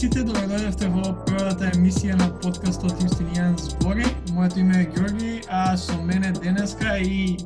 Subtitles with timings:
[0.00, 4.06] сите, добро дојдовте во првата емисија на подкастот Јустинијан збори.
[4.32, 7.36] Моето име е Ѓорги, а со мене денеска и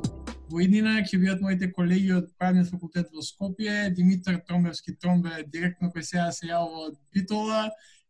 [0.52, 5.90] во иднина ќе бидат моите колеги од Правниот факултет во Скопје, Димитар Тромбевски Тромбе, директно
[5.90, 7.64] кој сега се јава од Битола,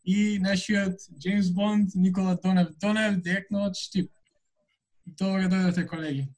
[0.04, 4.12] и нашиот Джеймс Бонд Никола Донев Донев, директно од Штип.
[5.06, 6.28] Добро дојдовте, колеги.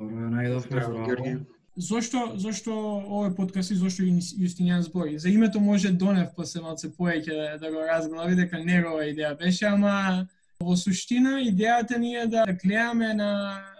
[0.00, 5.18] Добро најдовме, здраво зошто зошто овој подкаст и зошто Јустинијан збори?
[5.18, 9.38] За името може Донев после малце поеќе да, да го разглави да дека негова идеја
[9.38, 10.26] беше, ама
[10.60, 13.30] во суштина идејата ни е да, да гледаме на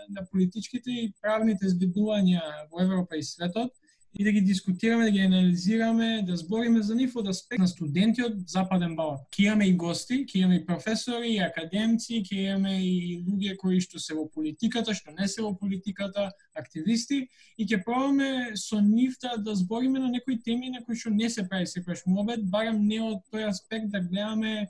[0.08, 2.40] на политичките и правните збиднувања
[2.72, 3.74] во Европа и светот
[4.18, 8.22] и да ги дискутираме, да ги анализираме, да збориме за нив од аспект на студенти
[8.26, 9.22] од Западен Балкан.
[9.30, 13.78] Ке имаме и гости, ке имаме и професори, и академци, ке имаме и луѓе кои
[13.80, 17.28] што се во политиката, што не се во политиката, активисти,
[17.58, 21.30] и ќе пробаме со нив да, да збориме на некои теми на кои што не
[21.30, 24.68] се прави секојаш мобет, барам не од тој аспект да гледаме е,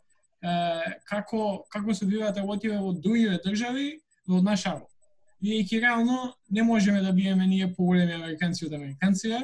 [1.08, 3.90] како, како се одвиваат да работите во другите држави,
[4.28, 4.97] но од наша работа
[5.42, 9.42] бидејќи реално не можеме да биеме ние поголеми американци од американците,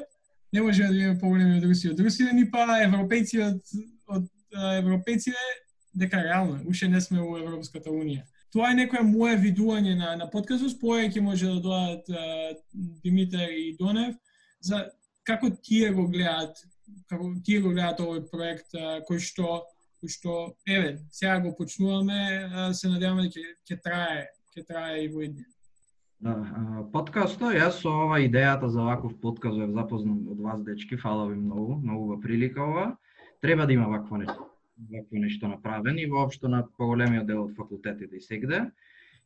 [0.53, 3.61] не можеме да биеме поголеми од руси од русите, ни па европејци од,
[4.07, 4.29] од
[4.81, 5.39] европејците,
[5.95, 8.25] дека реално, уште не сме во Европската Унија.
[8.55, 12.11] Тоа е некоја моја видување на, на подкастот, поеќе може да доадат
[13.03, 14.15] Димитар и Донев,
[14.61, 14.85] за
[15.27, 16.59] како тие го гледаат,
[17.11, 19.63] како тие го гледаат овој проект а, кој што
[20.03, 20.33] кој што
[20.69, 24.23] еве сега го почнуваме, а, се надеваме дека ќе трае,
[24.55, 25.54] ќе трае и во иднина.
[26.23, 26.35] Да,
[26.93, 31.35] подкастот, јас со ова идејата за ваков подкаст е запознам од вас, дечки, фала ви
[31.37, 32.85] многу, многу прилика ова.
[33.43, 34.47] Треба да има вакво нешто,
[34.93, 38.63] вакво нешто направено и воопшто на поголемиот дел од факултетите и сегде.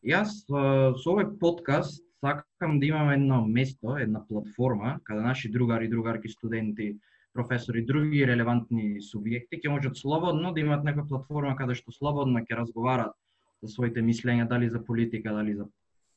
[0.02, 6.28] Јас со овој подкаст сакам да имам едно место, една платформа, каде наши другари, другарки,
[6.28, 6.96] студенти,
[7.34, 12.58] професори, други релевантни субјекти ќе можат слободно да имаат некоја платформа каде што слободно ќе
[12.64, 13.14] разговарат
[13.62, 15.68] за своите мислења, дали за политика, дали за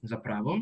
[0.04, 0.60] за право.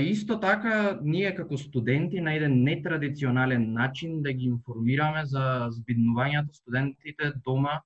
[0.00, 7.32] Исто така, ние како студенти на еден нетрадиционален начин да ги информираме за збиднувањето студентите
[7.44, 7.82] дома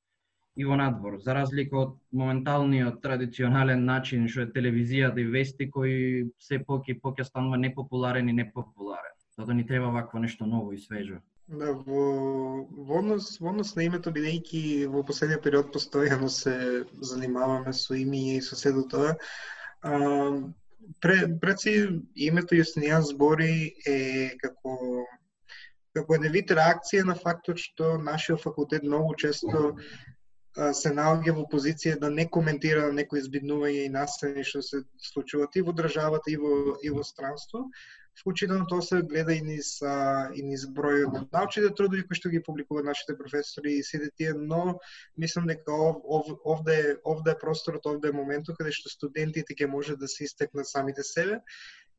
[0.56, 5.96] и во надвор, за разлика од моменталниот традиционален начин што е телевизијата и вести кои
[6.38, 9.12] се поќе поќе станува непопуларен и непопуларен.
[9.36, 11.18] Затоа да ни треба вакво нешто ново и свежо.
[11.48, 16.54] Да, во, во, однос, во однос на името, бидејќи во последниот период постојано се
[17.10, 19.12] занимаваме со имиња и со седо тоа,
[21.00, 21.72] пред, пред си
[22.14, 23.98] името Јустинијан збори е
[24.42, 25.06] како
[25.96, 29.76] како еден вид реакција на фактот што нашиот факултет многу често
[30.56, 35.64] се наоѓа во позиција да не коментира некои збиднувања и настани што се случуваат и
[35.64, 37.66] во државата и во и во странство,
[38.20, 42.32] Вклучително тоа се гледа и низ, а, и низ бројот на научните трудови кои што
[42.32, 44.78] ги публикуваат нашите професори и сите тие, но
[45.18, 49.68] мислам дека ов, ов, овде, овде е просторот, овде е моментот каде што студентите ќе
[49.68, 51.42] може да се истекнат самите себе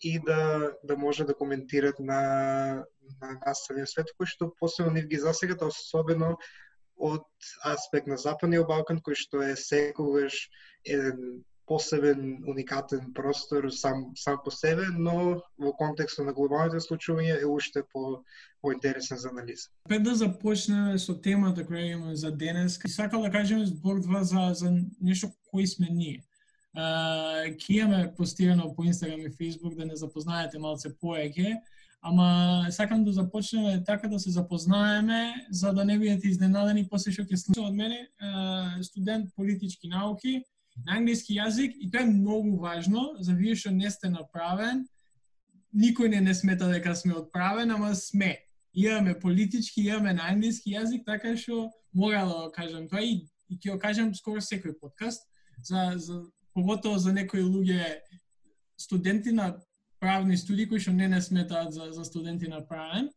[0.02, 2.86] и да, да може да коментират на,
[3.22, 6.38] на наставниот свет, кој што посебно нив ги засегат, особено
[6.98, 7.26] од
[7.66, 10.50] аспект на Западниот Балкан, кој што е секогаш
[10.86, 17.46] еден посебен, уникатен простор сам, сам по себе, но во контекстот на глобалните случувања е
[17.46, 18.24] уште по
[18.62, 19.68] поинтересен за анализа.
[19.90, 24.52] Пред да започнеме со темата која имаме за денес, сакал да кажеме збор два за,
[24.54, 26.24] за нешто кои сме ние.
[26.78, 31.58] Uh, ке имаме постирано по Инстаграм и Фейсбук да не запознаете малце поеќе,
[32.02, 37.26] ама сакам да започнеме така да се запознаеме за да не бидете изненадени после што
[37.26, 40.44] ќе слушате од мене, uh, студент политички науки,
[40.86, 44.86] на англиски јазик и тоа е многу важно за вие што не сте направен.
[45.74, 48.38] Никој не не смета дека сме отправен, ама сме.
[48.74, 53.74] Имаме политички, имаме на англиски јазик, така што мора да кажам тоа и, и ќе
[53.74, 55.26] го кажам скоро секој подкаст
[55.64, 56.22] за, за
[56.54, 58.02] поготово за некои луѓе
[58.78, 59.56] студенти на
[60.00, 63.10] правни студии кои што не не сметаат за, за студенти на правен,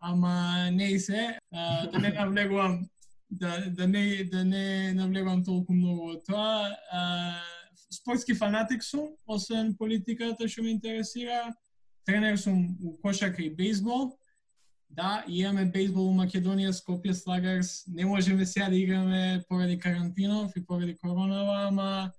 [0.00, 2.86] ама не и се, а, да не навлегувам
[3.30, 6.76] да, да не да не навлегам толку многу во тоа.
[6.92, 7.40] А,
[7.90, 11.54] спортски фанатик сум, освен политиката што ме интересира.
[12.04, 14.18] Тренер сум у кошака и бейсбол.
[14.88, 17.84] Да, имаме бейсбол у Македонија, Скопје Слагарс.
[17.86, 22.12] Не можеме сега да играме поради карантинов и поради коронава, ама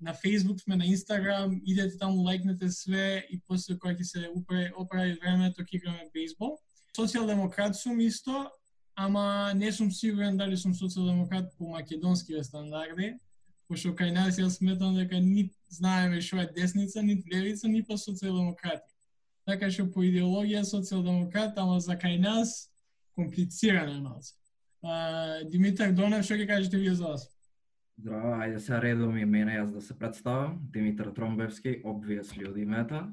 [0.00, 4.28] на Facebook сме, на Instagram, идете таму, лайкнете све и после кога ќе се
[4.76, 6.56] оправи времето ќе играме бейсбол.
[6.96, 8.48] Социјалдемократ сум исто,
[8.98, 13.12] ама не сум сигурен дали сум социјалдемократ по македонските да стандарди,
[13.70, 17.94] пошто кај нас јас сметам дека ни знаеме што е десница, ни левица, ни па
[17.94, 18.90] социјалдемократи.
[19.46, 22.72] Така што по идеологија социјалдемократ, ама за кај нас
[23.14, 24.34] комплицирано е малце.
[25.50, 27.28] Димитар Донев, што ќе кажете вие за вас?
[27.98, 30.58] Здраво, ајде се редом и мене јас да се представам.
[30.74, 33.06] Димитар Тромбевски, обвијас од името.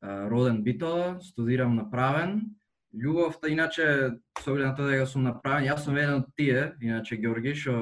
[0.00, 2.56] Роден Битола, студирам направен.
[2.90, 7.18] Љубовта, иначе, со оглед на тоа дека сум направен, јас сум еден од тие, иначе
[7.22, 7.74] Георги, што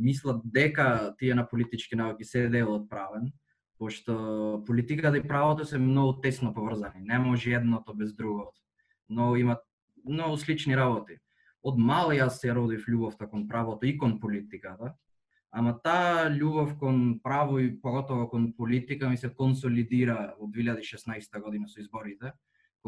[0.00, 3.32] мислат дека тие на политички науки се дел од правен,
[3.78, 7.04] пошто политиката и правото се многу тесно поврзани.
[7.04, 8.56] Не може едното без другото.
[9.08, 9.60] Но имат
[10.08, 11.18] многу слични работи.
[11.62, 14.94] Од мал јас се родив љубовта кон правото и кон политиката,
[15.54, 21.68] Ама таа љубов кон право и поготово кон политика ми се консолидира во 2016 година
[21.68, 22.32] со изборите,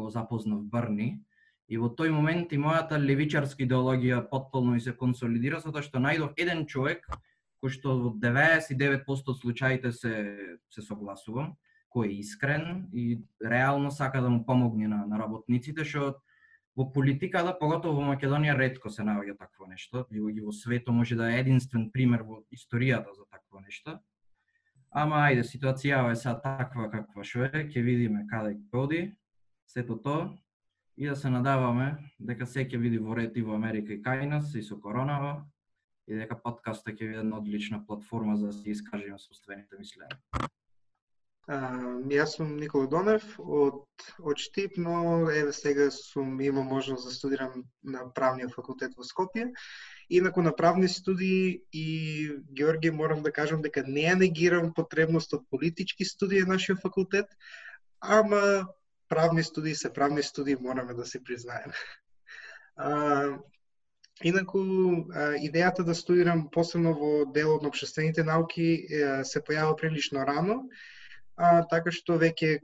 [0.03, 1.23] го запознав Брни.
[1.67, 6.37] И во тој момент и мојата левичарска идеологија потполно и се консолидира, затоа што најдов
[6.39, 7.03] еден човек
[7.57, 10.13] кој што во 99% од случаите се,
[10.69, 11.55] се согласувам,
[11.91, 16.21] кој е искрен и реално сака да му помогне на, на работниците, што
[16.77, 20.03] Во политиката, поготово во Македонија, редко се наоѓа такво нешто.
[20.13, 23.95] И во, и во свето може да е единствен пример во историјата за такво нешто.
[24.93, 29.01] Ама ајде, ситуацијава е сега таква каква што е, ќе видиме каде ќе оди,
[29.67, 30.31] сето тоа,
[30.97, 34.25] и да се надаваме дека се ќе види во ред и во Америка и кај
[34.25, 35.45] нас, и со коронава,
[36.07, 40.47] и дека подкастот ќе биде една одлична платформа за да се искажеме собствените мислења
[41.47, 43.85] јас сум Никола Донев од,
[44.19, 49.53] од Штип, но еве сега сум има можност да студирам на правниот факултет во Скопје.
[50.09, 55.47] Инаку на правни студии и Георги морам да кажам дека не ја негирам потребност од
[55.49, 57.25] политички студии на нашиот факултет,
[58.01, 58.67] ама
[59.09, 61.73] правни студии се правни студии, мораме да се признаеме.
[62.75, 63.37] А,
[64.23, 64.59] Инаку,
[65.45, 68.87] идејата да студирам посебно во делот на обшествените науки
[69.23, 70.63] се појава прилично рано
[71.37, 72.57] а, така што веќе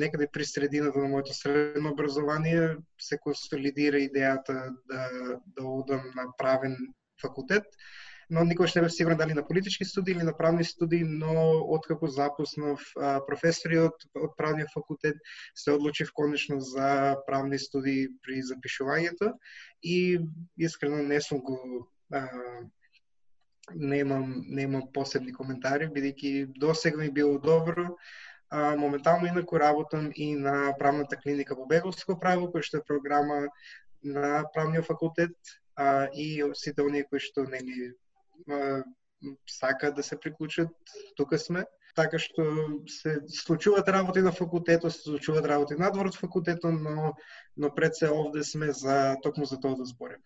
[0.00, 5.08] некаде при средината на моето средно образование се консолидира идејата да,
[5.56, 6.76] да одам на правен
[7.22, 7.64] факултет,
[8.30, 12.06] но никогаш не бев сигурен дали на политички студии или на правни студии, но откако
[12.06, 12.80] запуснав
[13.26, 15.16] професори од, од правниот факултет,
[15.54, 19.34] се одлучив конечно за правни студии при запишувањето
[19.82, 20.20] и
[20.58, 22.28] искрено не сум го а,
[23.74, 27.96] немам немам посебни коментари бидејќи досега ми било добро.
[28.50, 33.48] А, моментално инаку работам и на правната клиника во Беговско право, која што е програма
[34.02, 35.34] на правниот факултет
[35.74, 37.94] а, и сите оние кои што нели
[39.48, 40.68] сака да се приклучат,
[41.16, 41.64] тука сме.
[41.96, 42.44] Така што
[42.86, 47.14] се случуваат работи на факултетот, се случуваат работи надвор од факултетот, но
[47.56, 50.22] но пред се овде сме за токму за тоа да збориме.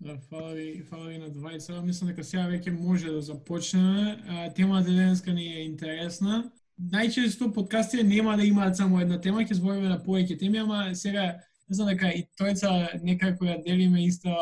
[0.00, 1.82] Да, фала ви, фала ви на двајца.
[1.82, 4.50] Мислам дека сега веќе може да започнеме.
[4.56, 6.50] Темата денеска ни е интересна.
[6.80, 11.38] Најчесто подкастите нема да имаат само една тема, ќе збориме на повеќе теми, ама сега
[11.68, 14.34] не знам дека и тојца некако ја делиме иста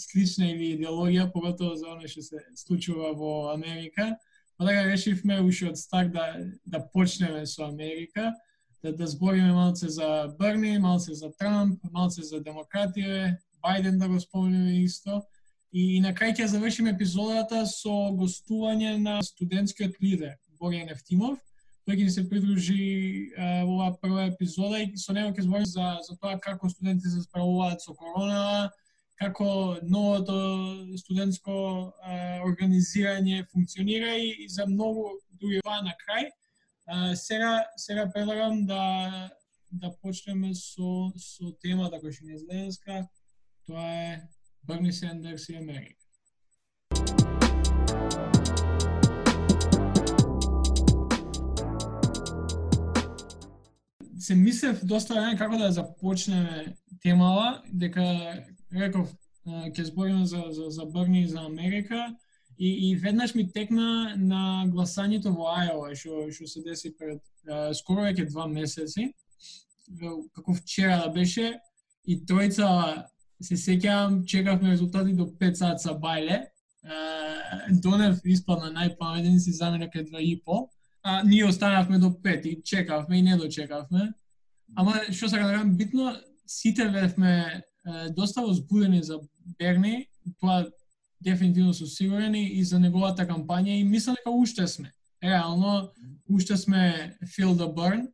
[0.00, 4.14] слична или идеологија, поготово за оно што се случува во Америка.
[4.56, 6.26] Па така решивме уште од старт да,
[6.66, 8.32] да почнеме со Америка,
[8.82, 14.20] да, да збориме малце за Брни, малце за Трамп, малце за демократија, Бајден да го
[14.20, 15.22] спомнеме исто.
[15.72, 21.40] И, и на крај ќе завршиме епизодата со гостување на студентскиот лидер Борјан Ефтимов.
[21.88, 25.98] Тој ќе се придружи а, во оваа прва епизода и со него ќе зборим за,
[26.06, 28.70] за тоа како студенти се справуваат со корона,
[29.20, 30.36] како новото
[30.98, 31.54] студентско
[32.02, 35.06] а, организирање функционира и, и за многу
[35.40, 36.30] други тоа на крај.
[36.86, 39.30] А, сега сега предлагам да
[39.74, 43.04] да почнеме со со темата која што ни е денеска,
[43.66, 44.22] Тоа е
[44.62, 46.03] Берни Сендерс и Америка.
[54.24, 58.04] Се мислев доста време како да започнеме темава, дека
[58.72, 59.10] реков
[59.44, 62.06] ќе збориме за, за, за Берни и за Америка,
[62.58, 67.74] и, и веднаш ми текна на гласањето во Ајова, што што се деси пред а,
[67.76, 69.10] скоро веќе два месеци,
[70.32, 71.58] како вчера да беше,
[72.08, 72.70] и тројца
[73.44, 76.46] се сеќавам, чекавме резултати до 5 сат са бајле.
[77.84, 80.70] Донев испадна најпаметен си замена кај 2 и пол.
[81.04, 84.12] А, ние останавме до 5 и чекавме и не дочекавме.
[84.76, 87.62] Ама што сакам да кажам, битно сите бевме
[88.16, 89.20] доста возбудени за
[89.58, 90.08] Берни,
[90.40, 90.64] тоа
[91.20, 94.92] дефинитивно сум сигурен и за неговата кампања и мислам дека уште сме.
[95.24, 95.92] Реално,
[96.28, 98.08] уште сме feel the burn,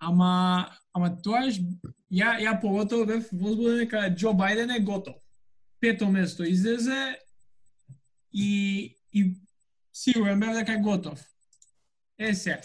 [0.00, 1.52] ама ама тоа е
[2.12, 5.16] ја ја поготово бев возбуден дека Џо Бајден е готов.
[5.80, 7.18] Пето место излезе
[8.32, 9.36] и и
[9.92, 11.20] сигурен бев дека е готов.
[12.20, 12.60] Е се,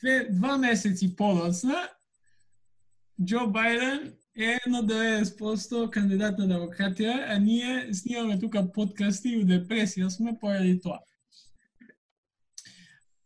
[0.00, 1.76] две, два месеци подоцна
[3.20, 9.44] Джо Бајден е на 90% кандидат на демократија, а ние снимаме тука подкасти и у
[9.44, 11.02] депресија сме поради тоа.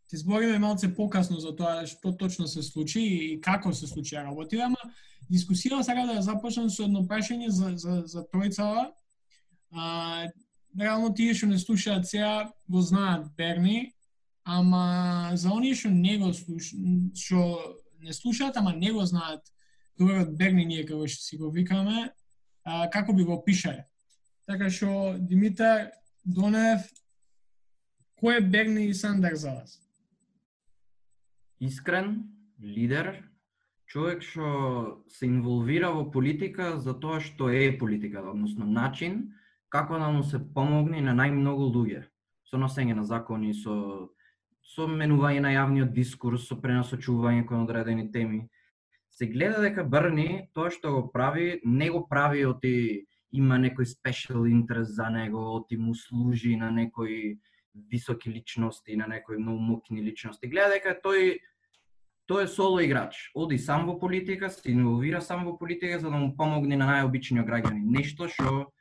[0.09, 4.59] Ти збориме малце покасно за тоа што точно се случи и како се случи работи,
[4.59, 4.83] ама
[5.31, 8.91] дискусија сега да ја започнам со едно прашање за, за, за тројцава.
[9.71, 10.27] А,
[10.75, 13.93] реално тие што не слушаат сега го знаат Берни,
[14.49, 17.41] ама за оние што не го слушаат, што
[18.01, 19.45] не слушаат, ама не го знаат
[19.99, 22.09] доброт Берни ние како што си го викаме,
[22.63, 23.85] а, како би го пишале.
[24.49, 25.91] Така што Димитар
[26.25, 26.87] Донев,
[28.21, 29.77] кој е Берни и Сандер за вас?
[31.59, 32.23] Искрен,
[32.59, 33.21] лидер,
[33.85, 39.27] човек што се инволвира во политика за тоа што е политика, односно начин
[39.69, 42.07] како да му се помогне на најмногу луѓе
[42.49, 44.09] со носење на закони, со
[44.69, 48.43] со менување на јавниот дискурс, со пренасочување кон одредени теми
[49.19, 54.45] се гледа дека Брни тоа што го прави, не го прави оти има некој спешал
[54.47, 57.37] интерес за него, оти му служи на некои
[57.91, 60.47] високи личности, на некои многу мокни личности.
[60.47, 61.39] Гледа дека тој
[62.31, 63.31] тој е соло играч.
[63.35, 67.43] Оди сам во политика, се инволвира сам во политика за да му помогне на најобичниот
[67.43, 67.83] граѓани.
[67.83, 68.71] Нешто што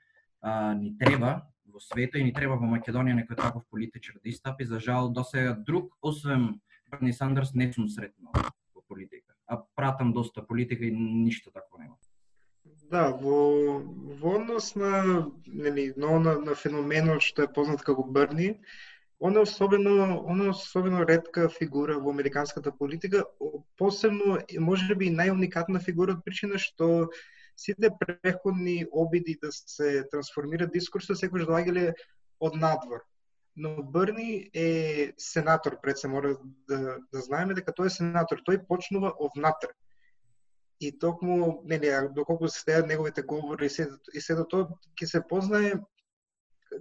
[0.40, 4.66] а, ни треба во света и ни треба во Македонија некој таков политичар да истапи.
[4.66, 8.34] За жал, до сега друг, освен Берни Сандерс, не сум сретнал
[8.74, 11.96] во политика а пратам доста политика и ништо такво нема.
[12.90, 13.80] Да, во,
[14.20, 18.58] во однос на, нели, но на, на феноменот што е познат како Берни,
[19.18, 23.24] он е особено, он е особено ретка фигура во американската политика,
[23.76, 27.08] посебно може би најуникатна фигура од причина што
[27.58, 31.92] сите преходни обиди да се трансформира дискурсот секогаш доаѓале
[32.40, 33.02] од надвор
[33.58, 36.36] но Бърни е сенатор, пред се мора
[36.68, 39.74] да, да знаеме дека тој е сенатор, тој почнува овнатре.
[40.80, 45.10] И токму, нели, доколку се стеат неговите говори и се, и се до тоа, ќе
[45.10, 45.72] се познае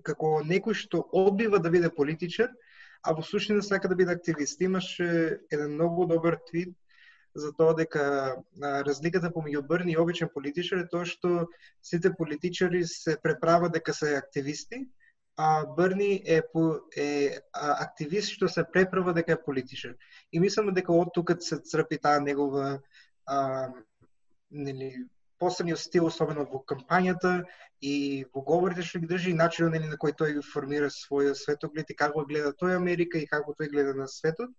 [0.05, 2.53] како некој што одбива да биде политичар,
[3.01, 4.61] а во суштина сака да биде активист.
[4.61, 6.77] Имаше еден многу добар твит
[7.37, 11.47] за тоа дека а, разликата помеѓу Берни и обичен политичар е тоа што
[11.85, 14.85] сите политичари се преправа дека се активисти,
[15.37, 19.93] а Берни е, по, е а, активист што се преправа дека е политичар.
[20.33, 22.79] И мислам дека од тука се црпи таа негова
[23.25, 23.69] а,
[24.51, 25.05] нели,
[25.39, 27.43] посебниот стил, особено во кампањата
[27.85, 31.93] и во говорите што ги држи и начинот нели, на кој тој формира својот светоглед
[31.93, 34.49] и како гледа тој Америка и како тој гледа на светот.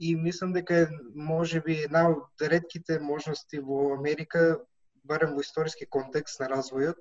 [0.00, 4.58] И мислам дека е можеби една од редките можности во Америка,
[5.04, 6.98] барем во историски контекст на развојот,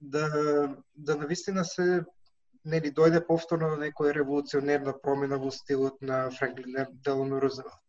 [0.00, 0.28] да
[0.94, 2.04] да навистина се
[2.64, 7.80] нели дојде повторно до некоја револуционерна промена во стилот на Франклин Делано Рузвелт.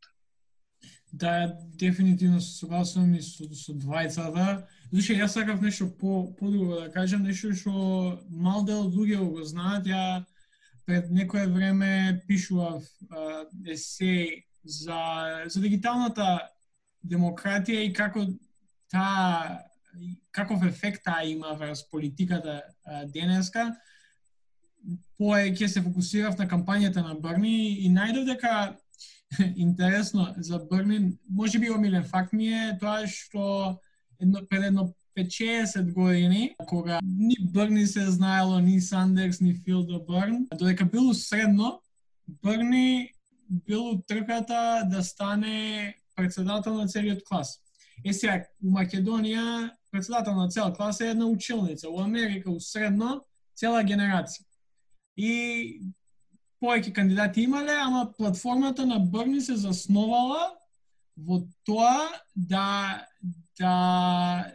[1.14, 4.64] Да, дефинитивно се согласувам и со, со двајцата.
[4.92, 7.72] Зашто јас сакав нешто по подруго да кажам, нешто што
[8.30, 9.88] мал дел луѓе го знаат.
[9.92, 10.24] Ја
[10.86, 15.02] пред некое време пишував а, есеј за
[15.46, 16.40] за дигиталната
[17.04, 18.26] демократија и како
[18.92, 19.64] та
[20.32, 23.72] каков ефект таа има врз политиката а, денеска
[25.20, 28.78] поеќе се фокусирав на кампањата на Брни и најдов дека
[29.56, 33.78] интересно за Брни, може би омилен факт ми е тоа што
[34.20, 40.00] едно, пред едно 5-60 години, кога ни Брни се знаело, ни Сандерс, ни Фил до
[40.00, 41.82] да додека било средно,
[42.28, 43.12] Брни
[43.50, 47.60] било трката да стане председател на целиот клас.
[48.06, 53.22] Е сега, у Македонија, председател на цел клас е една училница, у Америка, у средно,
[53.56, 54.46] цела генерација
[55.18, 55.82] и
[56.62, 60.54] повеќе кандидати имале, ама платформата на Брни се засновала
[61.18, 63.06] во тоа да
[63.60, 64.54] да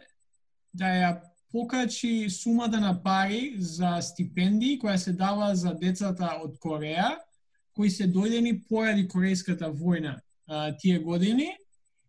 [0.77, 1.11] да ја
[1.51, 7.17] покачи сумата на пари за стипендии која се дава за децата од Кореја,
[7.73, 11.49] кои се дојдени поради Корејската војна а, тие години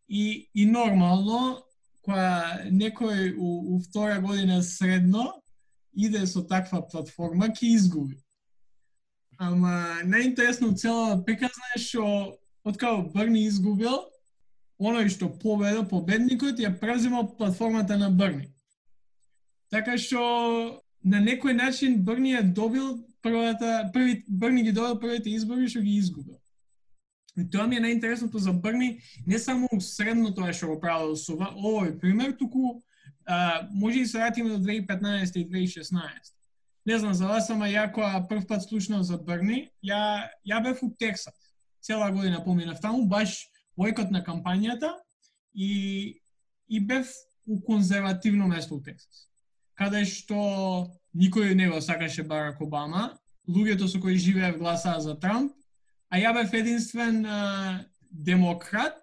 [0.09, 1.63] и, и нормално
[2.07, 5.33] која некој у, у втора година средно
[5.93, 8.19] иде со таква платформа, ќе изгуби.
[9.39, 12.05] Ама најинтересно цела приказна е што
[12.65, 14.03] откако Брни изгубил,
[14.79, 18.49] оној што победа победникот ја преземал платформата на Брни.
[19.71, 25.69] Така што на некој начин Брни ја добил првата први Брни ги добил првите избори
[25.69, 26.39] што ги изгубил.
[27.37, 31.21] И тоа ми е најинтересното за Брни, не само средно тоа што го правил да
[31.21, 32.83] со овој пример, туку
[33.27, 36.39] а, може и се вратиме до 2015 и 2016
[36.89, 40.81] не знам за вас, ама ја која прв пат слушнав за Брни, ја, ја бев
[40.83, 41.37] у Тексас.
[41.85, 43.45] Цела година поминав таму, баш
[43.77, 44.95] војкот на кампањата
[45.53, 46.21] и,
[46.69, 47.13] и бев
[47.45, 49.28] у конзервативно место у Тексас.
[49.79, 53.13] Каде што никој не го сакаше Барак Обама,
[53.49, 55.53] луѓето со кои живеев гласаа за Трамп,
[56.11, 58.99] а ја бев единствен а, демократ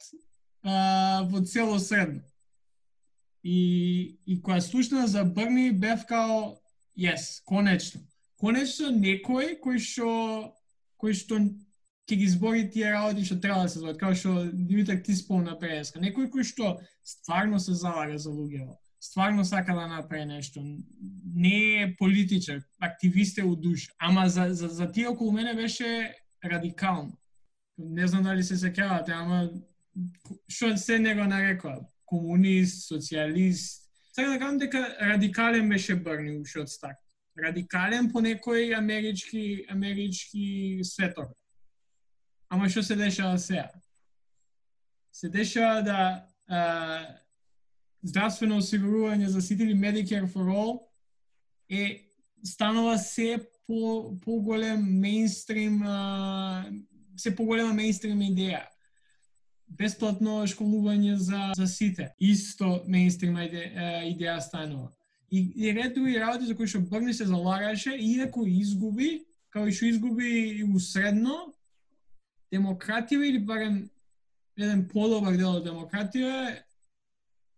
[0.63, 2.21] а, во цело средно.
[3.43, 6.57] И, и која слушна за Брни бев као,
[6.97, 8.01] yes, конечно.
[8.41, 10.09] Конечно некој кој што
[10.99, 11.39] кој што
[12.05, 15.55] ќе ги збори тие работи што треба да се зборат, како што Димитар ти спомна
[15.59, 16.01] преска.
[16.01, 18.75] Некој кој што стварно се залага за луѓето,
[19.05, 20.63] стварно сака да направи нешто.
[21.35, 26.15] Не е политичар, активист е у душ, ама за, за, за тие околу мене беше
[26.45, 27.17] радикално.
[27.77, 29.49] Не знам дали се сеќавате, ама
[30.49, 31.83] што се него нарекува?
[32.05, 33.83] Комунист, социјалист.
[34.13, 37.01] Сега да кажам дека радикален беше Брни уште од старт.
[37.37, 41.33] Радикален по некој амерички амерички светор.
[42.49, 43.69] Ама што се дешава сега?
[45.11, 45.99] Се дешава да
[46.47, 46.59] а,
[48.05, 50.79] здравствено осигурување за сите или Medicare for All
[51.69, 52.11] е
[52.45, 55.81] станува се по поголем мејнстрим
[57.17, 58.65] се поголема мејнстрим идеја.
[59.67, 62.11] Бесплатно школување за за сите.
[62.19, 64.91] Исто мејнстрим идеја, идеја станува.
[65.31, 69.73] И, и ред други работи за кои што Брни се залагаше, иако изгуби, као и
[69.73, 71.49] што изгуби и усредно,
[72.53, 73.89] демократија или барем
[74.55, 76.61] еден подобар дел од демократија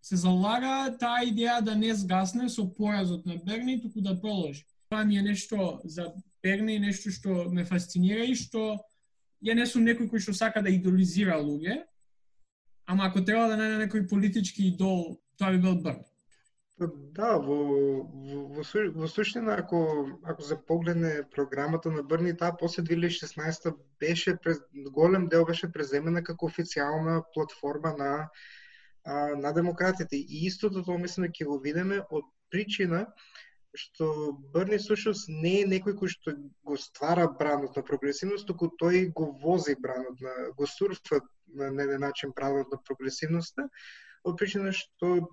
[0.02, 4.66] се залага таа идеја да не сгасне со поразот на Берни, туку да продолжи.
[4.90, 6.14] Тоа ми е нешто за
[6.44, 8.80] Берни, нешто што ме фасцинира и што
[9.44, 11.84] ја не сум некој кој што сака да идолизира луѓе,
[12.86, 16.08] ама ако треба да најде некој политички идол, тоа би бил Берни.
[16.80, 17.56] Да, во,
[18.14, 18.64] во, во,
[19.02, 19.80] во суштина, ако,
[20.24, 24.38] ако се погледне програмата на Брни, таа после 2016 беше,
[24.94, 28.12] голем дел беше преземена како официјална платформа на,
[29.08, 30.18] на демократите.
[30.18, 33.06] И истото тоа мислам дека ќе го видиме од причина
[33.78, 36.34] што Брни Сушус не е некој кој што
[36.66, 41.22] го ствара бранот на прогресивност, туку тој го вози бранот на, го сурфа
[41.54, 43.68] на еден начин бранот на прогресивноста,
[44.24, 45.30] од причина што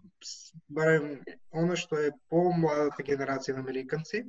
[0.68, 4.24] барем она што е по-младата генерација на американци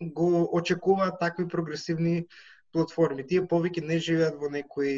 [0.00, 2.26] го очекуваат такви прогресивни
[2.72, 3.26] платформи.
[3.26, 4.94] Тие повеќе не живеат во некој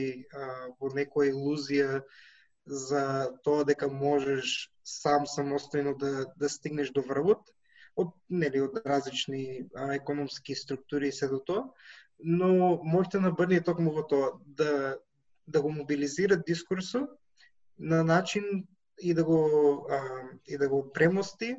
[0.81, 2.03] во некоја илузија
[2.67, 7.51] за тоа дека можеш сам самостојно да да стигнеш до врвот
[7.97, 11.65] од нели од различни а, економски структури и се до тоа,
[12.19, 14.99] но можете да на Брни токму во тоа да
[15.47, 17.11] да го мобилизира дискурсот
[17.79, 18.67] на начин
[19.01, 19.41] и да го
[19.91, 20.01] а,
[20.47, 21.57] и да го премости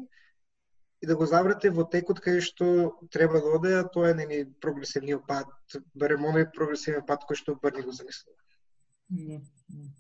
[1.02, 4.46] и да го заврате во текот кај што треба да оде, а тоа е нели
[4.62, 5.50] прогресивниот пат,
[5.98, 8.38] барем оној прогресивен пат кој што Брни го замислува.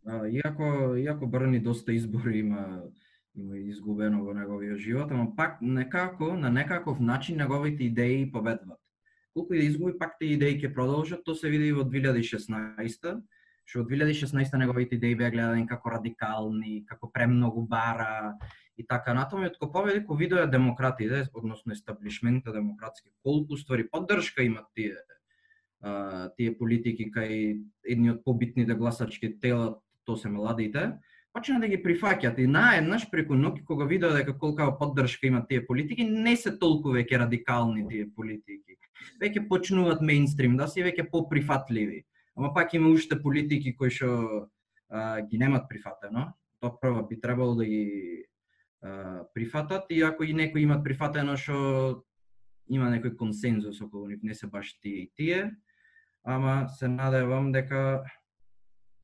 [0.05, 2.83] А, иако, иако Брни доста избори има
[3.35, 8.79] има изгубено во неговиот живот, ама пак некако, на некаков начин неговите идеи победват.
[9.33, 13.21] Колку и да изгуби, пак те идеи ќе продолжат, тоа се види и во 2016
[13.71, 18.35] што од 2016 неговите идеи беа гледани како радикални, како премногу бара
[18.75, 24.43] и така натаму, и од победи ко видоа демократите, односно естаблишментот демократски, колку ствари поддршка
[24.43, 24.97] имат тие
[25.81, 30.91] а, тие политики кај едни од побитните да гласачки тела, тоа се младите,
[31.33, 35.65] почна да ги прифаќат и наеднаш преку ноќ кога видоа дека колка поддршка имат тие
[35.65, 38.77] политики, не се толку веќе радикални тие политики.
[39.21, 44.47] Веќе почнуваат мейнстрим, да се веќе поприфатливи ама пак има уште политики кои што
[45.29, 46.31] ги немат прифатено.
[46.59, 48.25] Тоа прво би требало да ги
[48.81, 52.03] а, прифатат, ако и некои имат прифатено што
[52.69, 55.51] има некој консензус околу нив, не се баш тие и тие,
[56.23, 58.03] ама се надевам дека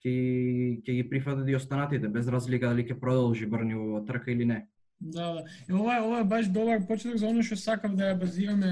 [0.05, 4.45] ќе ќе ги прифатат и останатите без разлика дали ќе продолжи Брни во трка или
[4.45, 4.67] не.
[4.99, 5.43] Да, да.
[5.69, 8.71] И ова, ова е баш добар почеток за оно што сакав да ја базираме,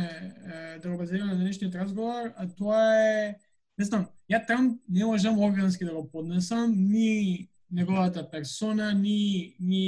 [0.81, 3.36] да го базираме на денешниот разговор, а тоа е
[3.77, 9.86] не знам, ја там не можам органски да го поднесам, ни неговата персона, ни, ни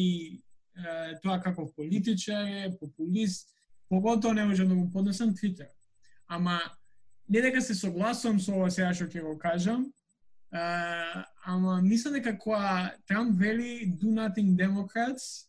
[0.76, 3.50] е, тоа како политичар е, популист,
[3.90, 5.70] поготово не можам да го поднесам Твитер.
[6.28, 6.60] Ама,
[7.30, 9.88] не дека се согласувам со ова сега што ќе го кажам,
[10.52, 15.48] а, ама мислам дека кога Трамп вели do nothing Democrats,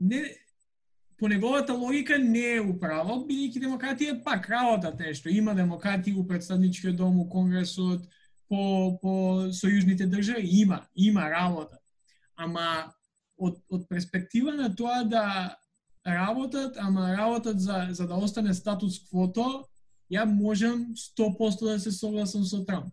[0.00, 0.24] не,
[1.18, 5.28] по неговата логика не е управо бидејќи демократија е пак работата нешто.
[5.28, 8.08] Има демократија у представничкиот дом, у Конгресот,
[8.48, 9.14] по, по
[9.52, 11.76] сојузните држави, има, има работа.
[12.36, 12.94] Ама
[13.36, 15.56] од, од перспектива на тоа да
[16.06, 19.68] работат, ама работат за, за да остане статус квото,
[20.12, 22.92] ја можам 100% да се согласам со Трамп.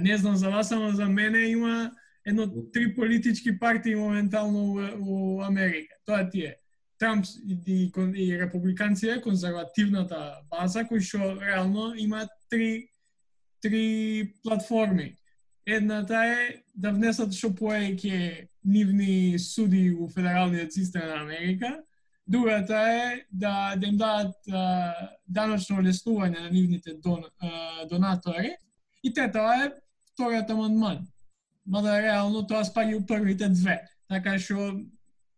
[0.00, 1.90] не знам за вас, ама за мене има
[2.24, 5.94] едно три политички партии моментално у, Америка.
[6.04, 6.56] Тоа ти е
[6.98, 12.88] Трамп и, и републиканците, конзервативната база, кои што реално има три
[13.60, 15.16] три платформи.
[15.66, 21.78] Едната е да внесат што поеќе нивни суди у федералниот систем на Америка.
[22.28, 24.36] Другата е да, да им дадат
[25.26, 28.52] даночно лестување на нивните дон, а, донатори.
[29.02, 29.70] И трета е
[30.12, 31.06] вториот амандман.
[31.66, 33.80] Мада реално тоа спаѓа у првите две.
[34.08, 34.74] Така што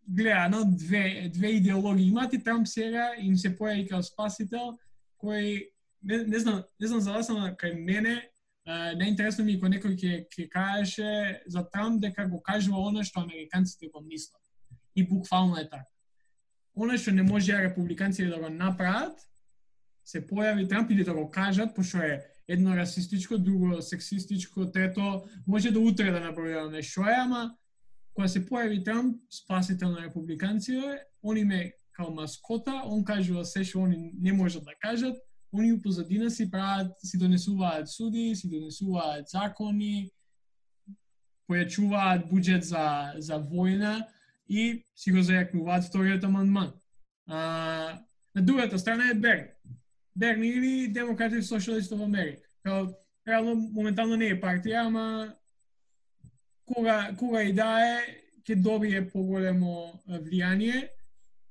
[0.08, 4.74] гледано две, две идеологии имат и Трамп сега им се појави као спасител
[5.22, 5.70] кој
[6.02, 8.16] не, не знам, не знам за вас, ама кај мене
[8.66, 13.20] најинтересно ми е кога некој ќе ќе кажеше за Трамп дека го кажува она што
[13.20, 14.42] американците го мислат.
[14.96, 15.86] И буквално е така.
[16.76, 19.18] Оно што не може републиканците да го направат,
[20.04, 25.70] се појави Трамп или да го кажат, пошто е едно расистичко, друго сексистичко, трето може
[25.70, 27.00] да утре да направи нешто.
[27.00, 27.54] Е, ама
[28.14, 33.84] кога се појави Трамп, спасител на републиканците, они ме као маскота, он кажува се што
[33.84, 35.16] они не можат да кажат,
[35.52, 40.10] они у позадина си прават, си донесуваат суди, си донесуваат закони,
[41.50, 44.06] појачуваат буџет за, за војна
[44.50, 46.72] и си го зајакнуваат вториот амандман.
[47.26, 48.00] А,
[48.34, 49.50] на другата страна е Берни.
[50.16, 52.48] Берни или Демократив Socialist во Америка.
[52.62, 52.88] Као,
[53.28, 55.34] реално, моментално не е партија, ама
[56.66, 58.02] кога, кога и да е,
[58.42, 60.90] ќе добие поголемо влијание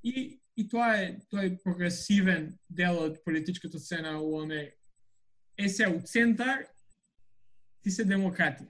[0.04, 4.76] и И тоа е тој прогресивен дел од политичката сцена во Америка.
[5.56, 6.66] Е се у центар
[7.84, 8.66] ти се демократи.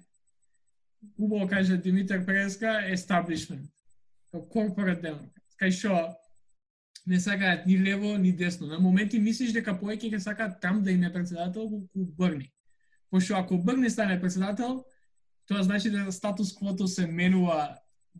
[1.17, 3.71] Убаво каже Димитар Преска, establishment.
[4.31, 5.33] Као корпорат демократ.
[5.59, 6.15] Кај што
[7.09, 8.67] не сакаат ни лево, ни десно.
[8.67, 12.51] На моменти мислиш дека повеќе ќе сакаат там да им е председател колку Брни.
[13.09, 14.83] Пошто ако Брни стане председател,
[15.47, 17.75] тоа значи дека статус квото се менува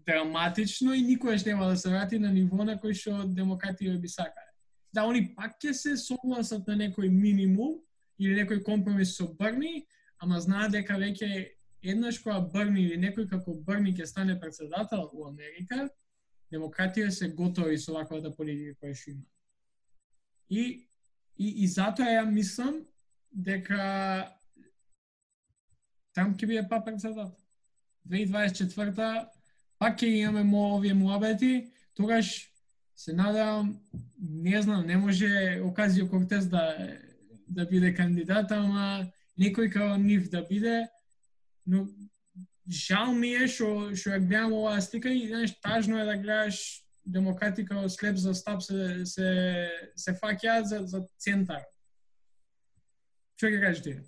[0.06, 4.50] драматично и никогаш нема да се врати на ниво на кој што демократија би сакале.
[4.94, 7.78] Да, они пак ќе се согласат на некој минимум
[8.20, 9.86] или некој компромис со Брни,
[10.18, 15.28] ама знаат дека веќе еднаш кога Барни или некој како Барни ќе стане председател у
[15.28, 15.90] Америка,
[16.52, 19.26] демократија се готови со ваквата политика која што има.
[20.50, 20.64] И,
[21.38, 22.82] и, и затоа ја мислам
[23.32, 24.30] дека
[26.14, 27.36] там ќе биде па председател.
[28.10, 29.28] 2024
[29.80, 32.50] пак ќе имаме мо овие муабети, тогаш
[32.96, 33.80] се надевам,
[34.20, 36.76] не знам, не може Оказио Кортес да
[37.50, 40.86] да биде кандидат, ама некој као нив да биде,
[41.70, 41.88] но
[42.70, 46.62] жал ми е што што ја гледам оваа слика и знаеш тажно е да гледаш
[47.06, 49.30] демократи као слеп за стап се се
[49.96, 51.66] се фаќаат за за центар.
[53.38, 54.00] Што ќе кажеш ти?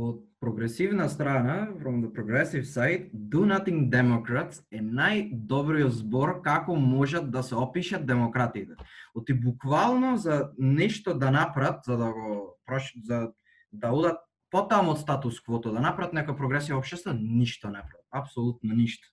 [0.00, 7.30] од прогресивна страна, from the progressive side, Do Nothing Democrats е најдобриот збор како можат
[7.30, 8.78] да се опишат демократите.
[9.14, 12.56] Оти буквално за нешто да направат, за да го
[13.04, 13.28] за
[13.72, 14.18] да одат
[14.50, 19.08] потаму од статус квото, да направат нека прогресија општество, ништо не прават, апсолутно ништо.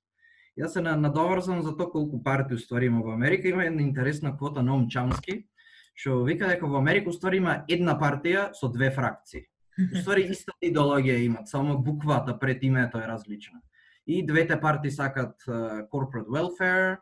[0.58, 4.64] Јас се надоврзам за тоа колку партии уствари има во Америка, има една интересна квота
[4.64, 5.46] на Чамски,
[5.94, 9.46] што вика дека во Америка уствари има една партија со две фракции
[9.78, 13.60] Ствари истата идеологија имат, само буквата пред името е различна.
[14.08, 16.98] И двете партии сакат uh, corporate welfare,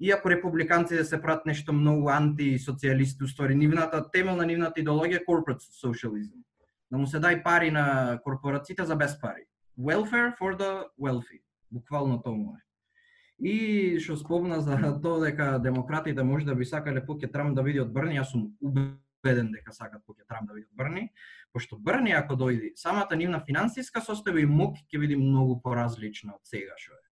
[0.00, 6.44] иако републиканците се прат нешто многу антисоцијалисти, ствари нивната темелна нивната идеологија corporate socialism.
[6.90, 9.44] Да му се дај пари на корпорациите за без пари.
[9.78, 11.42] Welfare for the wealthy.
[11.70, 12.62] Буквално тоа е.
[13.38, 17.80] И што спомна за тоа дека демократите може да би сакале поќе Трамп да види
[17.80, 21.10] од Брни, јас сум убеден дека сакат поќе Трамп да види од Брни,
[21.52, 26.42] пошто Брни ако дојди, самата нивна финансиска состојба и мок ќе биде многу поразлична од
[26.50, 27.04] сега што е.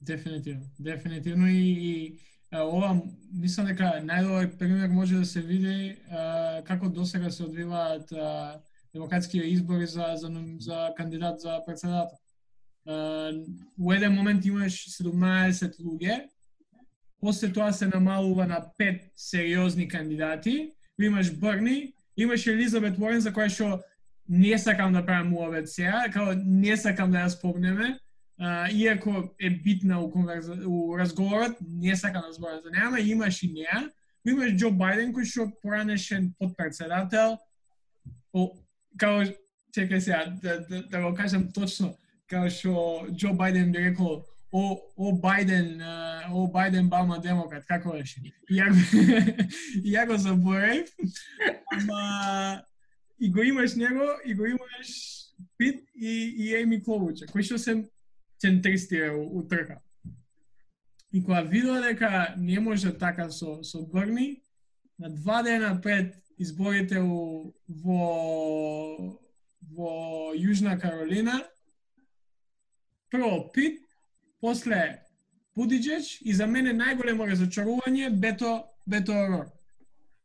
[0.00, 2.18] Дефинитивно, дефинитивно и, и
[2.52, 2.94] ова
[3.32, 8.60] мислам дека најдобар пример може да се види а, како досега се одвиваат а,
[8.94, 12.18] демократски избори за, за, за кандидат за председател.
[13.78, 16.28] у еден момент имаш 17 луѓе,
[17.20, 23.48] после тоа се намалува на 5 сериозни кандидати, имаш Брни, имаше Елизабет Уорен за која
[23.52, 23.82] што
[24.28, 27.98] не сакам да правам муавет сега, као не сакам да ја спомнеме,
[28.40, 33.42] uh, иако е битна у, конверза, у разговорот, не сакам да зборам за неа, имаш
[33.42, 33.88] и неа,
[34.28, 37.38] Имаш Џо Бајден кој што поранешен подпредседател,
[38.32, 38.48] о,
[39.00, 39.24] као,
[39.76, 41.94] чекај сега, да, да, да го кажам точно,
[42.30, 44.64] као што Џо Бајден би рекол, о,
[44.96, 45.78] о Бајден,
[46.32, 48.20] о Бајден Бама демократ, како беше?
[48.50, 48.68] Ја
[49.84, 50.90] ја го заборев,
[51.72, 52.62] ама
[53.18, 54.96] и го имаш него, и го имаш
[55.56, 57.84] Пит и, и Еми Клобуча, кои што се
[58.38, 59.80] центристи у, у трка.
[61.12, 64.42] И кога видоа дека не може така со, со Брни,
[64.98, 69.18] на два дена пред изборите у, во,
[69.70, 71.42] во Јужна Каролина,
[73.10, 73.80] прво Пит,
[74.40, 75.02] после
[75.56, 79.48] Будиџеч и за мене најголемо разочарување Бето Бето Рор.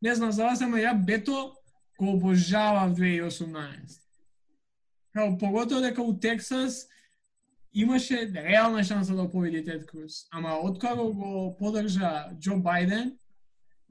[0.02, 1.56] Не знам за вас, ама ја Бето
[2.00, 4.00] го обожавам 2018.
[5.14, 6.88] Као поготово дека у Тексас
[7.74, 10.28] имаше реална шанса да победи Тед Круз.
[10.32, 13.18] Ама откако го подржа Џо Бајден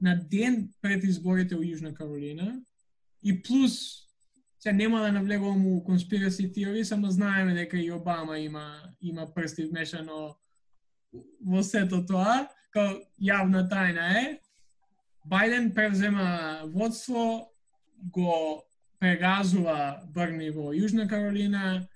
[0.01, 2.61] на ден пред изборите во Јужна Каролина
[3.23, 4.03] и плюс
[4.59, 9.65] се нема да навлегувам у конспираси теории, само знаеме дека и Обама има има прсти
[9.65, 10.35] вмешано
[11.45, 14.39] во сето тоа, као јавна тајна е,
[15.27, 17.51] Бајден превзема водство,
[18.11, 18.63] го
[18.99, 21.87] прегазува Брни во Јужна Каролина,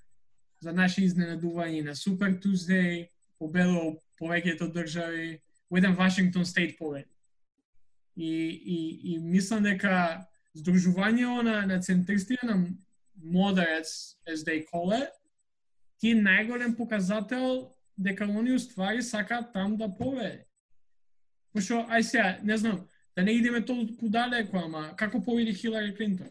[0.60, 3.08] за наше изненадување на Супер Tuesday,
[3.40, 5.38] победува повеќето држави,
[5.70, 7.10] во еден Вашингтон Стейт победи.
[8.16, 8.32] И,
[8.66, 8.78] и,
[9.14, 10.26] и мислам дека
[10.58, 12.66] здружувањето на, на центристите, на
[13.22, 15.14] moderates, as they call it,
[16.02, 20.46] ти најголем показател дека они уствари сакаат там да победи.
[21.54, 26.30] Пошто, ај сега, не знам, да не идеме толку далеко, ама како победи Хилари Клинтон?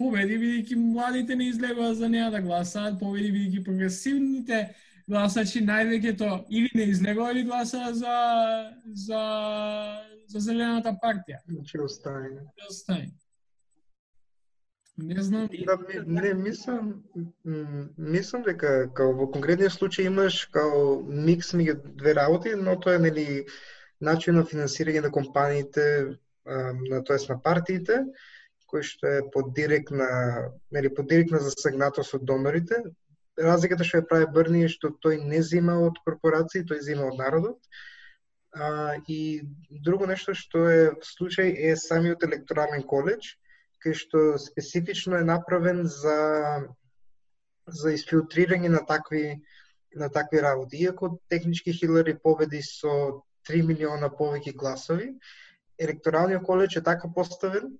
[0.00, 4.60] Победи бидејќи младите не излегува за неа да гласаат, победи бидејќи прогресивните
[5.10, 8.14] гласачи највеќето или не излегува или гласаа за
[9.06, 9.24] за
[10.30, 11.42] за зелената партија.
[11.48, 12.46] Значи остане.
[12.68, 13.10] Остане.
[15.02, 15.48] Не знам.
[15.66, 17.02] Да, не, мислам,
[17.96, 23.04] мислам дека као во конкретниот случај имаш као микс меѓу две работи, но тоа е
[23.06, 23.26] нели
[24.00, 25.86] начин на финансирање на компаниите,
[26.90, 28.04] на тоест на партиите,
[28.70, 30.08] кој што е под директна,
[30.70, 32.82] нели под директна засегнатост од донорите.
[33.40, 37.18] Разликата што ја прави Брни е што тој не зима од корпорации, тој зима од
[37.18, 37.58] народот.
[38.52, 43.36] А, и друго нешто што е случај е самиот електорален коледж,
[43.84, 46.18] кај што специфично е направен за
[47.70, 49.40] за изфилтрирање на такви
[49.94, 50.76] на такви работи.
[50.76, 55.14] Иако технички Хилари победи со 3 милиона повеќе гласови,
[55.78, 57.72] електоралниот коледж е така поставен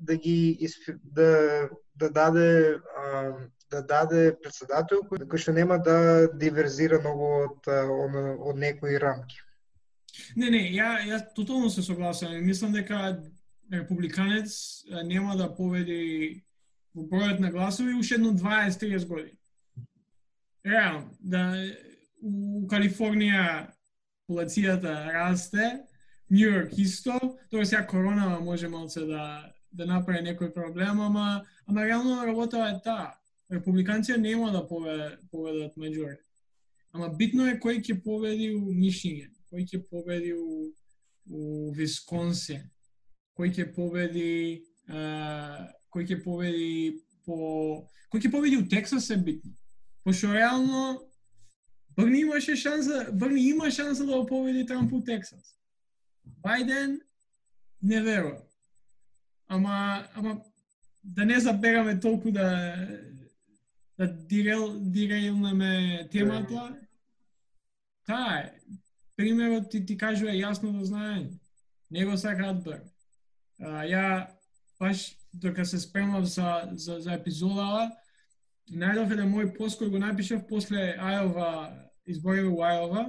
[0.00, 0.68] да ги
[1.02, 3.32] да да даде а,
[3.70, 8.16] да даде председател кој, кој што нема да диверзира многу од од,
[8.50, 9.38] од некои рамки.
[10.36, 12.40] Не, не, ја ја тотално се согласувам.
[12.46, 13.20] Мислам дека
[13.72, 16.42] републиканец нема да победи
[16.94, 19.36] во бројот на гласови уште едно 20-30 години.
[20.66, 21.54] Реално, да
[22.20, 23.70] у Калифорнија
[24.28, 25.84] полацијата расте,
[26.30, 27.18] Нью Йорк исто,
[27.50, 32.80] тоа сега корона, може малце да да направи некој проблем, ама ама реално работа е
[32.82, 33.14] таа.
[33.52, 36.22] Републиканците нема да победат меѓуред.
[36.92, 40.70] Ама битно е кој ќе победи у Мишиген, кој ќе победи у,
[41.30, 42.66] у Висконсин,
[43.38, 49.54] кој ќе победи а, кој ќе победи по кој ќе победи у Тексас е битно.
[50.04, 51.06] Пошто реално
[51.96, 55.56] Брни имаше шанса, Брни има шанса да победи Трамп у Тексас.
[56.42, 57.00] Бајден
[57.82, 58.49] не верува.
[59.50, 60.40] Ама ама
[61.04, 62.76] да не забераме толку да
[63.98, 66.76] да дирел дирелнеме темата.
[68.06, 68.52] Таа е.
[69.16, 71.26] Примерот ти ти кажува јасно да знае.
[71.90, 72.86] Него сакаат брн.
[73.60, 74.30] А, ја
[74.78, 77.90] баш дока се спремав за, за, за епизодава,
[78.70, 81.50] најдов еден мој пост кој го напишав после Ајова,
[82.06, 83.04] изборите во Ајова,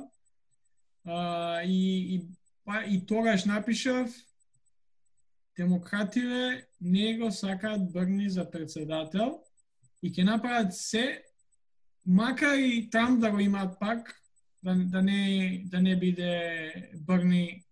[1.06, 2.22] а, и, и,
[2.66, 4.10] па, и тогаш напишав
[5.62, 9.40] демокративе не го сакаат Брни за председател
[10.04, 11.22] и ќе направат се,
[12.06, 14.10] макар и там да го имаат пак,
[14.64, 16.34] да, да, не, да не биде
[17.06, 17.64] Брни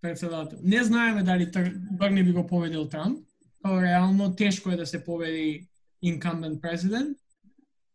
[0.00, 0.58] председател.
[0.62, 1.50] Не знаеме дали
[1.92, 3.26] Брни би го победил Трамп,
[3.62, 5.68] као реално тешко е да се победи
[6.04, 7.16] incumbent president,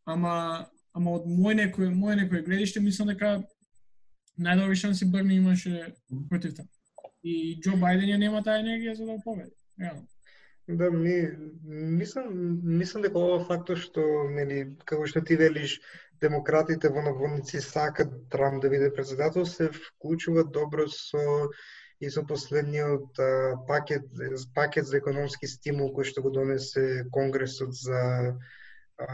[0.06, 3.40] ама ама од мој некој мој некој гледиште мислам дека
[4.38, 5.96] најдобри шанси Брни имаше
[6.30, 6.70] против Трамп.
[7.24, 9.56] И Џо Бајден ја нема таа енергија за да победи.
[9.80, 10.08] Реално.
[10.68, 11.14] Да, ми,
[11.64, 12.28] мислам,
[12.64, 15.78] мислам дека ова фактор што, нели, како што ти велиш,
[16.24, 21.50] демократите во наводници сакат Трамп да биде председател, се вклучува добро со
[22.00, 24.08] и со последниот а, пакет
[24.56, 28.02] пакет за економски стимул кој што го донесе Конгресот за
[28.98, 29.08] а,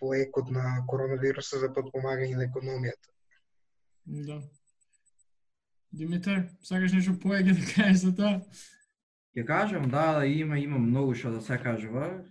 [0.00, 3.08] поекот на коронавируса за подпомагање на економијата.
[4.04, 4.40] Да.
[5.92, 8.34] Димитар, сакаш нешто поеќе да кажеш за тоа?
[9.34, 12.24] Ќе кажам, да, да, има има многу што да се кажува.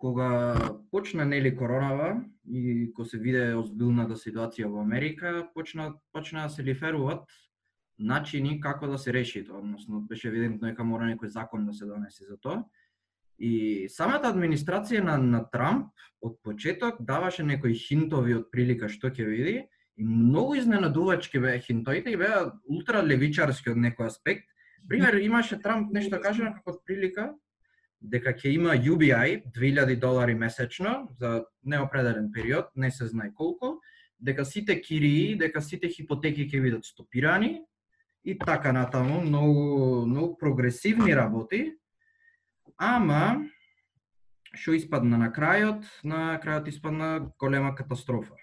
[0.00, 0.56] кога
[0.90, 6.64] почна нели коронава и кога се виде озбилната ситуација во Америка, почна почна да се
[6.64, 7.28] лиферуваат
[7.98, 11.84] начини како да се реши тоа, односно беше евидентно дека мора некој закон да се
[11.84, 12.64] донесе за тоа.
[13.38, 19.28] И самата администрација на, на Трамп од почеток даваше некои хинтови од прилика што ќе
[19.28, 19.54] види
[20.00, 24.48] и многу изненадувачки беа хинтоите и беа ултра левичарски од некој аспект.
[24.88, 27.34] Пример, имаше Трамп нешто кажено како прилика
[28.00, 33.76] дека ќе има UBI 2000 долари месечно за неопределен период, не се знае колку,
[34.18, 37.60] дека сите кирии, дека сите хипотеки ќе бидат стопирани
[38.24, 41.76] и така натаму, многу многу прогресивни работи
[42.80, 43.44] Ама,
[44.56, 45.84] што испадна на крајот?
[46.00, 48.38] На крајот испадна голема катастрофа.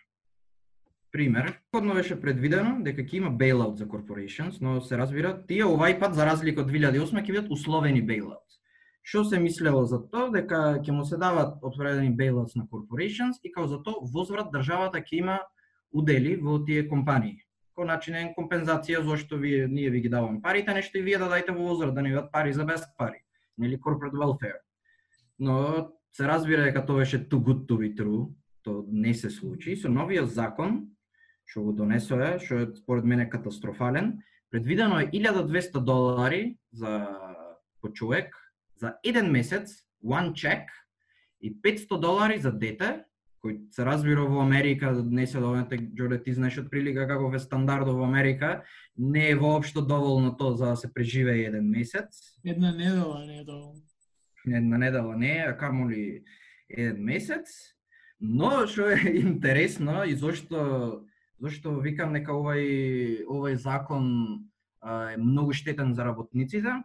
[1.18, 5.96] Пример, кодно беше предвидено дека ќе има bailout за corporations, но се разбира, тие овај
[5.98, 8.60] пат за разлика од 2008 ќе бидат условени bailouts.
[9.02, 13.50] Што се мислело за тоа дека ќе му се дават определени bailouts на corporations и
[13.50, 15.40] као за тоа возврат државата ќе има
[15.92, 17.42] удели во тие компании.
[17.74, 21.32] Ко начин е компензација зашто вие ние ви ги даваме парите, нешто и вие да
[21.34, 23.24] дајте во возврат, да не дадат пари за без пари
[23.58, 24.62] нели corporate welfare.
[25.40, 28.30] Но се разбира дека тоа беше too good to be true,
[28.62, 29.76] то не се случи.
[29.76, 30.94] Со новиот закон
[31.48, 34.20] што го донесоа, што е според мене катастрофален,
[34.52, 37.08] предвидено е 1200 долари за
[37.82, 38.36] по човек
[38.78, 40.68] за еден месец, one check
[41.42, 43.04] и 500 долари за дете,
[43.44, 47.40] кој се разбира во Америка, не се доведете, Джоре, ти знаеш од прилика каков е
[47.40, 48.64] стандардот во Америка,
[48.98, 52.38] не е воопшто доволно тоа за да се преживее еден месец.
[52.46, 53.82] Една недела не е доволно.
[54.48, 56.24] Една недела не е, а камоли
[56.70, 57.74] еден месец.
[58.20, 61.06] Но што е интересно и зошто
[61.40, 64.06] зошто викам нека овај овај закон
[64.82, 66.82] а, е многу штетен за работниците.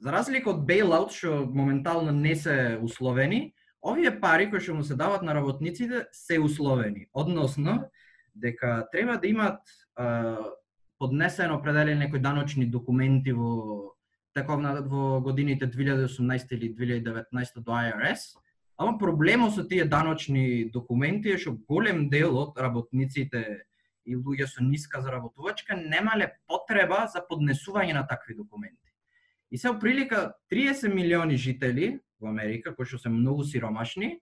[0.00, 4.96] За разлика од бейлаут што моментално не се условени, овие пари кои што му се
[4.96, 7.08] дават на работниците се условени.
[7.12, 7.90] Односно,
[8.34, 9.60] дека треба да имат
[9.96, 10.38] а,
[10.98, 13.96] поднесено определени некои даночни документи во
[14.34, 18.36] таковна во годините 2018 или 2019 до IRS,
[18.76, 23.64] ама проблемот со тие даночни документи е што голем дел од работниците
[24.10, 28.90] и луѓе со ниска заработувачка немале потреба за поднесување на такви документи.
[29.50, 34.18] И се прилика 30 милиони жители во Америка, кои што се многу сиромашни,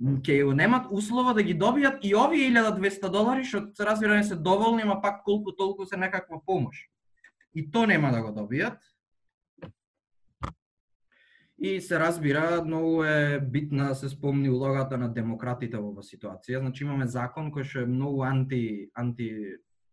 [0.00, 4.24] ќе го немат услова да ги добијат и овие 1200 долари, што се разбира не
[4.24, 6.88] се доволни, ма пак колку толку се некаква помош.
[7.54, 8.80] И то нема да го добијат.
[11.62, 16.58] И се разбира, многу е битна да се спомни улогата на демократите во оваа ситуација.
[16.58, 19.28] Значи имаме закон кој што е многу анти анти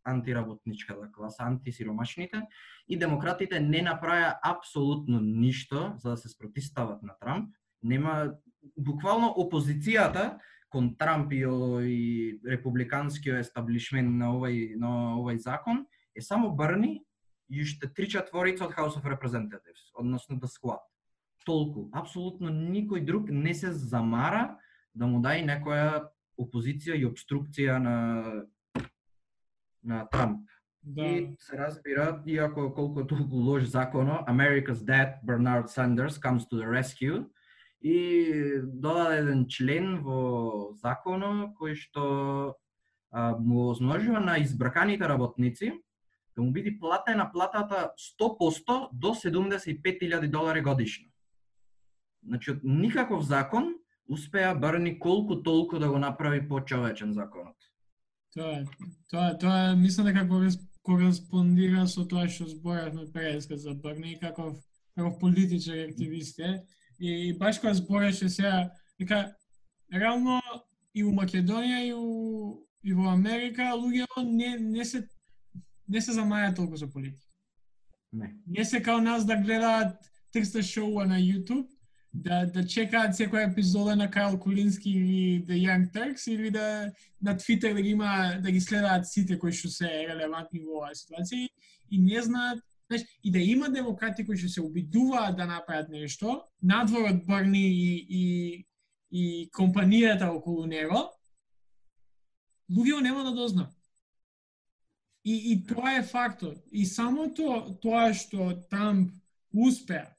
[0.10, 2.42] антиработничката да, класа, антисиромашните
[2.88, 7.54] и демократите не направија апсолутно ништо за да се спротистават на Трамп.
[7.84, 8.34] Нема
[8.74, 10.40] буквално опозицијата
[10.74, 11.46] кон Трамп и,
[11.86, 17.04] и републиканскиот естаблишмент на овај на овај закон е само Барни
[17.50, 20.89] и уште три четворица од House of Representatives, односно да Squad.
[21.50, 24.60] Толку, апсолутно никој друг не се замара
[24.94, 26.06] да му дај некоја
[26.38, 27.98] опозиција и обструкција на
[29.84, 30.46] на Трамп.
[30.84, 31.06] Да.
[31.06, 36.68] И се разбира, иако колку толку лош законо, America's Dad, Bernard Sanders, comes to the
[36.68, 37.26] rescue
[37.82, 42.04] и додаде еден член во законо кој што
[43.12, 45.72] а, му озможува на избраканите работници
[46.36, 51.08] да му биде платена платата 100% до 75.000 долари годишно.
[52.24, 53.74] Значи, од никаков закон
[54.10, 57.56] успеа Барни колку толку да го направи почовечен законот.
[58.34, 58.66] Тоа е,
[59.10, 60.28] тоа, тоа мислам дека
[60.84, 64.58] кореспондира со тоа што зборавме преска за Барни каков,
[64.96, 66.64] каков политичар активист е
[67.00, 69.36] И баш кога збореше сега, дека
[69.94, 70.42] реално
[70.94, 75.08] и у Македонија и, у, и во Америка луѓето не, не се
[75.88, 77.26] не се замаја толку за политика.
[78.12, 78.36] Не.
[78.48, 79.96] Не се као нас да гледаат
[80.36, 81.68] 300 шоуа на YouTube,
[82.14, 86.92] да, да чекаат секоја епизода на Карл Кулински или The Young Turks или да
[87.22, 90.96] на Twitter да ги има да ги следаат сите кои што се релевантни во оваа
[90.96, 91.48] ситуација
[91.92, 96.42] и не знаат Знаеш, и да има демократи кои што се обидуваат да направат нешто,
[96.62, 98.24] надвор од Барни и, и,
[99.12, 101.04] и компанијата околу него,
[102.66, 103.76] луѓето нема да дознаат.
[105.24, 106.56] И, и тоа е фактор.
[106.72, 109.14] И само то, тоа што Трамп
[109.54, 110.10] успеа,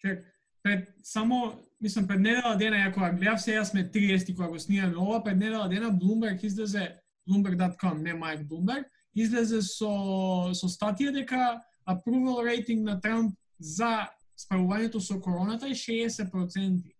[0.00, 0.20] че
[0.62, 4.96] пред само мислам пред недела дена ја кога гледав сега сме 30 кога го снимаме
[4.96, 6.96] ова пред недела дена Bloomberg излезе
[7.28, 8.84] Bloomberg.com, не Майк Bloomberg,
[9.14, 16.94] излезе со со статија дека approval рейтинг на Трамп за справувањето со короната е 60%.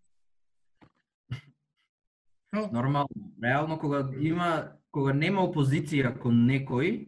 [2.72, 3.08] Нормално.
[3.44, 7.06] Реално кога има кога нема опозиција кон некој,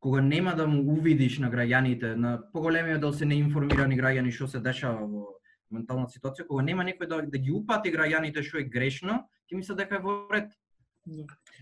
[0.00, 4.60] кога нема да му увидиш на граѓаните, на поголемиот дел се неинформирани граѓани што се
[4.60, 5.39] дешава во
[5.70, 9.82] ментална ситуација, кога нема некој да, да ги упати граѓаните што е грешно, ќе мислат
[9.82, 10.52] дека е во ред.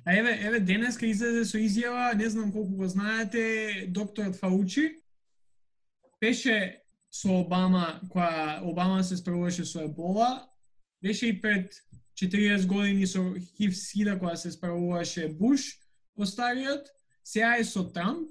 [0.04, 4.98] А еве, еве денеска излезе со изјава, не знам колку го знаете, докторот Фаучи
[6.20, 10.48] беше со Обама, која Обама се справуваше со Ебола,
[11.02, 11.72] беше и пред
[12.18, 13.22] 40 години со
[13.56, 15.78] хив сида која се справуваше Буш,
[16.16, 16.90] постариот,
[17.24, 18.28] сега е со Трамп,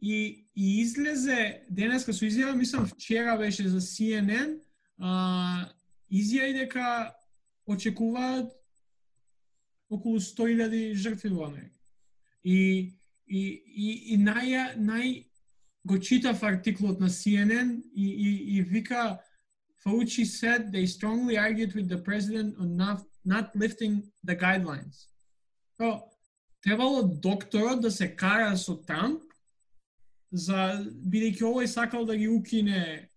[0.00, 4.58] и, и излезе денеска со изјава, мислам вчера беше за CNN,
[5.00, 5.72] а,
[6.12, 7.14] изјави дека
[7.64, 8.52] очекуваат
[9.88, 11.80] околу 100.000 жртви во Америка.
[12.44, 12.92] И,
[13.26, 15.24] и, и, и нај, нај
[15.88, 19.18] го читав артиклот на CNN и, и, и вика
[19.80, 25.08] Fauci said they strongly argued with the president on not, not lifting the guidelines.
[25.80, 26.02] So,
[26.60, 29.29] требало докторот да се кара со Трамп
[30.30, 33.10] за бидејќи овој сакал да ги укине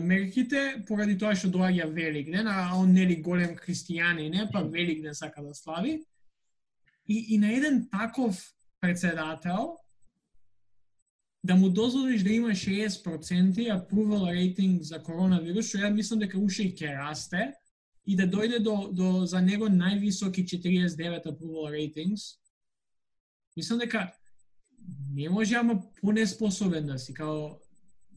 [0.00, 5.42] мерките поради тоа што доаѓа Великден, а он нели голем христијани, не, па Великден сака
[5.42, 6.00] да слави.
[7.06, 8.40] И, и на еден таков
[8.80, 9.76] председател
[11.44, 16.66] да му дозволиш да има 60% approval rating за коронавирус, што ја мислам дека уште
[16.66, 17.52] и ќе расте,
[18.04, 22.40] и да дојде до, до за него највисоки 49 approval ratings,
[23.56, 24.10] мислам дека
[25.14, 27.58] не може ама понеспособен да си, као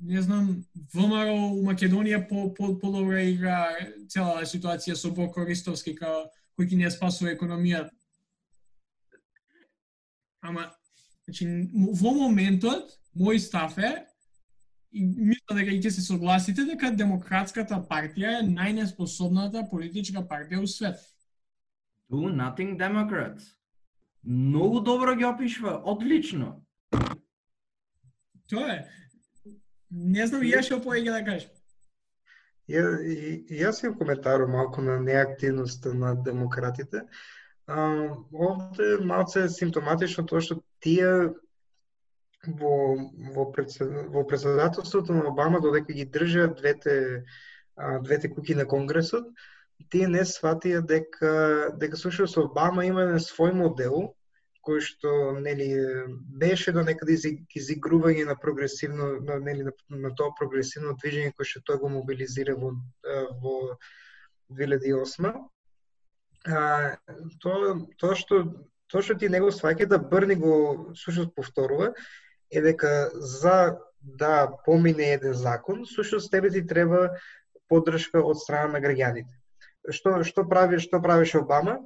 [0.01, 3.69] не знам, ВМРО у Македонија по, по, по добра игра
[4.09, 6.25] цела ситуација со Боко Ристовски, као,
[6.57, 7.93] кој ќе не спасува економијата.
[10.41, 10.71] Ама,
[11.27, 11.45] значи,
[12.01, 13.93] во моментот, мој став е,
[14.91, 20.67] и мислам дека и ќе се согласите дека Демократската партија е најнеспособната политичка партија у
[20.67, 20.97] свет.
[22.09, 23.53] Do nothing Democrats.
[24.23, 26.61] Многу добро ги опишва, одлично.
[28.49, 28.81] Тоа е.
[29.91, 31.51] Не знам ја што поеќе да кажам.
[32.71, 32.83] Ја,
[33.51, 37.03] јас имам коментар малку на неактивноста на демократите.
[37.67, 41.31] А, овде малце е симптоматично тоа што тие
[42.47, 42.75] во
[43.35, 47.25] во, председ, во председателството на Обама додека ги држат двете
[47.75, 49.27] а, двете куки на Конгресот,
[49.89, 51.31] тие не сватија дека
[51.81, 54.11] дека слушајќи со Обама има на свој модел
[54.65, 55.11] кој што
[55.41, 55.69] нели
[56.41, 57.17] беше до некаде
[57.57, 62.55] изигрување на прогресивно на нели на, на тоа прогресивно движење кој што тој го мобилизира
[62.55, 62.73] во
[63.41, 63.55] во
[64.51, 65.31] 2008
[66.45, 66.97] а,
[67.41, 68.43] тоа тоа што
[68.91, 71.93] тоа што ти него сваќа да Брни го сушот повторува
[72.51, 77.09] е дека за да помине еден закон, сушот тебе ти треба
[77.69, 79.40] поддршка од страна на граѓаните.
[79.89, 81.79] Што што прави што правеше Обама?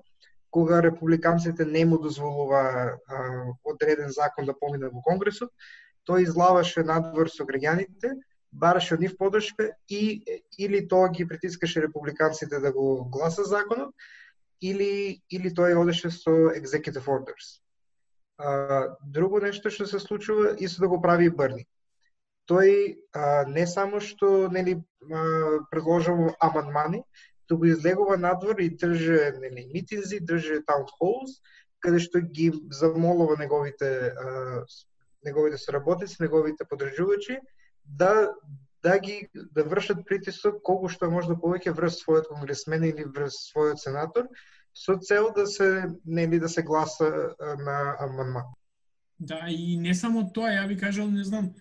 [0.56, 3.18] кога републиканците не му дозволува а,
[3.64, 5.52] одреден закон да помине во Конгресот,
[6.08, 8.14] тој излаваше надвор со граѓаните,
[8.56, 10.24] бараше од нив подршка и
[10.58, 13.91] или тоа ги притискаше републиканците да го гласа законот,
[14.62, 17.60] или или тој одеше со executive orders.
[18.39, 21.68] А, друго нешто што се случува, исто да го прави и Брни.
[22.48, 24.80] Тој а, не само што нели
[25.70, 27.04] предложува амандмани,
[27.48, 31.41] туку излегува надвор и држи нели митинзи, држи таун холс,
[31.80, 34.66] каде што ги замолува неговите а,
[35.26, 37.39] неговите соработници, неговите подржувачи
[37.86, 38.34] да
[38.84, 43.38] да ги да вршат притисок колку што може да повеќе врз својот конгресмен или врз
[43.50, 44.30] својот сенатор
[44.76, 48.54] со цел да се нели да се гласа на амандман.
[49.20, 51.54] Да, и не само тоа, ја би кажал, не знам,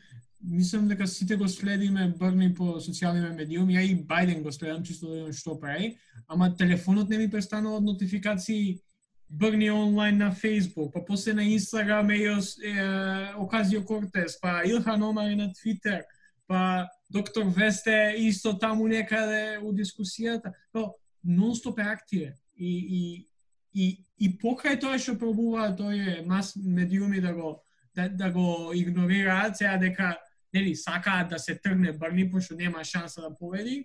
[0.44, 5.08] мислам дека сите го следиме Брни по социјалните медиуми, ја и Бајден го следам чисто
[5.08, 5.96] да видам што прави,
[6.28, 8.80] ама телефонот не ми престанува од нотификации
[9.28, 12.22] Брни онлайн на Facebook, па после на Instagram е,
[12.68, 16.02] е Оказио Кортес, па Илхан Омар на Twitter,
[16.46, 20.52] па доктор Весте исто таму некаде у дискусијата.
[20.74, 22.34] Но, нон-стоп е активен.
[22.56, 23.28] И, и,
[23.74, 27.64] и, и покрај тоа што пробуваат тој мас медиуми да го
[27.94, 30.16] да, да го игнорираат, сега дека
[30.54, 33.84] нели сакаат да се тргне Брни пошто нема шанса да победи,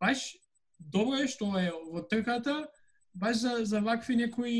[0.00, 0.36] баш
[0.80, 2.66] добро е што е во трката,
[3.14, 4.54] баш за, за вакви некои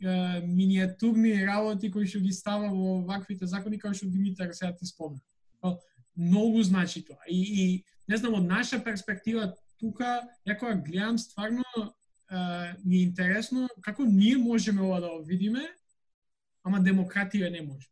[0.00, 4.86] е, миниатурни работи кои што ги става во ваквите закони, како што Димитар сега ти
[4.86, 5.20] спомна.
[6.16, 7.20] Многу значи тоа.
[7.28, 13.06] И, и не знам, од наша перспектива тука, ја кога гледам стварно е, ми е
[13.08, 15.64] интересно како ние можеме ова да видиме,
[16.64, 17.88] ама демократија не може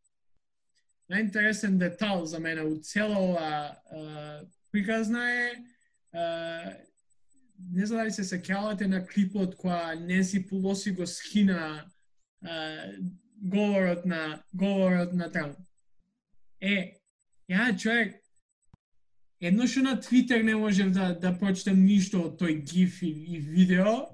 [1.10, 3.76] најинтересен детал за мене у цела ова
[4.72, 5.50] приказна е
[7.72, 11.84] не знам дали се сеќавате на клипот која Ненси Пулоси го скина
[13.36, 15.56] говорот на говорот на Трамп.
[16.60, 16.98] Е,
[17.48, 18.16] ја човек
[19.40, 23.38] едно што на Твитер не можев да да прочитам ништо од тој гиф и, и
[23.38, 24.06] видео.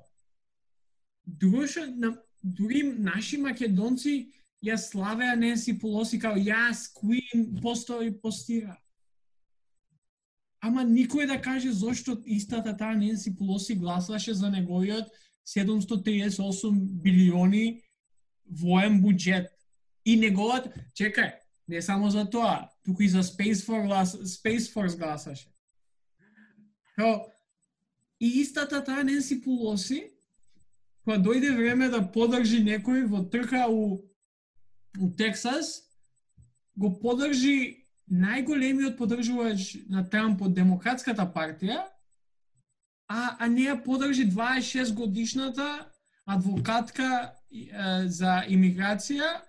[1.27, 4.33] Друго што на дури наши македонци
[4.63, 8.77] ја славеа Ненси Пулоси као јас Queen постои постира.
[10.63, 15.11] Ама никој да каже зошто истата таа Ненси Пулоси гласаше за неговиот
[15.47, 17.83] 738 билиони
[18.47, 19.51] воен буџет.
[20.05, 21.33] И неговот, чекај,
[21.69, 25.49] не само за тоа, туку и за Space Force, глас, Space Force гласаше.
[26.97, 27.27] Као,
[28.21, 30.11] и истата таа Ненси Пулоси,
[31.05, 34.12] кога дојде време да подржи некој во трка у
[35.17, 35.83] Тексас,
[36.77, 41.81] го подржи најголемиот поддржувач на Трамп од Демократската партија,
[43.09, 45.69] а, а не ја подржи 26 годишната
[46.27, 49.41] адвокатка е, за имиграција,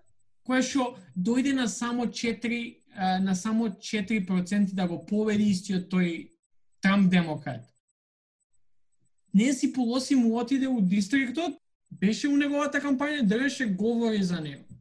[0.48, 6.30] која што дојде на само 4 е, на само 4% да го победи истиот тој
[6.84, 7.64] Трамп демократ.
[9.34, 11.56] Не си Полоси му отиде у дистриктот,
[11.92, 14.73] беше у неговата кампања, држеше говори за него.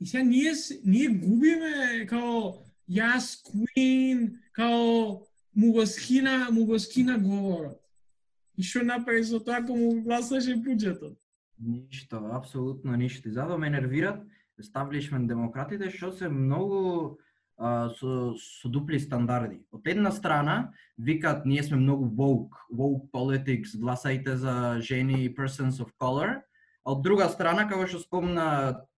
[0.00, 0.52] И сега ние,
[0.84, 5.20] ние губиме као јас Queen, као
[5.56, 7.80] му го скина, му го скина говорот.
[8.58, 11.18] И што направи со тоа ако му гласаше буџетот?
[11.58, 13.28] Ништо, апсолутно ништо.
[13.28, 14.22] И затоа ме нервират
[14.58, 17.18] establishment демократите што се многу
[17.58, 19.62] а, со, со дупли стандарди.
[19.74, 25.90] Од една страна, викат ние сме многу woke, woke politics, гласајте за жени persons of
[25.98, 26.42] color,
[26.88, 28.44] а од друга страна, како што спомна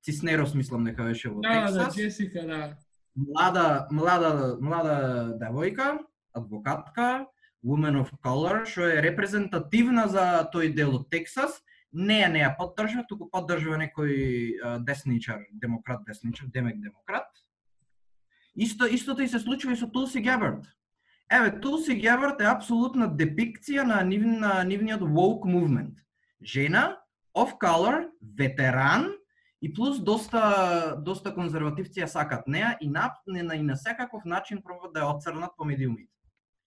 [0.07, 2.77] Циснерос, мислам дека беше во Да, да, Тексас, Джесика, да.
[3.19, 4.31] млада, млада,
[4.63, 4.95] млада
[5.41, 5.99] девојка,
[6.33, 7.27] адвокатка,
[7.67, 11.59] woman of color, што е репрезентативна за тој дел од Тексас,
[11.91, 17.27] не ја не ја поддржува, туку поддржува некој десничар, демократ десничар, демек демократ.
[18.55, 20.63] Исто истото и се случува и со Тулси Гебард.
[21.27, 25.99] Еве, Тулси Гебард е апсолутна депикција на, нив, на нивниот woke movement.
[26.43, 27.00] Жена,
[27.35, 29.13] of color, ветеран,
[29.63, 34.63] и плюс доста доста конзервативци ја сакат неа и на, на и на секаков начин
[34.63, 36.13] пробаат да ја отцрнат по медиумите.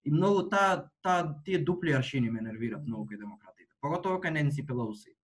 [0.05, 3.71] И многу таа та, тие дупли аршини ме нервираат многу кај демократите.
[3.81, 5.15] Поготово кај Ненси Пелоси.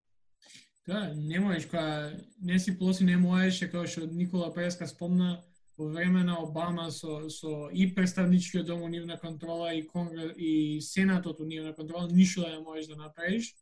[0.88, 2.12] Да, не можеш, кога
[2.42, 5.44] не си Плоси не можеше, како што Никола Преска спомна,
[5.78, 10.82] во време на Обама со, со и представничкиот дом у нивна контрола и конгрес и
[10.82, 13.54] сенатот у нивна контрола, ништо да не можеш да направиш.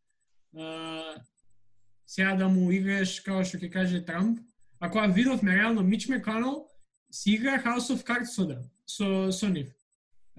[2.07, 4.39] Сега да му играеш, како што ќе каже Трамп,
[4.79, 6.67] а кога видовме реално Мич Меканол,
[7.11, 9.73] си игра House of Cards со, да, со, со нив.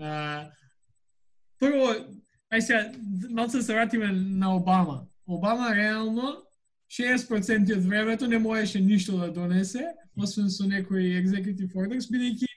[0.00, 0.48] А,
[1.60, 1.92] прво,
[2.48, 2.92] ај сега,
[3.30, 5.06] малце да се вратиме на Обама.
[5.26, 6.42] Обама реално
[6.88, 12.48] 60% од времето не можеше ништо да донесе, освен со некои executive orders, бидејќи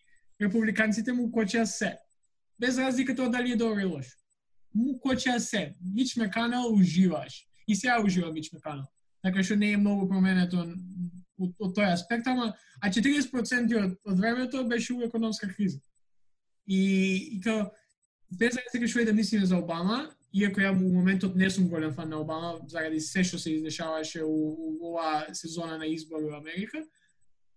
[0.42, 1.98] републиканците му кочеа се.
[2.60, 4.18] Без разлика тоа дали е добро или лошо.
[4.76, 5.76] Му кочеа се.
[5.82, 7.48] Мич Меканел уживаш.
[7.68, 8.86] И сега ужива Мич Меканел.
[9.22, 10.74] Така што не е многу променето од,
[11.60, 15.80] од тој аспект, ама а 40% од, од времето беше у економска криза.
[16.66, 16.82] И,
[17.38, 17.70] и као,
[18.32, 21.94] без разлика што е да мислиме за Обама, иако ја у моментот не сум голем
[21.94, 26.38] фан на Обама, заради се што се издешаваше у, у оваа сезона на избори во
[26.40, 26.84] Америка,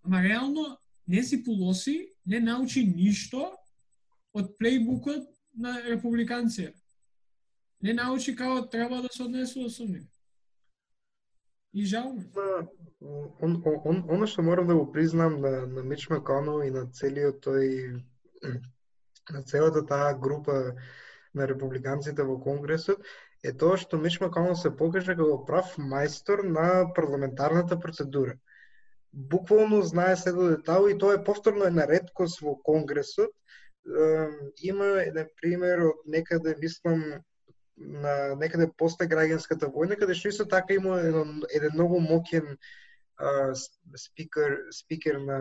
[0.03, 3.53] ама реално не си Пулоси не научи ништо
[4.35, 6.73] од плейбукот на републиканција.
[7.85, 10.09] Не научи како треба да се однесува со нив.
[11.75, 12.23] И жал ме.
[13.01, 16.87] он, он, он, оно што морам да го признам на, на Мич Маконел и на
[16.87, 17.99] целиот тој
[19.35, 20.77] на целата таа група
[21.35, 23.03] на републиканците во Конгресот
[23.43, 28.39] е тоа што Мич Маконел се покажа како прав мајстор на парламентарната процедура.
[29.13, 33.35] Буквално знае се до детал и тоа е повторно една редкост во Конгресот.
[34.63, 37.03] Има еден пример од некаде, мислам,
[37.77, 42.57] на некаде после граѓанската војна, каде што исто така има еден, еден многу моќен
[43.99, 45.41] спикер, спикер на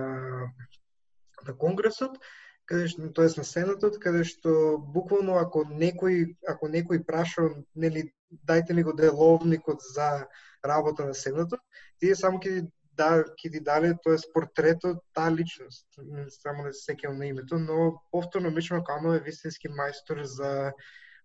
[1.43, 2.17] на Конгресот,
[2.65, 8.11] каде што тоест на Сенатот, каде што буквално ако некој ако некој праша нели
[8.47, 10.27] дајте ми го деловникот за
[10.65, 11.59] работа на Сенатот,
[11.99, 15.87] тие само ќе да ќе ти даде тоест портретот таа личност.
[15.97, 20.71] Не само да се сеќавам на името, но повторно Мич Макано е вистински мајстор за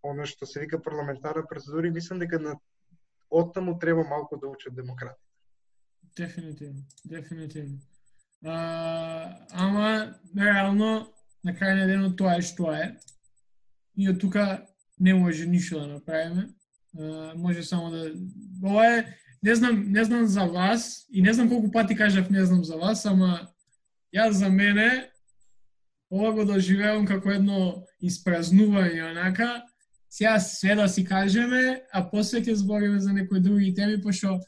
[0.03, 2.59] оно што се вика парламентарна процедура и мислам дека на
[3.31, 5.21] оттаму треба малку да учат демократи.
[6.17, 7.79] Дефинитивно, дефинитивно.
[8.45, 11.13] А, ама, реално,
[11.45, 12.97] на крај на денот тоа е што е.
[13.99, 14.67] И од тука
[14.99, 16.49] не може ништо да направиме.
[17.37, 18.13] може само да
[18.65, 22.45] ова е не знам не знам за вас и не знам колку пати кажав не
[22.45, 23.49] знам за вас, ама
[24.15, 25.11] јас за мене
[26.11, 29.68] ова го доживеам како едно испразнување онака
[30.11, 34.41] сега све да си кажеме, а после ќе збориме за некои други теми, пошто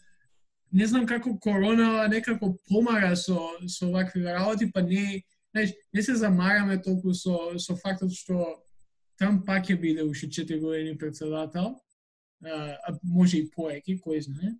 [0.72, 3.36] не знам како корона некако помага со
[3.68, 8.56] со вакви работи, па не знаеш, не се замараме толку со со фактот што
[9.20, 11.74] Трамп пак ќе биде уште 4 години председател,
[12.40, 14.54] а, може и поеки, кој знае.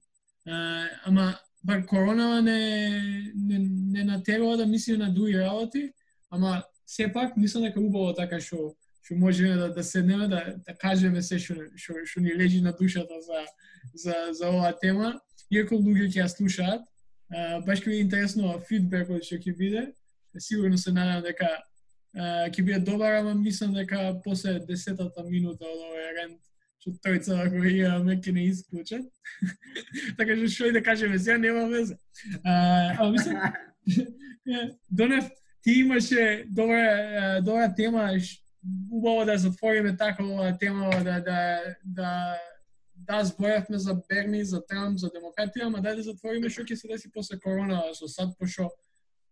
[0.45, 5.93] А, ама бар корона не, не, не натерува да мисли на други работи,
[6.31, 11.23] ама сепак мислам дека убаво така што што можеме да, да седнеме да, да кажеме
[11.23, 13.45] се што, што, што ни лежи на душата за,
[13.95, 15.15] за, за оваа тема.
[15.51, 16.85] Иако луѓе ќе ја слушаат,
[17.31, 19.89] а, баш ќе биде интересно фидбекот што ќе биде.
[20.39, 21.49] Сигурно се надевам дека
[22.15, 26.39] ќе биде добар, ама мислам дека после десетата минута од овој рент
[26.81, 29.05] што тројца да го имаме ќе не исклучат.
[30.19, 31.99] така што што и да кажеме сега нема везе.
[32.45, 33.53] А, ама мислам
[34.91, 35.31] Донев
[35.63, 38.13] ти имаше добра добра тема
[38.91, 42.37] убаво да затвориме така тема да да да
[42.95, 46.89] да зборевме за Берни, за Трамп, за демократија, ама дај да затвориме што ќе се
[46.89, 48.69] деси после корона со сад пошо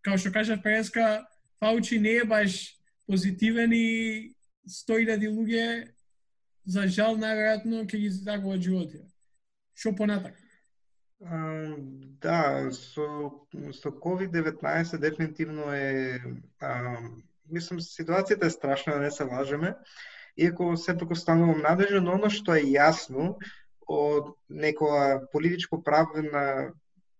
[0.00, 1.26] како што кажа преска
[1.60, 4.34] Фаучи не е баш позитивен и
[4.68, 5.92] 100.000 луѓе
[6.64, 9.06] за жал најверојатно ќе ги загубат животите.
[9.74, 10.36] Што понатак?
[12.22, 13.06] Да, со,
[13.74, 16.20] со COVID-19 дефинитивно е
[16.60, 17.00] а,
[17.50, 19.74] мислам, ситуацијата е страшна, да не се лажеме,
[20.36, 23.36] иако сепак останувам надежен, но оно што е јасно
[23.88, 26.72] од некоја политичко-правна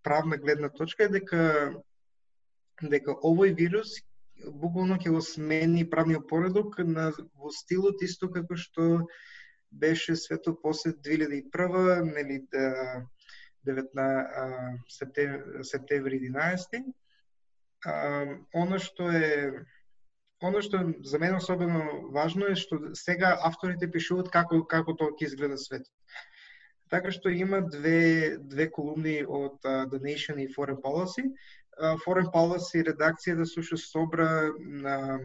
[0.03, 1.41] правна гледна точка е дека
[2.83, 3.97] дека овој вирус
[4.47, 9.07] буквално ќе го смени правниот поредок на во стилот исто како што
[9.71, 13.03] беше свето после 2001, нели да
[13.67, 14.79] 19
[15.63, 16.85] септември 11.
[17.85, 17.95] А,
[18.55, 19.65] оно што е
[20.41, 25.27] Оно што за мене особено важно е што сега авторите пишуваат како како тоа ќе
[25.31, 25.91] изгледа светот.
[26.91, 31.27] Така што има две две колумни од uh, The Nation и Foreign Policy.
[31.79, 35.21] Uh, Foreign Policy редакцијата да сушо собра на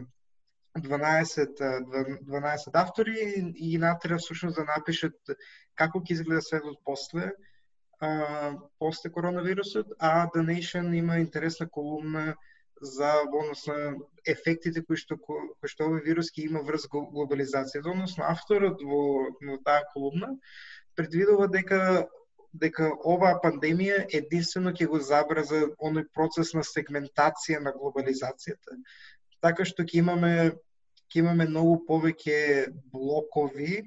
[0.76, 1.62] 12
[2.26, 5.36] 12 автори и натера всушност да напишат
[5.74, 7.30] како ќе изгледа светот после
[8.00, 12.34] а, после коронавирусот, а The Nation има интересна колумна
[12.80, 18.82] за односно ефектите кои што кои што овој вирус ќе има врз глобализацијата, односно авторот
[18.82, 20.34] во, во таа колумна
[20.98, 22.06] предвидува дека
[22.54, 28.78] дека оваа пандемија единствено ќе го забрза оној процес на сегментација на глобализацијата,
[29.42, 30.34] така што ќе имаме
[31.10, 32.38] ќе имаме многу повеќе
[32.92, 33.82] блокови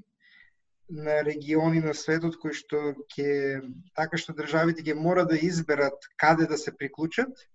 [0.89, 3.61] на региони на светот кои што ќе
[3.95, 7.47] така што државите ќе мора да изберат каде да се приклучат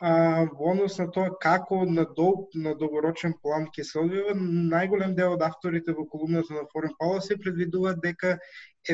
[0.00, 0.10] а,
[0.58, 4.34] во однос на тоа како на, дол, на долгорочен план ќе се одвива,
[4.72, 8.34] најголем дел од авторите во колумната на Foreign Policy предвидуваат дека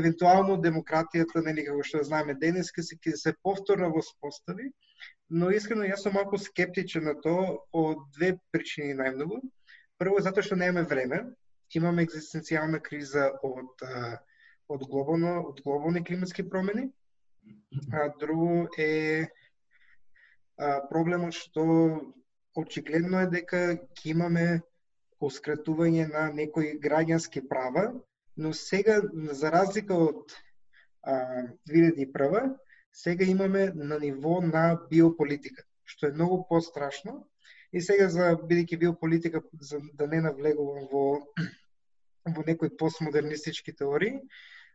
[0.01, 4.70] евентуално демократијата, нели како што знаеме денес, ќе се, се повторно воспостави,
[5.30, 9.43] но искрено јас сум малку скептичен на тоа од две причини најмногу.
[9.99, 11.22] Прво затоа што немаме време,
[11.74, 13.87] имаме екзистенцијална криза од
[14.68, 16.89] од глобално од глобални климатски промени.
[17.93, 19.28] А друго е
[20.91, 21.65] проблемот што
[22.57, 24.47] очигледно е дека ќе имаме
[25.21, 27.87] оскратување на некои граѓански права,
[28.37, 29.01] но сега,
[29.33, 30.33] за разлика од
[31.03, 32.57] а, 2001,
[32.93, 37.25] сега имаме на ниво на биополитика, што е многу пострашно.
[37.73, 41.07] И сега, за бидејќи биополитика, за да не навлегувам во,
[42.37, 44.21] во некои постмодернистички теории,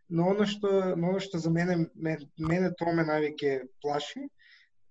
[0.09, 4.27] но оно што, но оно што за мене, мене тоа ме највеќе плаши,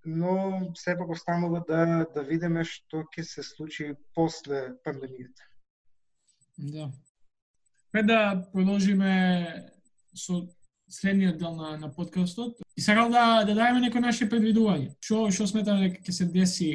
[0.04, 5.44] но сепак останува да да видиме што ќе се случи после пандемијата.
[6.58, 6.90] Да.
[7.92, 9.70] Пред да продолжиме
[10.14, 10.48] со
[10.90, 14.94] следниот дел на, на подкастот, и сакал да, да дадеме некои наши предвидувања.
[15.00, 16.70] Што што сметаме дека ќе се деси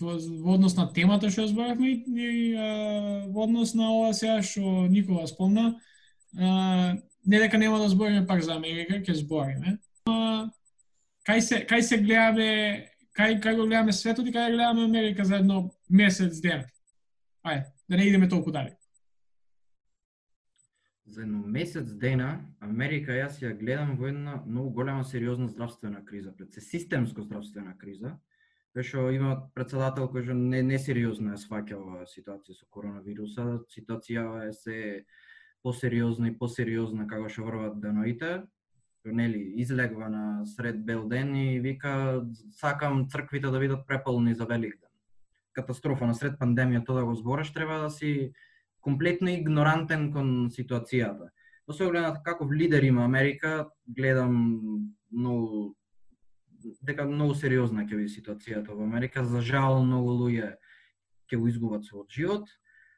[0.00, 4.42] во, во однос на темата што зборавме и, и а, во однос на ова сега
[4.42, 5.76] што Никола спомна,
[6.38, 6.96] а,
[7.26, 9.78] не дека нема да збориме пак за Америка, ќе збориме.
[10.06, 10.48] А,
[11.26, 12.50] кај се кај се гледаме
[13.18, 16.64] кај кај го гледаме светот и кај гледаме Америка за едно месец ден.
[17.44, 18.76] Ајде, да не идеме толку дали.
[21.06, 26.32] За едно месец дена Америка јас ја гледам во една многу голема сериозна здравствена криза,
[26.36, 28.16] пред се системско здравствена криза,
[28.76, 34.52] Пешо има председател кој што не несериозно е сваќа оваа ситуација со коронавируса, ситуацијава е
[34.52, 34.80] се
[35.64, 38.42] посериозна и посериозна како што врват даноите
[39.12, 44.90] Нели, излегва на сред бел ден и вика сакам црквите да бидат преполни за Великден.
[45.52, 48.32] Катастрофа на сред пандемија тоа да го збораш треба да си
[48.80, 51.30] комплетно игнорантен кон ситуацијата.
[51.66, 54.60] Во се гледат каков лидер има Америка, гледам
[55.10, 55.74] многу
[56.82, 59.24] дека многу сериозна ќе биде ситуацијата во Америка.
[59.24, 60.54] За жал многу луѓе
[61.26, 62.48] ќе го изгубат својот живот.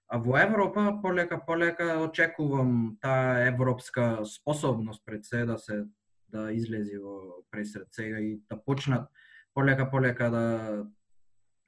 [0.08, 5.84] А во Европа полека полека очекувам таа европска способност пред се да се
[6.28, 9.08] да излези во пресред сега и да почнат
[9.54, 10.86] полека полека да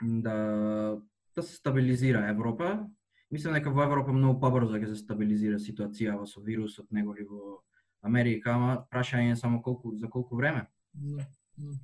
[0.03, 1.01] да
[1.37, 2.87] да се стабилизира Европа.
[3.31, 7.61] Мислам дека во Европа многу побрзо ќе се стабилизира ситуацијава со вирусот неголи во
[8.03, 10.67] Америка, ама прашање е само колку за колку време.
[10.95, 11.77] Да, да.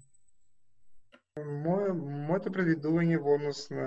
[1.36, 1.92] Моја,
[2.26, 3.86] моето предвидување во однос на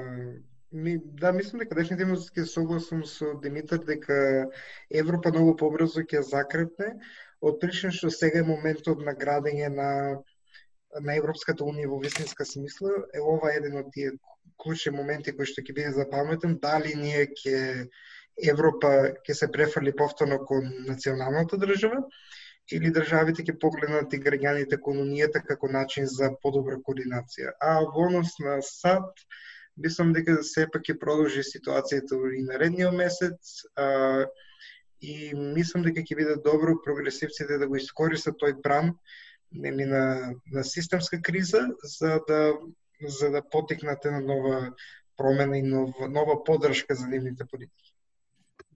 [0.72, 4.20] ми, да, мислам дека дефинитивно ќе согласам со Димитар дека
[5.02, 6.94] Европа многу побрзо ќе закрепне,
[7.42, 9.90] од што сега е моментот на градење на
[11.06, 14.14] на Европската унија во вистинска смисла, е ова еден од тие
[14.62, 17.60] клучни моменти кои што ќе биде запаметен, дали ние ќе
[18.52, 18.92] Европа
[19.28, 22.02] ќе се префрли повторно кон националната држава
[22.72, 27.54] или државите ќе погледнат и граѓаните кон унијата како начин за подобра координација.
[27.62, 29.26] А во однос на САД,
[29.78, 34.26] мислам дека сепак ќе продолжи ситуацијата и наредниот месец, а,
[35.02, 38.96] и мислам дека ќе биде добро прогресивците да го искористат тој бран
[39.52, 42.54] нели на на системска криза за да
[43.08, 44.74] за да потекнат една нова
[45.18, 47.94] промена и нова, нова подршка за нивните политики.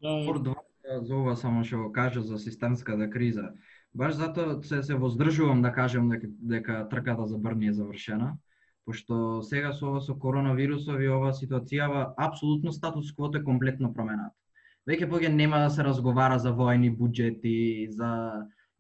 [0.01, 3.51] Да, за ова само што го кажа за системската криза.
[3.95, 8.33] Баш затоа се се воздржувам да кажем дека, дека трката за Брни е завршена,
[8.85, 14.33] пошто сега со ова со коронавирусов и ова ситуацијава апсолутно статус квото е комплетно променат.
[14.89, 18.09] Веќе поќе нема да се разговара за војни буџети, за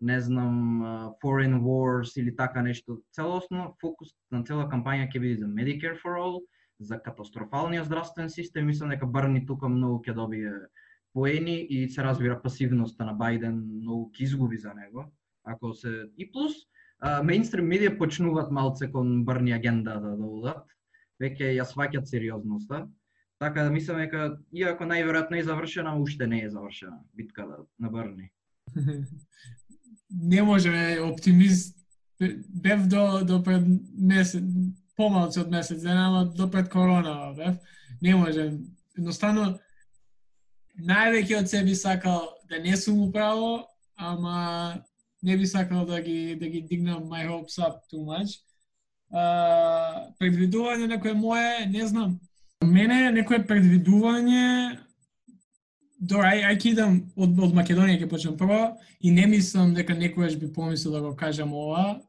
[0.03, 0.81] не знам
[1.23, 2.99] foreign wars или така нешто.
[3.15, 6.41] Целосно фокус на цела кампања ќе биде за Medicare for all,
[6.79, 10.51] за катастрофалниот здравствен систем, мислам дека барни тука многу ќе добие
[11.13, 15.07] поени и се разбира пасивноста на Бајден многу ќе изгуби за него.
[15.43, 16.65] Ако се и плюс
[17.03, 20.67] мејнстрим медија почнуваат малце кон барни агенда да доудат,
[21.21, 22.87] веќе ја сваќат сериозноста.
[23.43, 27.89] Така да мислам дека иако најверојатно е завршена, уште не е завршена битката да на
[27.91, 28.29] Брни.
[30.31, 31.75] не може оптимист
[32.47, 33.67] бев до до пред
[33.99, 34.43] месец
[34.95, 37.59] помалку од месец дена, ама до пред корона бев.
[38.01, 38.47] Не може.
[38.97, 39.59] Едноставно
[40.79, 43.67] највеќе од себе сакал да не сум управо,
[43.97, 44.79] ама
[45.21, 48.39] не би сакал да ги да ги дигнам my hopes up too much.
[49.11, 52.21] Uh, предвидување некое мое, не знам.
[52.63, 54.79] Мене некое предвидување
[56.03, 60.35] Добро, ај, ај кидам од, од Македонија ќе почнам прво и не мислам дека некојаш
[60.35, 62.01] би помислил да го кажам ова,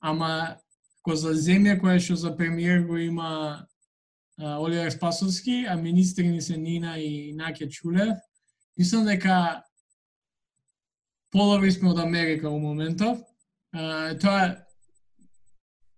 [0.00, 0.56] ама
[1.04, 3.66] ко за земја која што за премиер го има
[4.40, 8.16] Оливер Спасовски, а министри ни се Нина и Наке Чулев.
[8.78, 9.62] Мислам дека
[11.30, 13.20] полови сме од Америка во моментов.
[14.20, 14.56] тоа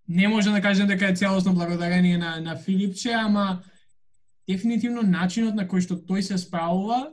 [0.08, 3.62] не можам да кажам дека е целосно благодарение на, на Филипче, ама
[4.48, 7.10] дефинитивно начинот на кој што тој се справува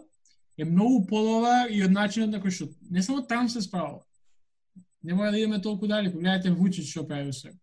[0.57, 4.03] е многу полова и од начинот на кој што не само там се справува.
[5.03, 7.53] Не мора да идеме толку дали, погледате Вучич што прави се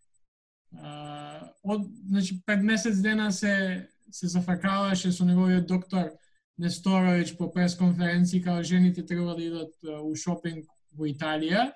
[1.63, 6.11] од значи пред месец дена се се зафакаваше со неговиот доктор
[6.57, 11.71] Несторович по пресконференција као жените треба да идат у шопинг во Италија,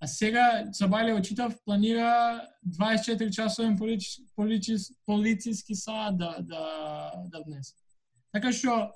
[0.00, 4.76] а сега Цабале очитав планира 24 часовен полици, полици,
[5.06, 7.74] полициски саат да, да, да внесе.
[8.32, 8.92] Така што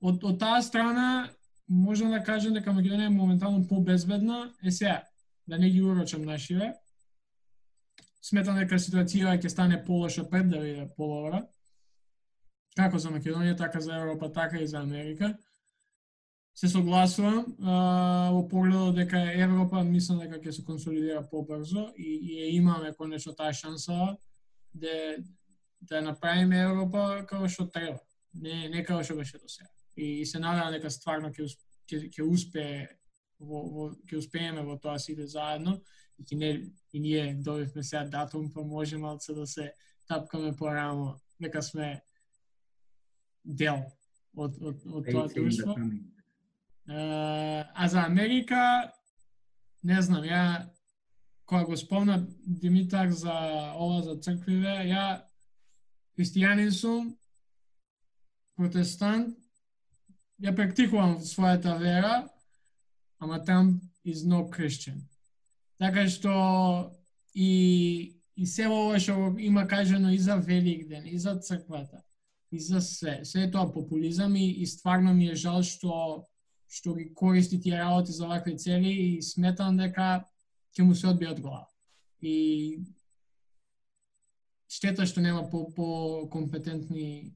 [0.00, 1.30] од, од таа страна
[1.68, 4.52] можам да кажам дека Македонија е моментално побезбедна.
[4.64, 5.02] Е сега,
[5.46, 6.74] да не ги урочам нашиве,
[8.28, 11.44] Сметам дека ситуацијата ќе стане полоша пред да биде половра.
[12.76, 15.32] Како за Македонија, така за Европа, така и за Америка.
[16.58, 17.44] Се согласувам
[18.34, 23.52] во погледот дека Европа мислам дека ќе се консолидира побрзо и, и имаме конечно таа
[23.52, 24.16] шанса
[24.74, 25.16] да
[25.80, 28.00] да направиме Европа како што треба.
[28.34, 29.70] Не не како што беше до сега.
[29.96, 31.46] И, и се надевам дека стварно ќе
[31.86, 32.88] ќе ќе успее
[33.38, 35.78] во, во ќе успееме во тоа сите заедно
[36.18, 36.50] и не
[36.92, 39.72] и ние добивме сега датум, па може малце да се
[40.08, 42.00] тапкаме рамо, нека сме
[43.44, 43.84] дел
[44.34, 45.74] од, од, од тоа друштво.
[46.88, 48.92] А за Америка,
[49.84, 50.68] не знам, ја
[51.44, 53.34] кога го спомна Димитар за
[53.76, 55.20] ова за црквиве, ја
[56.16, 57.12] христијанин сум,
[58.56, 59.36] протестант,
[60.40, 62.28] ја практикувам својата вера,
[63.20, 65.04] ама там is no Christian.
[65.78, 66.32] Така што
[67.34, 72.02] и и се ова што има кажено и за Великден, и за црквата,
[72.52, 73.20] и за се.
[73.24, 76.28] Се тоа популизам и, и стварно ми е жал што
[76.68, 80.24] што ги користи тие работи за вакви цели и сметам дека
[80.76, 81.66] ќе му се одбиат глава.
[82.20, 82.84] И
[84.68, 87.32] штета што нема по, по компетентни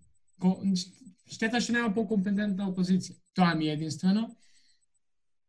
[1.26, 3.16] штета што нема по компетентна опозиција.
[3.34, 4.28] Тоа ми е единствено.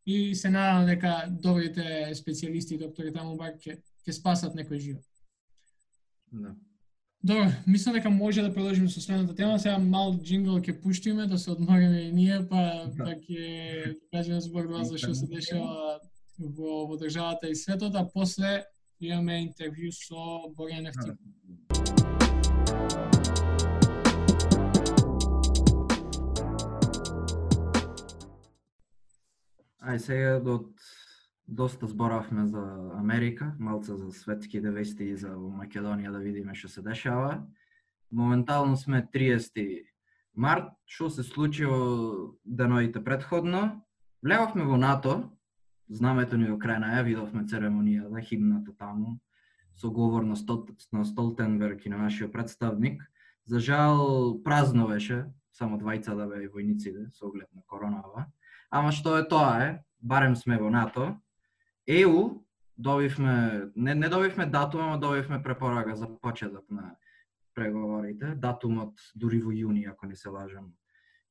[0.06, 5.06] И се надам дека добрите специјалисти и доктори таму бак ќе ќе спасат некој живот.
[6.32, 6.56] Да.
[7.26, 9.60] Добро, мислам дека може да продолжиме со следната тема.
[9.60, 13.04] Сега мал джингл ќе пуштиме да се одмориме и ние, па Да.
[13.06, 16.04] да ќе кажеме збор два за што се дешава
[16.36, 18.66] во, во државата и светот, а после
[19.00, 21.16] имаме интервју со Борјан Ефтим.
[29.80, 30.76] Ај сега од
[31.54, 36.70] доста зборавме за Америка, малце за светските вести и за во Македонија да видиме што
[36.70, 37.44] се дешава.
[38.12, 39.86] Моментално сме 30
[40.36, 43.84] март, што се случи во деновите предходно.
[44.26, 45.30] Влеговме во НАТО,
[45.90, 49.20] знамето ни во крај наја, видовме церемонијата, химната таму,
[49.76, 53.04] со говор на, Стол, на Столтенберг и на нашиот представник.
[53.46, 58.26] За жал празно беше, само двајца да беа и војниците со оглед на коронава.
[58.72, 61.14] Ама што е тоа е, барем сме во НАТО.
[61.88, 62.44] ЕУ
[62.78, 66.96] добивме, не, не добивме датум, ама добивме препорака за почеток на
[67.56, 68.36] преговорите.
[68.36, 70.74] Датумот дури во јуни, ако не се лажам,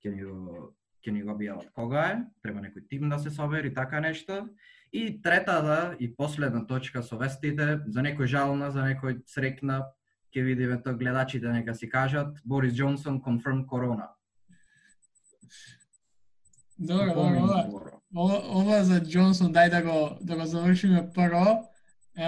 [0.04, 3.72] ќе ни го ќе ни го објават кога е, треба некој тим да се собери,
[3.74, 4.46] така нешто.
[4.92, 9.82] И третата и последна точка со вестите, за некој жална, за некој срекна,
[10.30, 14.12] ќе видиме тоа гледачите нека си кажат, Борис Џонсон confirm корона.
[16.78, 21.68] Добро, добро, ова, ова, ова за Џонсон, дај да го да го завршиме прво.
[22.16, 22.24] Е,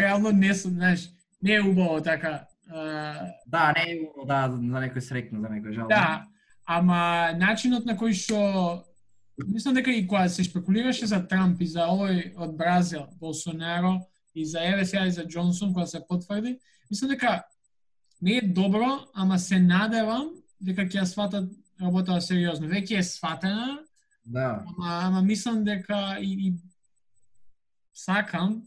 [0.00, 1.10] реално не сум, знаеш,
[1.42, 2.28] не е убаво така.
[2.28, 5.88] Е, Да, не е убаво, да, за некој срекна, за некој жална.
[5.88, 6.26] Да,
[6.66, 8.84] ама начинот на кој што
[9.46, 14.00] мислам дека и кога се шпекулираше за Трамп и за овој од Бразил, Болсонаро
[14.34, 16.58] и за еве сега и за Џонсон кога се потврди,
[16.90, 17.42] мислам дека
[18.20, 20.30] не е добро, ама се надевам
[20.60, 22.68] дека ќе ја сватат работата сериозно.
[22.68, 23.78] Веќе е сватена,
[24.26, 24.64] Да.
[24.66, 26.54] ама, ама мислам дека и, и
[27.94, 28.62] сакам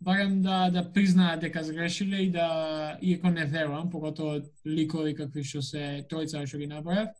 [0.00, 5.62] барем да да признаат дека сгрешиле и да иако не верувам, поготово ликови какви што
[5.62, 7.10] се тројца што ги направив,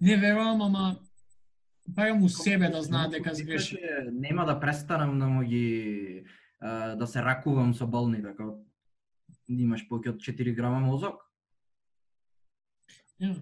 [0.00, 0.98] не верувам, ама
[1.88, 4.10] барем у себе да знаат дека сгрешиле.
[4.12, 6.24] Нема да престанам да му ги
[6.62, 8.54] да се ракувам со болни, така
[9.48, 11.22] имаш повеќе од 4 грама мозок.
[13.20, 13.34] Ја.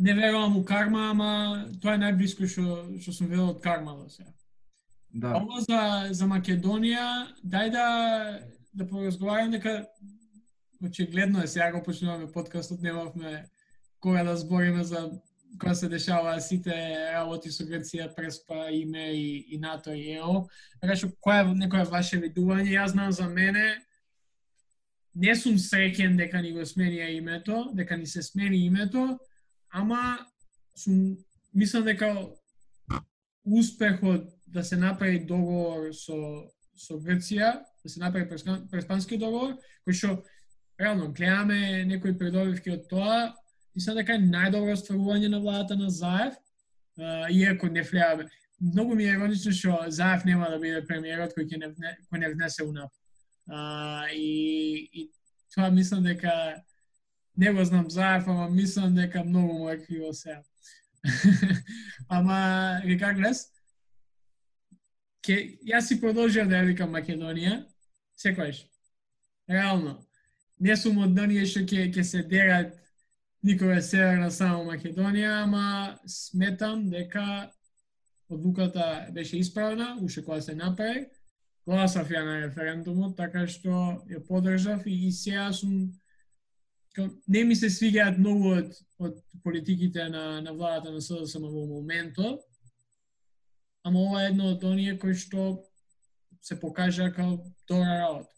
[0.00, 1.30] Не верувам у карма, ама
[1.82, 4.32] тоа е најблиско што што сум видел од карма до сега.
[5.12, 5.34] Да.
[5.36, 5.80] Ова за
[6.16, 7.06] за Македонија,
[7.44, 7.86] дај да
[8.72, 9.86] да поразговарам дека
[10.82, 13.44] очигледно е сега го почнуваме подкастот, немавме
[14.00, 15.10] кога да збориме за
[15.58, 16.72] кога се дешава сите
[17.12, 20.46] работи со Грција, Преспа, ИМЕ и, и НАТО и ЕО.
[20.80, 22.76] Така што која е некоја ваше видување?
[22.78, 23.82] Јас знам за мене
[25.14, 29.18] не сум среќен дека ни го сменија името, дека ни се смени името,
[29.72, 30.18] ама
[30.76, 31.16] сум
[31.54, 32.14] мислам дека
[33.44, 36.16] успехот да се направи договор со
[36.80, 38.28] со Грција, да се направи
[38.70, 40.14] преспански договор, кој што
[40.80, 43.34] реално гледаме некои придобивки од тоа,
[43.76, 46.38] мислам дека е најдобро стварување на владата на Заев,
[46.96, 48.30] а, иако не влеаме.
[48.60, 52.32] Многу ми е иронично што Заев нема да биде премиерот кој ќе не кој не
[52.32, 52.90] внесе УНАП.
[53.50, 55.10] А, и, и
[55.54, 56.62] тоа мислам дека
[57.40, 60.42] не го знам Заев, ама мислам дека многу му е криво сега.
[62.08, 63.46] ама, регаглес,
[65.24, 67.62] ке, јас си продолжувам да ја викам Македонија,
[68.20, 68.66] секојаш.
[69.48, 69.94] Реално.
[70.60, 72.76] Не сум од оние што ќе ќе се дерат
[73.42, 77.48] никога северна само Македонија, ама сметам дека
[78.28, 81.06] одлуката беше исправна, уште кога се направи.
[81.64, 85.88] Гласав ја на референдумот, така што ја подржав и, и сега сум
[87.28, 92.40] не ми се свиѓаат многу од, од политиките на, на владата на СДСМ во моментот,
[93.84, 95.62] ама ова е едно од оние кои што
[96.42, 98.30] се покажа како добра работа.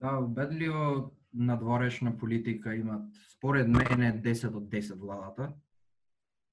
[0.00, 3.02] Да, убедливо надворешна политика имат
[3.36, 5.52] според мене 10 од 10 владата.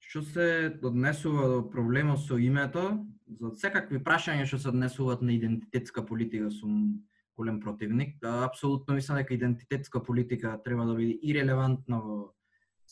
[0.00, 0.46] Што се
[0.82, 7.02] однесува до проблемот со името, за секакви прашања што се однесуваат на идентитетска политика сум
[7.36, 8.16] голем противник.
[8.22, 12.16] Апсолутно мислам дека идентитетска политика треба да биде ирелевантна во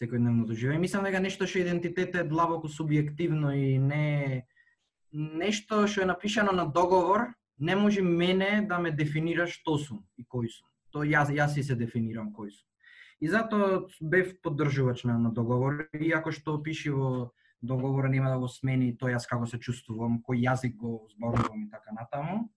[0.00, 0.82] секојдневното живење.
[0.82, 4.44] Мислам дека нешто што идентитет е длабоко субјективно и не
[5.14, 10.26] нешто што е напишано на договор, не може мене да ме дефинира што сум и
[10.26, 10.68] кој сум.
[10.90, 12.66] То јас јас и се дефинирам кој сум.
[13.20, 17.30] И затоа бев поддржувач на, на договор, иако што пиши во
[17.62, 21.70] договора нема да го смени тој јас како се чувствувам, кој јазик го зборувам и
[21.70, 22.50] така натаму.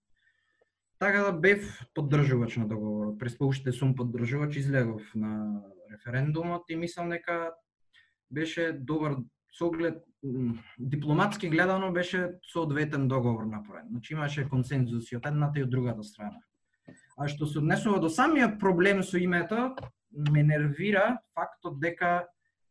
[0.98, 3.18] Така да бев поддржувач на договорот.
[3.18, 7.52] През поуште сум поддржувач, излегов на референдумот и мислам дека
[8.30, 9.16] беше добар
[9.58, 10.04] со оглед
[10.78, 13.86] дипломатски гледано беше соодветен договор направен.
[13.90, 16.42] Значи имаше консензус и од едната и од другата страна.
[17.16, 19.76] А што се однесува до самиот проблем со името,
[20.10, 22.26] ме нервира фактот дека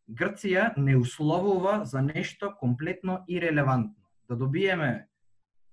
[0.08, 4.08] Грција не условува за нешто комплетно ирелевантно.
[4.30, 5.08] Да добиеме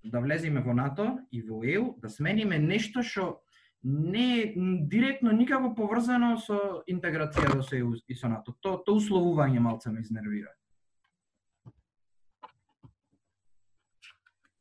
[0.09, 3.41] да влеземе во НАТО и во ЕУ, да смениме нешто што
[3.83, 4.53] не е
[4.89, 8.55] директно никако поврзано со интеграција со ЕУ и со НАТО.
[8.59, 10.53] То, то условување малце ме изнервира.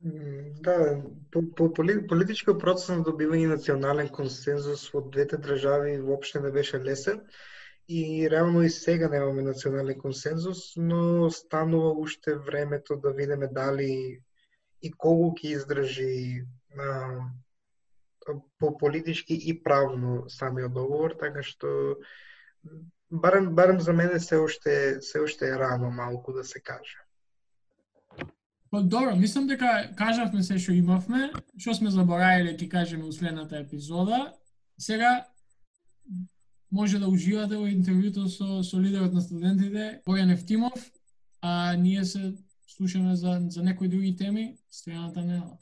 [0.04, 6.80] Да, по, по политичко процес на добивање национален консензус во двете држави воопште не беше
[6.84, 7.22] лесен
[7.88, 14.20] и реално и сега немаме национален консензус, но станува уште времето да видиме дали
[14.84, 16.44] и колку ќе издржи
[16.76, 17.24] а,
[18.58, 21.96] по политички и правно самиот договор, така што
[23.10, 26.98] барем барем за мене се уште се уште е рано малку да се каже.
[28.70, 33.60] Па добро, мислам дека кажавме се што имавме, што сме заборавиле ќе кажеме во следната
[33.60, 34.34] епизода.
[34.78, 35.26] Сега
[36.74, 40.74] може да уживате во интервјуто со, со лидерот на студентите, Бојан Ефтимов,
[41.40, 42.34] а ние се
[42.76, 45.56] слушаме за, за некои други теми следната недела.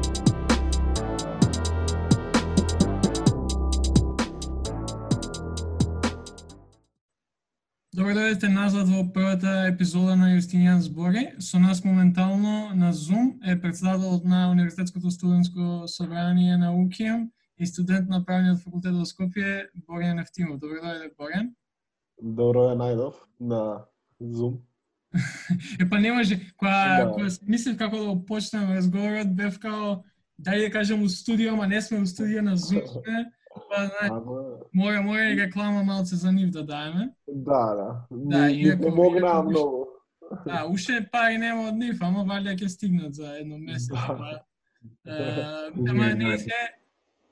[7.92, 11.26] Добро дојдете назад во првата епизода на Јустинијан збори.
[11.38, 17.28] Со нас моментално на Zoom е председателот на Универзитетското студентско собрание на УКИМ,
[17.62, 20.58] и студент на правниот факултет во Скопје, Борјан Ефтимов.
[20.58, 21.52] Добро дојде, Борјан.
[22.22, 23.62] Добро е најдов на
[24.20, 24.58] Zoom.
[25.80, 27.10] е па не може, кога, да.
[27.12, 30.02] кога мислев како да почнем разговорот, бев као,
[30.40, 33.30] дај да кажем у студио, ама не сме у студио на Zoom сме,
[33.68, 34.10] па знај,
[34.72, 37.10] мора, мора и реклама малце за нив да даеме.
[37.26, 38.06] Да, да.
[38.10, 39.86] Да, и не помогнаа многу.
[40.46, 43.92] Да, уште пари нема од нив, ама валја ќе стигнат за едно месец.
[43.92, 44.16] Да.
[45.04, 45.10] Па,
[45.90, 46.62] ама не се,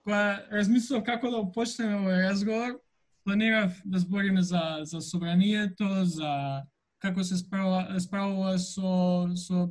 [0.04, 2.76] кога размислував како да почнеме овој разговор,
[3.24, 6.62] планирав да збориме за, за собранието, за
[7.00, 9.68] како се справува, справува со, со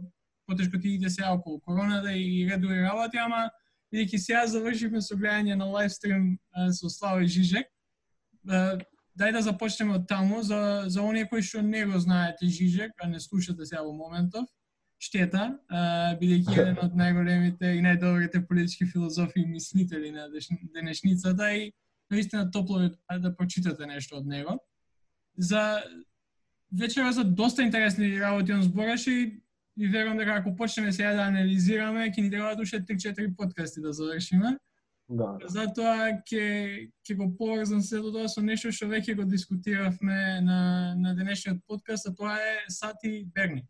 [0.49, 3.49] потешкотиите сега околу короната и редови работи, ама
[3.93, 6.38] бидејќи сега завршивме со гледање на лайвстрим
[6.73, 7.69] со Слава Жижек,
[8.45, 13.07] дај да започнеме од таму за за оние кои што не го знаете Жижек, а
[13.07, 14.47] не слушате сега во моментов
[14.99, 15.53] штета,
[16.19, 20.27] бидејќи еден од најголемите и најдобрите политички филозофи и мислители на
[20.73, 21.71] денешницата и
[22.09, 24.57] наистина топло да прочитате нешто од него.
[25.38, 25.82] За
[26.72, 29.41] вечера за доста интересни работи он збореше и,
[29.78, 33.93] и верувам дека ако почнеме сега да анализираме, ќе ни требаат уште 3-4 подкасти да
[33.93, 34.57] завршиме.
[35.09, 35.38] Да.
[35.49, 40.93] Затоа ќе ќе го поврзам се до тоа со нешто што веќе го дискутиравме на
[40.95, 43.65] на денешниот подкаст, а тоа е Сати Берни.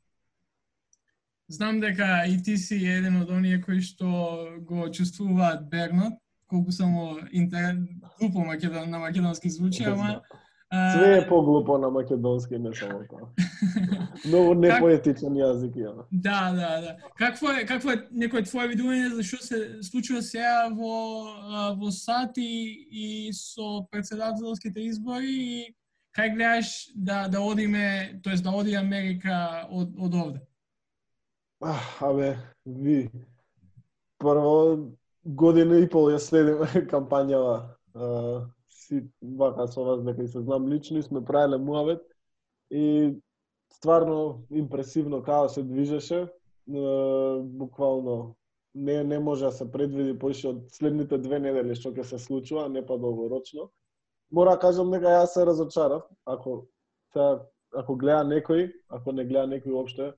[1.50, 6.20] Знам дека и ти си еден од оние кои што го чувствуваат Бернот,
[6.50, 7.78] колку само интер...
[8.20, 8.90] глупо македон...
[8.90, 10.22] на македонски звучи, ама...
[10.70, 13.30] Све е поглупо на македонски, не само тоа.
[14.28, 16.06] Многу непоетичен јазик има.
[16.12, 16.96] Да, да, да.
[17.18, 22.38] Какво е, какво е некој твое видување за што се случува сега во, во САД
[22.38, 25.74] и, и со председателските избори и
[26.14, 30.46] кај гледаш да, да одиме, тоест да оди Америка од, од овде?
[32.00, 33.10] абе, ви,
[34.22, 34.94] прво
[35.26, 36.62] година и пол ја следим
[36.94, 37.74] кампањава.
[38.90, 42.02] Си вака со вас дека и се знам лично и сме правеле муавет
[42.72, 43.14] и
[43.74, 46.28] стварно импресивно како се движеше.
[47.44, 48.36] Буквално
[48.76, 52.70] не не може да се предвиди поише од следните две недели што ќе се случува,
[52.70, 53.70] не па долгорочно.
[54.32, 56.66] Мора да кажам дека јас се разочарав, ако
[57.14, 57.40] се
[57.78, 60.14] ако гледа некој, ако не гледа некој уопште,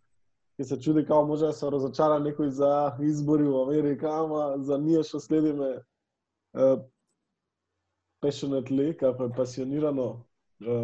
[0.59, 4.77] ќе се чуди како може да се разочара некој за избори во Америка, ама за
[4.77, 5.83] ние што следиме
[8.21, 10.07] passionately, како е пасионирано
[10.61, 10.75] е,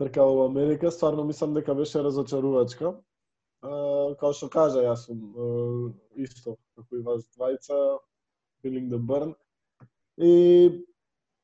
[0.00, 2.96] тркало во Америка, стварно мислам дека беше разочарувачка.
[3.64, 5.84] Uh, као што кажа, јас сум uh,
[6.20, 7.78] исто, како и вас двајца,
[8.60, 9.32] feeling the burn.
[10.18, 10.84] И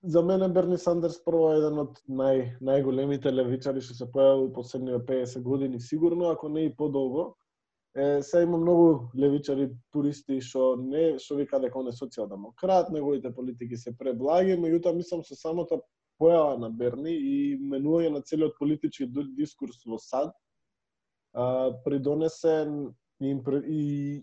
[0.03, 4.53] за мене Берни Сандерс прво е еден од нај, најголемите левичари што се појавил во
[4.61, 7.37] последниве 50 години, сигурно, ако не и подолго.
[7.97, 13.33] Е, се има многу левичари туристи што не што вика дека он е социјалдемократ, неговите
[13.35, 15.81] политики се преблаги, меѓутоа мислам со самото
[16.23, 20.31] појава на Берни и менување на целиот политички дискурс во САД,
[21.35, 22.69] а, придонесе
[23.21, 23.35] и,
[23.67, 23.81] и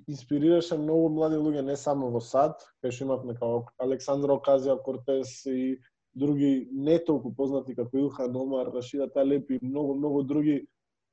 [0.08, 5.44] инспирираше многу млади луѓе не само во САД, кај што имавме како Александро Оказија Кортес
[5.52, 5.76] и
[6.16, 10.62] други не толку познати како Илхан Омар, Рашида Талеп и многу многу други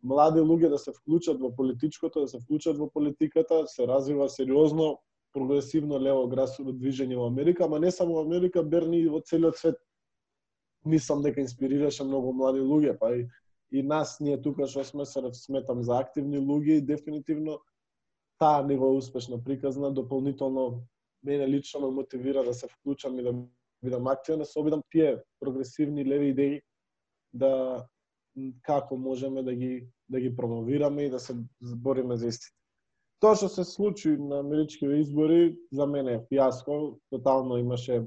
[0.05, 4.99] млади луѓе да се вклучат во политичкото, да се вклучат во политиката, се развива сериозно
[5.33, 9.59] прогресивно лево грасово движење во Америка, ама не само во Америка, Берни и во целиот
[9.59, 9.81] свет.
[10.85, 13.27] Мислам дека инспирираше многу млади луѓе, па и,
[13.73, 17.59] и нас ние тука што сме се сметам за активни луѓе и дефинитивно
[18.39, 20.85] таа ниво успешно приказна дополнително
[21.25, 23.35] мене лично ме мотивира да се вклучам и да
[23.83, 26.63] бидам активен, да се обидам тие прогресивни леви идеи
[27.33, 27.87] да
[28.63, 32.55] како можеме да ги да ги промовираме и да се збориме за истина.
[33.21, 38.03] Тоа што се случи на америчките избори за мене е фиаско, тотално имаше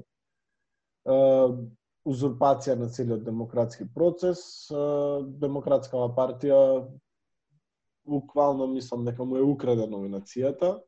[2.06, 4.68] узурпација на целиот демократски процес.
[5.42, 6.86] Демократскава партија
[8.06, 10.78] буквално мислам дека му е украдена номинацијата.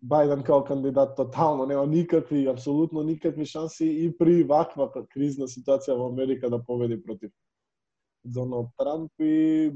[0.00, 6.08] Бајден као кандидат тотално нема никакви, апсолутно никакви шанси и при ваква кризна ситуација во
[6.08, 7.30] Америка да победи против
[8.24, 9.72] Доналд Трамп и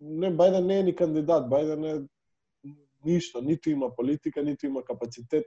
[0.00, 1.94] не Бајден не е ни кандидат, Бајден е
[3.04, 5.46] ништо, ниту има политика, ниту има капацитет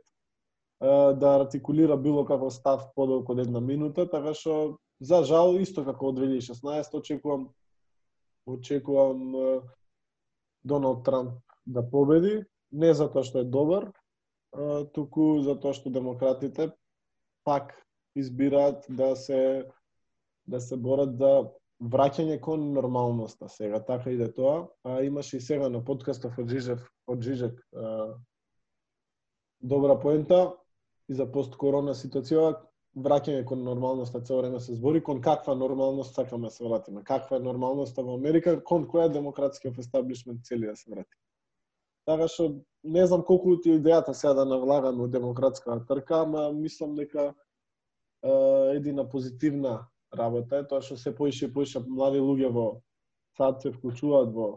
[0.81, 6.09] да артикулира било каков став подолку од една минута, така што за жал исто како
[6.09, 7.49] од 2016 очекувам
[8.49, 9.35] очекувам
[10.63, 13.91] Доналд Трамп да победи, не затоа што е добар,
[14.93, 16.71] туку затоа што демократите
[17.45, 17.77] пак
[18.17, 19.69] избираат да се
[20.47, 23.49] да се борат за враќање кон нормалноста.
[23.49, 24.67] Сега, така иде тоа.
[24.83, 28.13] А, имаше и сега на подкастов од Жижев, од Жижек, а,
[29.61, 30.51] добра поента.
[31.09, 32.53] И за посткорона ситуација,
[32.95, 37.37] враќање кон нормалноста цело време се збори, кон каква нормалност сакаме да се вратиме, каква
[37.37, 41.15] е нормалноста во Америка, кон која демократскиот естаблишмент цели да се врати.
[42.05, 46.95] Така што не знам колку ти идејата сега да навлагаме во демократска трка, ама мислам
[46.95, 47.33] дека
[48.23, 48.31] е,
[48.75, 49.87] едина позитивна
[50.17, 52.67] работа е тоа што се поише и поише млади луѓе во
[53.37, 54.47] САД се вклучуваат во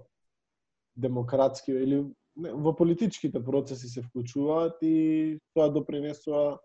[0.96, 2.02] демократски или
[2.36, 6.58] во политичките процеси се вклучуваат и тоа допринесува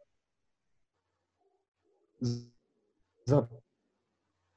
[3.30, 3.44] за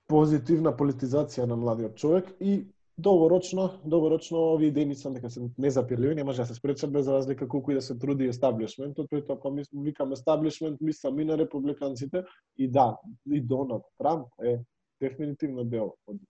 [0.09, 2.65] позитивна политизација на младиот човек и
[2.99, 7.49] долгорочно, долгорочно овие идеи мислам дека се незапирливи, не може да се спречат без разлика
[7.49, 12.25] колку и да се труди естаблишментот, тој тоа кога викам естаблишмент, мислам и на републиканците
[12.59, 14.61] и да, и Доналд Трамп е
[15.01, 16.21] дефинитивно дел од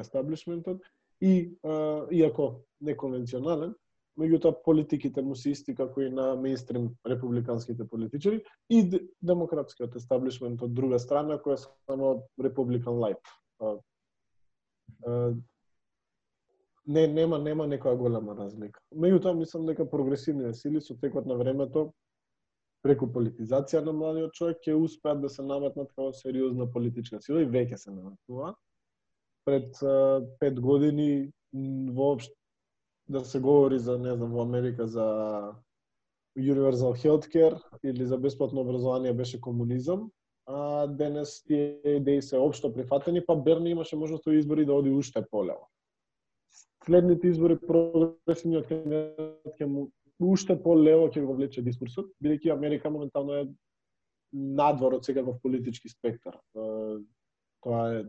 [0.00, 0.82] естаблишментот
[1.20, 1.52] и
[2.10, 3.74] иако неконвенционален,
[4.18, 8.82] меѓутоа политиките му се исти како и на мејнстрим републиканските политичари и
[9.22, 13.34] демократскиот естаблишмент од друга страна која е само републикан лайт.
[16.86, 18.80] Не нема нема некоја голема разлика.
[18.92, 21.92] Меѓутоа мислам дека прогресивните сили со текот на времето
[22.84, 27.48] преку политизација на младиот човек ќе успеат да се наметнат како сериозна политичка сила и
[27.48, 28.52] веќе се наметнува.
[29.48, 29.80] Пред
[30.40, 31.30] пет години
[31.96, 32.34] воопшто
[33.08, 35.06] да се говори за, не знам, во Америка за
[36.38, 40.10] Universal Healthcare или за бесплатно образование беше комунизам,
[40.46, 44.90] а денес тие идеи се општо прифатени, па Берни имаше можност во избори да оди
[44.90, 45.68] уште полево.
[46.84, 49.86] Следните избори прогресивниот кандидат ќе му
[50.20, 53.46] уште полево ќе го влече дискурсот, бидејќи Америка моментално е
[54.32, 56.36] надвор од секаков политички спектар.
[56.54, 58.04] Тоа е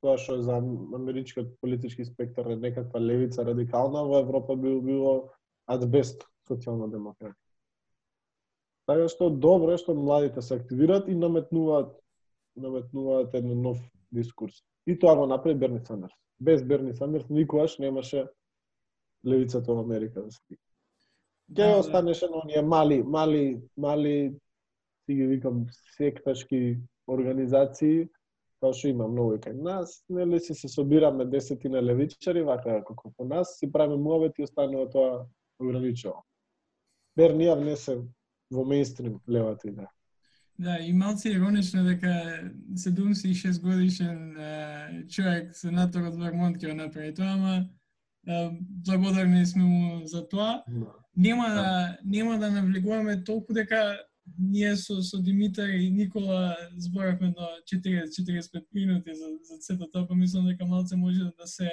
[0.00, 5.30] тоа што за америчкиот политички спектар е некаква левица радикална, во Европа би било
[5.68, 7.36] ад бест социјална демократија.
[8.88, 11.92] Така што добро е што младите се активираат и наметнуваат
[12.56, 13.78] наметнуваат еден нов
[14.12, 14.64] дискурс.
[14.86, 16.16] И тоа го направи Берни Сандерс.
[16.40, 18.26] Без Берни Сандерс никогаш немаше
[19.26, 20.56] левицата во Америка да се Ке
[21.48, 21.78] да, да.
[21.78, 24.34] останеше на оние мали, мали, мали,
[25.04, 28.08] си ги викам, секташки организации,
[28.60, 33.12] Тоа што има многу и кај нас, нели се се собираме десетина левичари, вака како
[33.16, 35.14] по нас, си правиме муавет и останува тоа
[35.58, 36.20] ограничено.
[37.16, 37.96] Бернија внесе
[38.52, 39.88] во мейнстрим левата идеја.
[40.60, 42.08] Да, и малце иронично дека
[42.76, 47.54] 76 годишен е, човек сенатор од Вермонт ќе го направи тоа, ама
[48.84, 50.60] благодарни сме му за тоа.
[51.16, 53.96] Нема да нема да навлегуваме толку дека
[54.38, 60.14] ние со со Димитар и Никола зборавме до 40-45 минути за за сето тоа, па
[60.14, 61.70] мислам дека малце може да се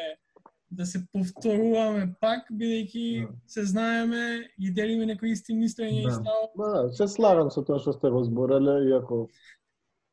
[0.71, 3.33] да се повторуваме пак, бидејќи Да.
[3.47, 6.11] се знаеме и делиме некои исти мислења и Да.
[6.11, 6.55] ставови.
[6.57, 9.27] Да, се слагам со тоа што сте го збореле, иако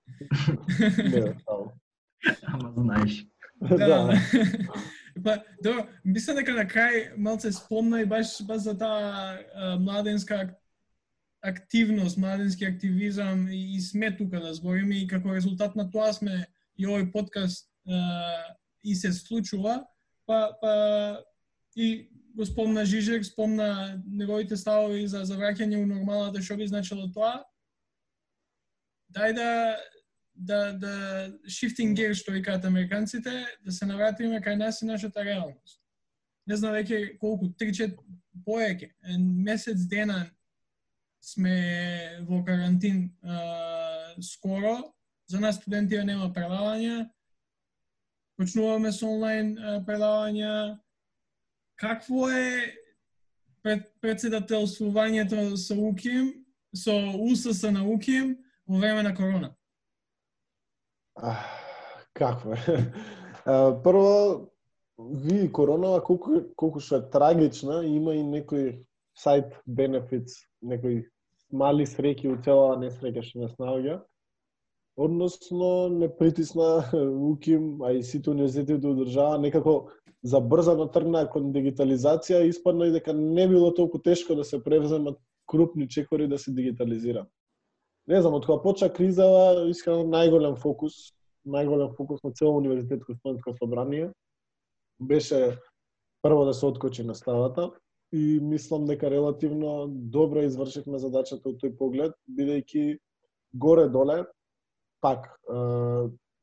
[1.10, 1.34] не е.
[2.46, 3.26] Ама знаеш.
[3.60, 4.12] Да.
[5.24, 9.38] па, добро, мислам дека на крај малце спомна и баш баш за таа
[9.80, 10.58] младенска ак-
[11.42, 16.46] активност, младенски активизам и, и сме тука да збориме и како резултат на тоа сме
[16.78, 19.84] и овој подкаст а, и се случува,
[20.26, 20.74] па, па
[21.76, 27.06] и го спомна Жижек, спомна неговите ставови за, за враќање у нормалната, што би значило
[27.14, 27.42] тоа.
[29.14, 29.50] Дај да
[30.34, 30.94] да да
[31.46, 35.80] shifting gear што викаат американците, да се навратиме кај нас и нашата реалност.
[36.46, 37.94] Не знам веќе колку 3-4
[38.44, 40.26] поеќе, месец дена
[41.22, 44.82] сме во карантин а, скоро.
[45.30, 47.06] За нас студентија нема предавања.
[48.36, 49.54] Почнуваме со онлайн
[49.86, 50.78] предавања.
[51.78, 52.74] Какво е
[53.62, 56.32] пред, председателствувањето со УКИМ,
[56.74, 58.36] со УСС на УКИМ
[58.66, 59.54] во време на корона?
[61.14, 61.36] А,
[62.12, 62.58] Какво е?
[63.46, 64.48] А, Прво,
[64.98, 70.32] ви коронава колку колку што е трагична, има и некои сайт benefits,
[70.62, 71.04] некои
[71.52, 73.98] мали среќи у целава несреќа што нас наоѓа.
[74.96, 76.84] Односно не притисна
[77.32, 79.90] УКИМ, а и сите универзитети да од држава некако
[80.22, 85.18] забрзано тргнаа кон дигитализација и испадна и дека не било толку тешко да се превземат
[85.46, 87.26] крупни чекори да се дигитализира.
[88.06, 91.12] Не знам, од кога почна кризава, искрено најголем фокус,
[91.46, 94.12] најголем фокус на цело универзитетско студентско собрание
[95.00, 95.58] беше
[96.22, 97.70] прво да се откочи наставата
[98.12, 102.98] и мислам дека релативно добро извршивме задачата од тој поглед, бидејќи
[103.58, 104.22] горе-доле,
[105.04, 105.28] пак,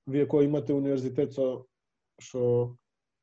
[0.07, 1.65] вие кои имате универзитет со
[2.21, 2.75] што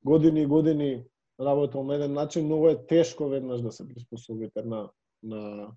[0.02, 1.05] години и години
[1.39, 4.89] работел на еден начин, многу е тешко веднаш да се приспособите на,
[5.23, 5.70] на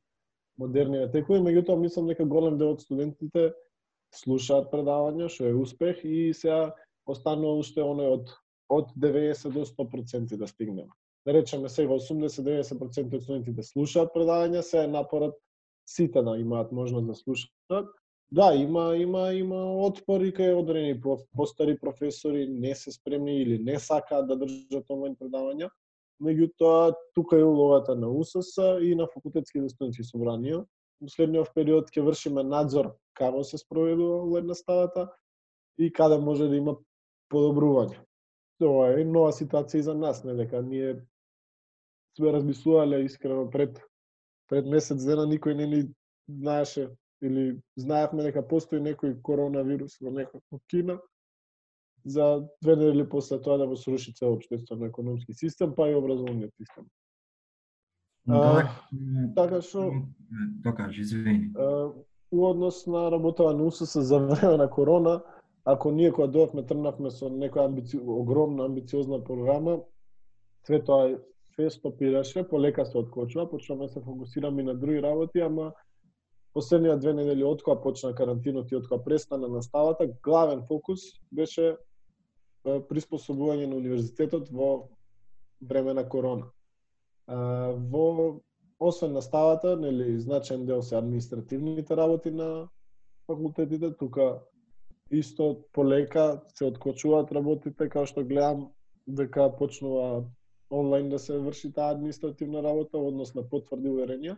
[0.58, 3.52] модерниот текови, меѓутоа мислам дека голем дел од студентите
[4.16, 6.74] слушаат предавања, што е успех и сега
[7.06, 8.34] останува уште оној од
[8.72, 10.90] од 90 до 100% да стигнеме.
[11.28, 15.38] Да речеме сега 80-90% од студентите слушаат предавања, се е напорот
[15.86, 17.92] сите да имаат можност да слушаат.
[18.34, 20.96] Да, има има има отпори кај одредени
[21.36, 25.68] постари професори не се спремни или не сакаат да држат онлайн предавања.
[26.24, 30.62] Меѓутоа, тука е улогата на УСС и на факултетските студентски собранија.
[31.02, 35.10] Во следниот период ќе вршиме надзор како се спроведува онлайн наставата
[35.78, 36.78] и каде може да има
[37.34, 38.00] подобрување.
[38.64, 41.02] Тоа е нова ситуација и за нас, не дека ние
[42.16, 43.82] сме размислувале искрено пред
[44.48, 45.84] пред месец дена никој не ни
[46.30, 46.88] знаеше
[47.22, 51.00] или знаевме дека постои некој коронавирус во некаква Кина
[52.06, 56.52] за две недели после тоа да го сруши цел општествено економски систем, па и образовниот
[56.58, 56.86] систем.
[58.26, 58.70] Да,
[59.36, 59.92] Така што
[60.64, 61.54] Тоа кажи, извини.
[62.32, 65.22] У однос на работава на УСС за време на корона,
[65.66, 67.98] ако ние кога дојавме тргнавме со некоја амбици...
[67.98, 69.82] огромна амбициозна програма,
[70.66, 71.20] све тоа
[71.56, 75.74] се стопираше, полека се откочува, почнавме да се фокусираме на други работи, ама
[76.54, 81.02] последниот две недели од кога почна карантинот и од кога престана наставата, главен фокус
[81.32, 81.76] беше
[82.66, 84.90] приспособување на универзитетот во
[85.62, 86.52] време на корона.
[87.28, 88.42] Во
[88.80, 92.68] освен наставата, нели значаен дел се административните работи на
[93.28, 94.42] факултетите, тука
[95.12, 98.70] исто полека се откочуваат работите, како што гледам
[99.08, 100.24] дека почнува
[100.72, 104.38] онлайн да се врши таа административна работа, однос на потврди уверенија.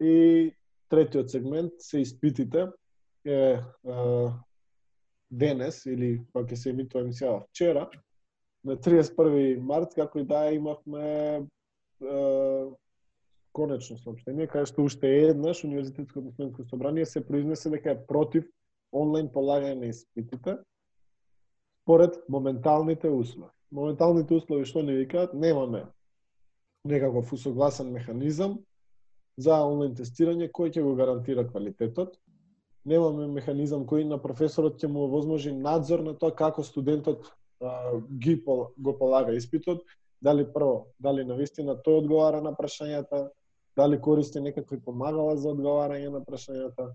[0.00, 0.52] И
[0.88, 2.68] третиот сегмент се испитите.
[3.24, 3.60] Е, е
[5.34, 7.88] денес или кога ќе се емитува емисијава вчера,
[8.64, 11.04] на 31 март, како и да имавме
[11.40, 11.46] е,
[13.54, 18.46] конечно сообщение кај што уште еднаш Универзитетското студентско собрание се произнесе дека е против
[18.92, 20.58] онлайн полагање на испитите
[21.82, 23.52] според моменталните услови.
[23.72, 25.84] Моменталните услови што ни викаат, немаме
[26.84, 28.58] некаков усогласен механизам
[29.36, 32.16] за онлайн тестирање кој ќе го гарантира квалитетот.
[32.84, 37.26] Немаме механизам кој на професорот ќе му овозможи надзор на тоа како студентот
[37.60, 39.82] а, ги пол, го полага испитот,
[40.20, 43.28] дали прво, дали навистина тој одговара на прашањата,
[43.76, 46.92] дали користи некакви помагала за одговарање на прашањата.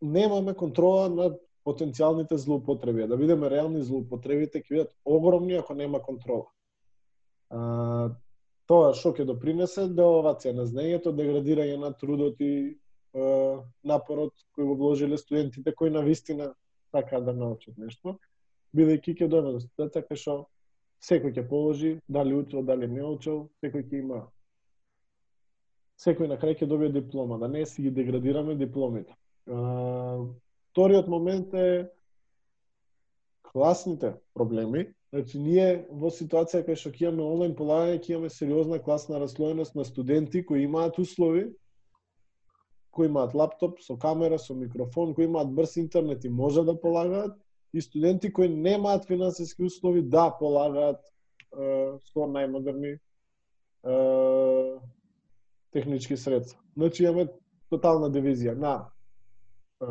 [0.00, 3.08] немаме контрола над потенцијалните злоупотреби.
[3.08, 6.46] Да видиме реални злоупотребите ќе бидат огромни ако нема контрола.
[7.50, 8.10] А,
[8.70, 13.30] тоа што ќе допринесе деловација на знаењето, деградирање на трудот и е,
[13.84, 16.52] напорот кој го вложиле студентите кои на вистина
[16.92, 18.18] сакаат да научат нешто,
[18.76, 20.36] бидејќи ќе дојде до ситуација кај што
[21.02, 24.22] секој ќе положи, дали учел, дали не учел, секој ќе има
[26.02, 29.14] секој на крај ќе добие диплома, да не си ги деградираме дипломите.
[30.72, 31.88] Вториот момент е
[33.52, 34.86] класните проблеми.
[35.12, 39.74] Значи, ние во ситуација кај што ќе имаме онлайн полагање, ќе имаме сериозна класна расслоеност
[39.76, 41.50] на студенти кои имаат услови,
[42.90, 47.36] кои имаат лаптоп со камера, со микрофон, кои имаат брз интернет и може да полагаат,
[47.74, 53.94] и студенти кои немаат финансиски услови да полагаат е, со најмодерни е,
[55.72, 56.60] технички средства.
[56.76, 57.28] Значи имаме
[57.68, 58.74] тотална дивизија на
[59.80, 59.86] е,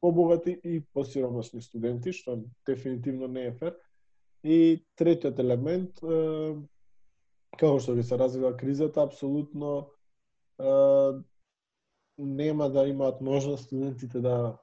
[0.00, 3.74] побогати и посиромашни студенти, што дефинитивно не е фер.
[4.44, 6.00] И третиот елемент,
[7.56, 9.88] како што ги се развива кризата, апсолутно
[12.18, 14.58] нема да имаат можност студентите да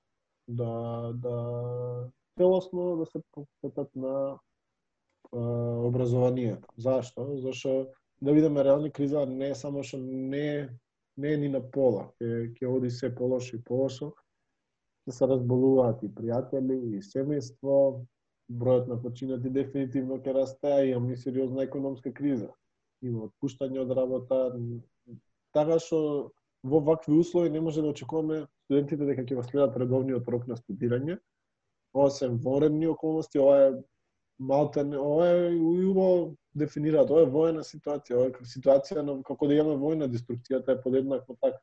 [0.47, 4.37] да да целосно да се посветат на
[5.33, 5.39] е,
[5.87, 6.67] образованието.
[6.77, 7.37] Зашто?
[7.37, 7.87] Зашто
[8.21, 10.69] да видиме реални криза не е само што не
[11.17, 14.13] не е ни на пола, ќе ќе оди се полошо и полошо
[15.07, 18.05] ќе се разболуваат и пријатели, и семејство,
[18.59, 22.49] бројот на починати дефинитивно ќе расте, а имаме и сериозна економска криза.
[23.01, 24.39] Има отпуштање од работа,
[25.55, 26.31] така што
[26.63, 30.57] во вакви услови не може да очекуваме студентите дека ќе го следат редовниот рок на
[30.59, 31.17] студирање.
[31.93, 33.71] Ова воредни околности, ова е
[34.39, 39.57] малте, ова е убаво дефинираат, ова е воена ситуација, ова е ситуација на како да
[39.57, 41.59] имаме војна, деструкцијата е подеднакво така.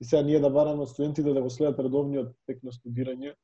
[0.00, 3.34] И сега ние да бараме студентите да го следат редовниот тек на студирање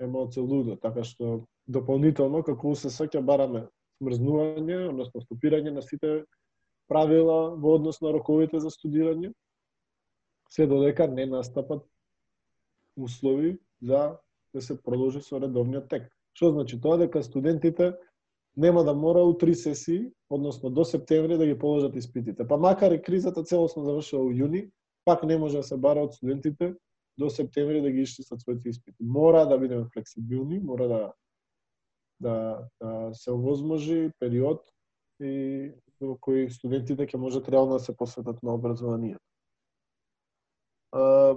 [0.00, 3.66] е малце лудо, така што дополнително како УСС ќе бараме
[4.00, 6.24] смрзнување, односно стопирање на сите
[6.90, 9.32] правила во однос на роковите за студирање,
[10.50, 11.84] се додека не настапат
[12.98, 14.16] услови за
[14.54, 16.08] да се продолжи со редовниот тек.
[16.34, 17.92] Што значи тоа дека студентите
[18.56, 22.46] нема да мора у три сесии, односно до септември да ги положат испитите.
[22.46, 24.70] Па макар и кризата целосно завршила у јуни,
[25.04, 26.74] пак не може да се бара од студентите
[27.18, 28.96] до септември да ги иштисат своите испити.
[29.00, 31.12] Мора да бидеме флексибилни, мора да
[32.20, 34.62] да, да се овозможи период
[35.20, 39.20] и во кој студентите ќе можат реално да се посветат на образованието.
[40.92, 41.36] А,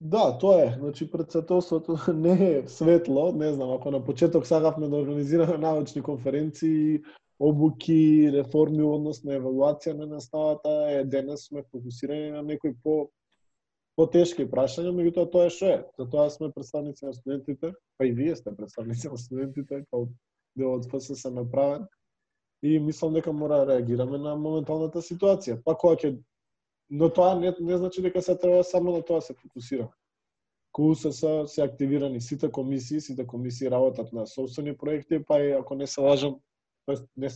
[0.00, 0.76] да, тоа е.
[0.78, 7.00] Значи, председателството не е светло, не знам, ако на почеток сагавме да организираме научни конференции,
[7.40, 13.10] обуки, реформи односно на евалуација на наставата, е денес сме фокусирани на некои по
[13.96, 15.80] потешки прашања, меѓутоа тоа е што е.
[15.98, 20.08] Затоа сме представници на студентите, па и вие сте представници на студентите, па као
[20.56, 21.86] дел од ФСС направен.
[22.62, 25.60] И мислам дека мора да реагираме на моменталната ситуација.
[25.64, 26.16] Па кога ќе
[26.90, 29.90] но тоа не, не значи дека се треба само на тоа се фокусираме.
[30.72, 35.86] КУСС се активирани сите комисии, сите комисии работат на собствени проекти, па и ако не
[35.86, 36.36] се лажам,
[36.86, 37.28] тоест не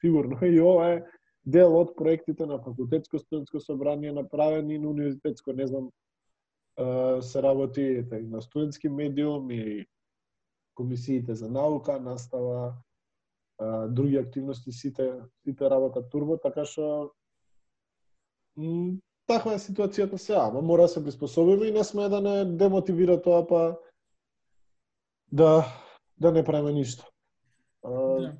[0.00, 1.02] сигурно и ова е
[1.46, 5.90] дел од проектите на факултетско студентско собрание направени на универзитетско, не знам,
[7.20, 9.86] се работи така, и на студентски медиум и
[10.74, 12.74] комисиите за наука, настава,
[13.88, 15.12] други активности сите
[15.44, 17.12] сите работат турбо, така што
[19.26, 23.22] таква е ситуацијата сега, ама мора да се приспособиме и не сме да не демотивира
[23.22, 23.78] тоа па
[25.32, 25.64] да
[26.20, 27.06] да не правиме ништо.
[27.84, 28.36] Да.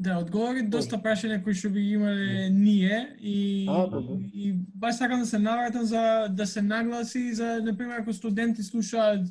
[0.00, 4.14] Да, одговори доста прашања кои што би имале ние и, а, да, да.
[4.32, 9.26] и баш сакам да се навратам за да се нагласи за например ако студенти слушаат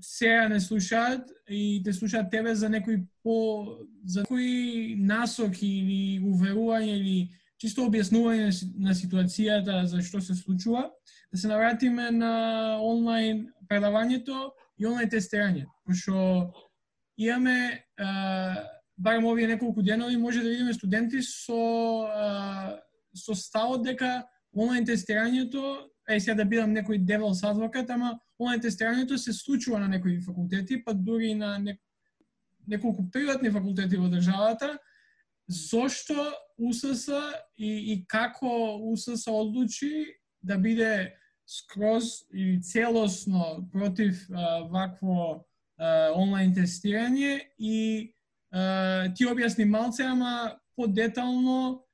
[0.00, 3.66] сега не слушаат и те слушаат тебе за некои по
[4.04, 8.48] за кои насоки или уверување или чисто објаснување
[8.78, 10.86] на ситуацијата за што се случува,
[11.32, 16.52] да се навратиме на онлайн предавањето и онлайн тестирање, пошто
[17.18, 17.82] имаме
[19.00, 21.60] барем овие неколку денови може да видиме студенти со
[22.04, 22.80] а,
[23.14, 29.16] со ставот дека онлайн тестирањето, е сега да бидам некој девел адвокат, ама онлайн тестирањето
[29.16, 31.78] се случува на некои факултети, па дури на не,
[32.66, 34.78] неколку приватни факултети во државата,
[35.48, 37.08] зошто УСС
[37.56, 40.06] и, и како УСС одлучи
[40.42, 41.14] да биде
[41.46, 45.46] скроз и целосно против а, вакво
[45.78, 48.14] а, онлайн тестирање и
[49.16, 51.84] ти објасни малце, ама подетално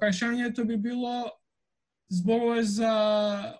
[0.00, 1.30] прашањето би било
[2.12, 2.92] зборува за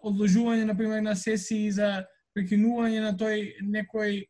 [0.05, 2.05] одложување, например, на сесии, за
[2.37, 4.23] прекинување на тој некој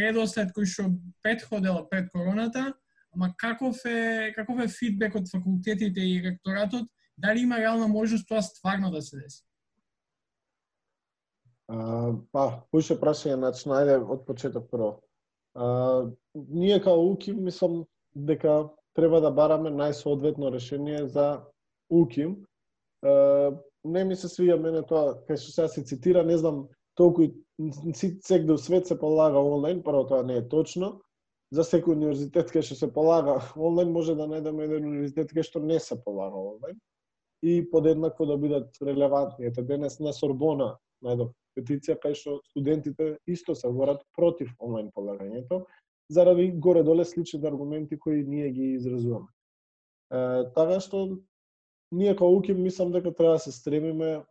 [0.00, 0.90] редослед кој што
[1.22, 2.72] предходел пред короната,
[3.14, 8.42] ама каков е, каков е фидбек од факултетите и ректоратот, дали има реална можност тоа
[8.42, 9.42] стварно да се деси?
[11.68, 15.00] А, па, поише прашање, значи, најде од почеток прво.
[15.56, 16.06] А,
[16.48, 17.84] ние као УКИМ мислам
[18.14, 21.42] дека треба да бараме најсоодветно решение за
[21.90, 22.36] УКИМ.
[23.04, 23.50] Е,
[23.84, 27.28] не ми се свија мене тоа, кај што сега се цитира, не знам толку
[27.60, 31.00] секој свет се полага онлайн, прво тоа не е точно.
[31.52, 35.60] За секој универзитет кај што се полага онлайн може да најдеме еден универзитет кај што
[35.60, 36.80] не се полага онлайн
[37.42, 39.46] и подеднакво да бидат релевантни.
[39.46, 45.64] Ете денес на Сорбона најдов петиција кај што студентите исто се борат против онлайн полагањето
[46.10, 49.26] заради горе-доле слични аргументи кои ние ги изразуваме.
[50.12, 51.18] Е, така што
[51.92, 54.22] ние као УКИМ мислам дека треба да се стремиме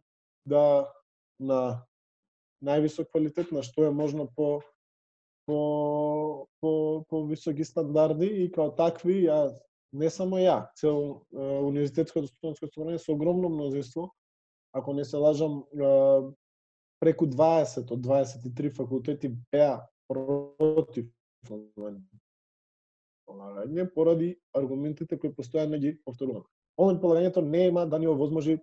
[0.48, 0.92] да
[1.40, 1.84] на
[2.64, 4.62] највисок квалитет, на што е можно по
[5.46, 9.52] по по по високи стандарди и као такви ја
[9.96, 14.12] не само ја, цел универзитетското студентско собрание со огромно мнозинство,
[14.74, 15.64] ако не се лажам,
[17.00, 21.08] преку 20 од 23 факултети беа против
[23.26, 26.46] полагање поради аргументите кои постојано да ги повторуваме.
[26.78, 28.58] Онлайн полагањето нема да ни овозможи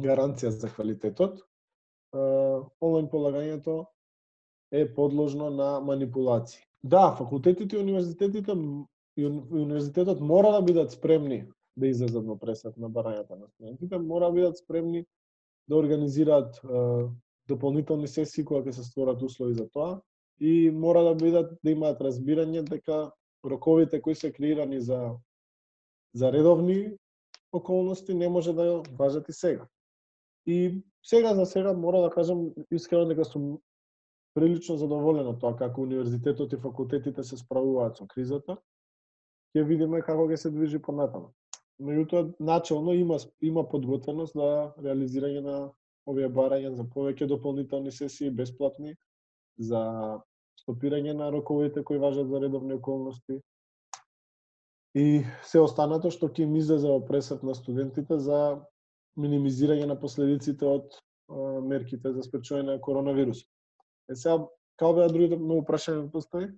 [0.00, 1.40] гаранција за квалитетот,
[2.14, 3.84] онлайн полагањето
[4.72, 6.62] е подложно на манипулации.
[6.82, 8.52] Да, факултетите и универзитетите
[9.16, 11.46] и универзитетот мора да бидат спремни
[11.76, 15.04] да излезат во пресет на барањата на студентите, мора да бидат спремни
[15.68, 16.60] да организираат
[17.48, 20.00] дополнителни сесии кога ќе се створат услови за тоа
[20.40, 23.10] и мора да бидат да имаат разбирање дека
[23.44, 25.16] роковите кои се креирани за
[26.14, 26.96] за редовни
[27.52, 29.66] околности не може да важат и сега.
[30.46, 33.58] И сега за сега мора да кажам искрено дека сум
[34.34, 38.58] прилично задоволен од тоа како универзитетот и факултетите се справуваат со кризата.
[39.56, 41.32] Ќе видиме како ќе се движи понатаму.
[41.80, 45.56] Меѓутоа, начално има, има подготвеност за реализирање на
[46.08, 48.94] овие барања за повеќе дополнителни сесии бесплатни,
[49.58, 49.82] за
[50.60, 53.40] стопирање на роковите кои важат за редовни околности,
[54.96, 58.62] и се останато што ќе им излезе во пресет на студентите за
[59.20, 60.96] минимизирање на последиците од
[61.68, 63.42] мерките за спречување на коронавирус.
[64.08, 64.46] Е сега,
[64.80, 66.48] како беа другите многу прашања постои?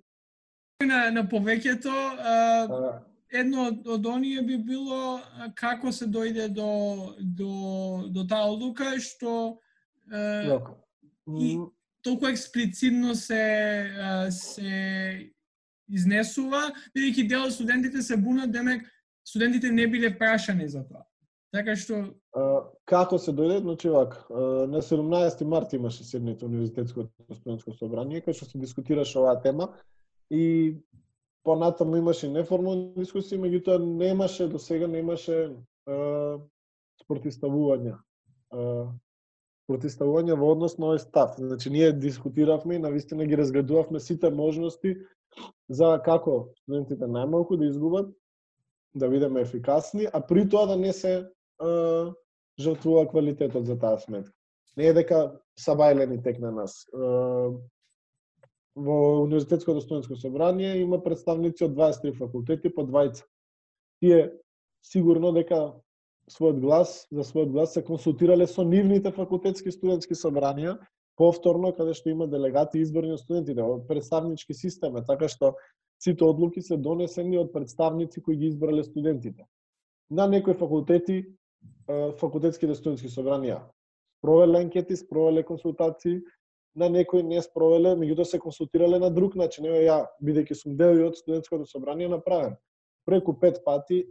[0.87, 3.01] На, на повеќето, а,
[3.35, 5.19] едно од, од оние би било
[5.59, 6.69] како се дојде до,
[7.19, 7.55] до,
[8.15, 9.33] до таа одлука, што
[10.13, 10.61] а,
[11.27, 11.57] и
[12.03, 13.43] толку експлицитно се,
[14.31, 14.73] се
[15.89, 18.87] изнесува, бидејќи дел од студентите се бунат, демек
[19.27, 21.05] студентите не биле прашани за тоа.
[21.53, 22.03] Така што
[22.89, 24.19] како се дојде, значи вак,
[24.69, 29.73] на 17 март имаше седница универзитетско студентско собрание кај што се дискутираше оваа тема
[30.31, 30.77] и
[31.49, 35.57] понатаму имаше неформални дискусии, меѓутоа немаше до сега немаше
[37.01, 37.97] спротиставувања.
[39.69, 41.35] Протиставување во однос на овој став.
[41.37, 44.97] Значи ние дискутиравме и навистина ги разградувавме сите можности
[45.69, 48.09] за како студентите најмалку да изгубат,
[48.95, 51.29] да бидеме ефикасни, а при тоа да не се
[52.61, 54.33] жртвува квалитетот за таа сметка.
[54.77, 56.87] Не е дека сабајлени тек на нас.
[58.79, 63.27] Во Универзитетското студентско собрание има представници од 23 факултети по двајца.
[64.01, 64.33] Тие
[64.83, 65.75] сигурно дека
[66.33, 70.77] својот глас, за својот глас се консултирале со нивните факултетски студентски собранија,
[71.19, 75.55] повторно каде што има делегати изборни од студентите, представнички систем е, така што
[75.99, 79.49] сите одлуки се донесени од представници кои ги избрале студентите.
[80.11, 81.25] На некои факултети
[82.21, 83.65] факултетските студентски собранија
[84.19, 86.21] спровеле анкети, спровеле консултации,
[86.77, 89.67] на некои не спровеле, меѓутоа се консултирале на друг начин.
[89.67, 92.57] Ева ја, бидејќи сум дел и од студентското собрание, направен.
[93.07, 94.05] Преку пет пати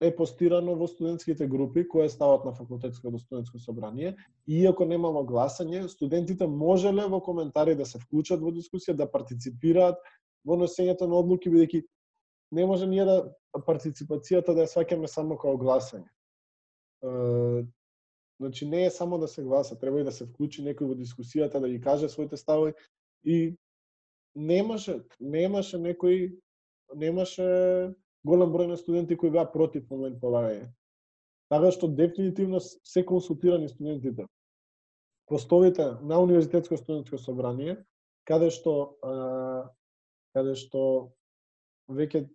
[0.00, 4.16] е постирано во студентските групи кои стават на факултетското студентско собрание
[4.46, 9.98] и иако немало гласање, студентите можеле во коментари да се вклучат во дискусија, да партиципираат
[10.46, 11.82] во носењето на одлуки бидејќи
[12.52, 13.34] не може ние да
[13.66, 16.06] партиципацијата да ја сваќаме само како гласање.
[18.38, 21.60] Значи не е само да се гласа, треба и да се вклучи некој во дискусијата,
[21.60, 22.72] да ги каже своите ставови
[23.24, 23.56] и
[24.34, 26.38] немаше, немаше некој
[26.94, 27.94] немаше
[28.26, 30.68] голем број на студенти кои беа против момент полагање.
[31.48, 34.26] Така што дефинитивно се консултирани студентите.
[35.28, 37.76] Постовите на универзитетско студентско собрание,
[38.24, 38.74] каде што
[39.04, 39.70] а,
[40.36, 41.12] каде што
[41.88, 42.26] веќе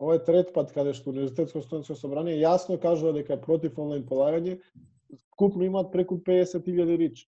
[0.00, 4.06] ова е трет пат каде што Универзитетско студентско собрание јасно кажува дека е против онлайн
[4.06, 4.60] полагање,
[5.26, 7.26] скупно имаат преку 50.000 рич.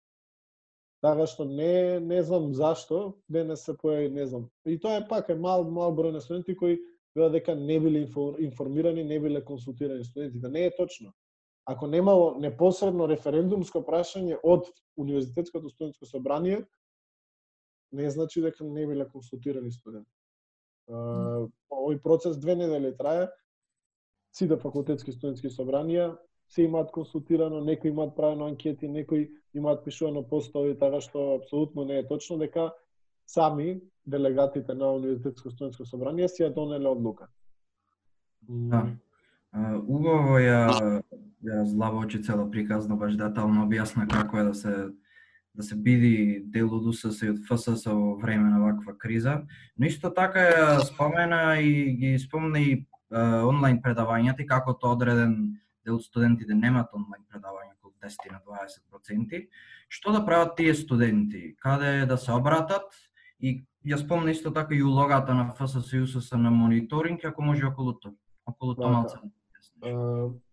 [1.01, 4.51] Така што не не знам зашто денес се појави, не знам.
[4.67, 6.77] И тоа е пак е мал мал број на студенти кои
[7.15, 8.07] била дека не биле
[8.39, 10.49] информирани, не биле консултирани студентите.
[10.49, 11.13] Не е точно.
[11.65, 16.65] Ако немало непосредно референдумско прашање од Универзитетското студентско собрание,
[17.93, 20.11] не значи дека не биле консултирани студенти.
[20.91, 23.29] Овој процес две недели трае.
[24.35, 26.17] Сите факултетски студентски собранија
[26.51, 31.99] се имаат консултирано, некои имаат правено анкети, некои имаат пишувано постови, така што апсолутно не
[31.99, 32.73] е точно дека
[33.31, 37.29] сами делегатите на Универзитетско студентско собрание си ја донеле одлука.
[38.43, 38.87] Да.
[39.87, 41.03] Убаво ја
[41.45, 44.75] ја злабочи цела да приказна баш детално објасна како е да се
[45.55, 49.43] да се биди дел од УСС и од ФСС во време на ваква криза,
[49.79, 55.59] но исто така ја спомена и ги спомна и онлайн предавањата и како тоа одреден
[55.85, 59.47] дел од студентите немаат онлайн предавања околу 10 на 20%.
[59.89, 61.57] Што да прават тие студенти?
[61.59, 62.95] Каде да се обратат?
[63.41, 67.67] И ја спомна исто така и улогата на ФСС и УСС на мониторинг, ако може
[67.67, 68.13] околу тоа.
[68.47, 69.17] Околу тоа малце.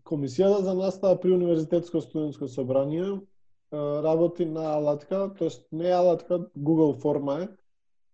[0.07, 3.19] Комисијата за настава при Универзитетско студентско собрание
[3.73, 7.47] работи на алатка, тоест не алатка, Google форма е,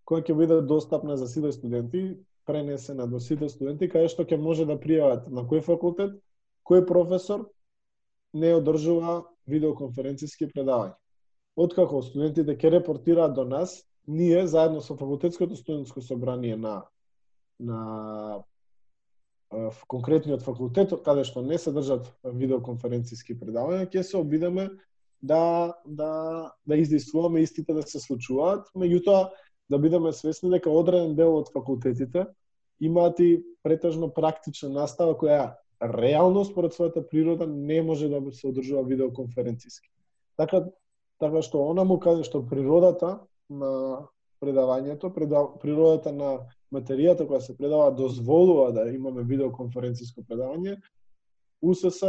[0.06, 4.66] која ќе биде достапна за сите студенти, пренесена до сите студенти, каде што ќе може
[4.66, 6.18] да пријават на кој факултет,
[6.66, 7.46] кој професор
[8.34, 10.98] не одржува видеоконференциски предавања.
[11.56, 16.84] Откако студентите ќе репортираат до нас, ние заедно со факултетското студентско собрание на
[17.60, 18.44] на
[19.88, 24.70] конкретниот факултет каде што не се држат видеоконференциски предавања, ќе се обидеме
[25.22, 29.30] да да да издействуваме истите да се случуваат, меѓутоа
[29.70, 32.28] да бидеме свесни дека одреден дел од факултетите
[32.80, 35.54] имаат и претежно практична настава која
[35.84, 39.90] реално според својата природа не може да се одржува видеоконференциски.
[40.38, 40.66] Така
[41.20, 43.20] така што она му каже што природата
[43.50, 44.08] на
[44.44, 45.12] предавањето,
[45.62, 46.32] природата на
[46.74, 50.80] материјата која се предава дозволува да имаме видеоконференциско предавање,
[51.62, 52.02] УСС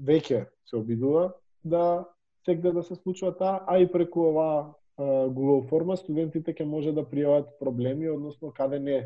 [0.00, 1.30] веќе се обидува
[1.64, 2.04] да
[2.44, 7.06] секде да се случува таа, а и преку оваа Google форма студентите ќе може да
[7.08, 8.98] пријават проблеми, односно каде не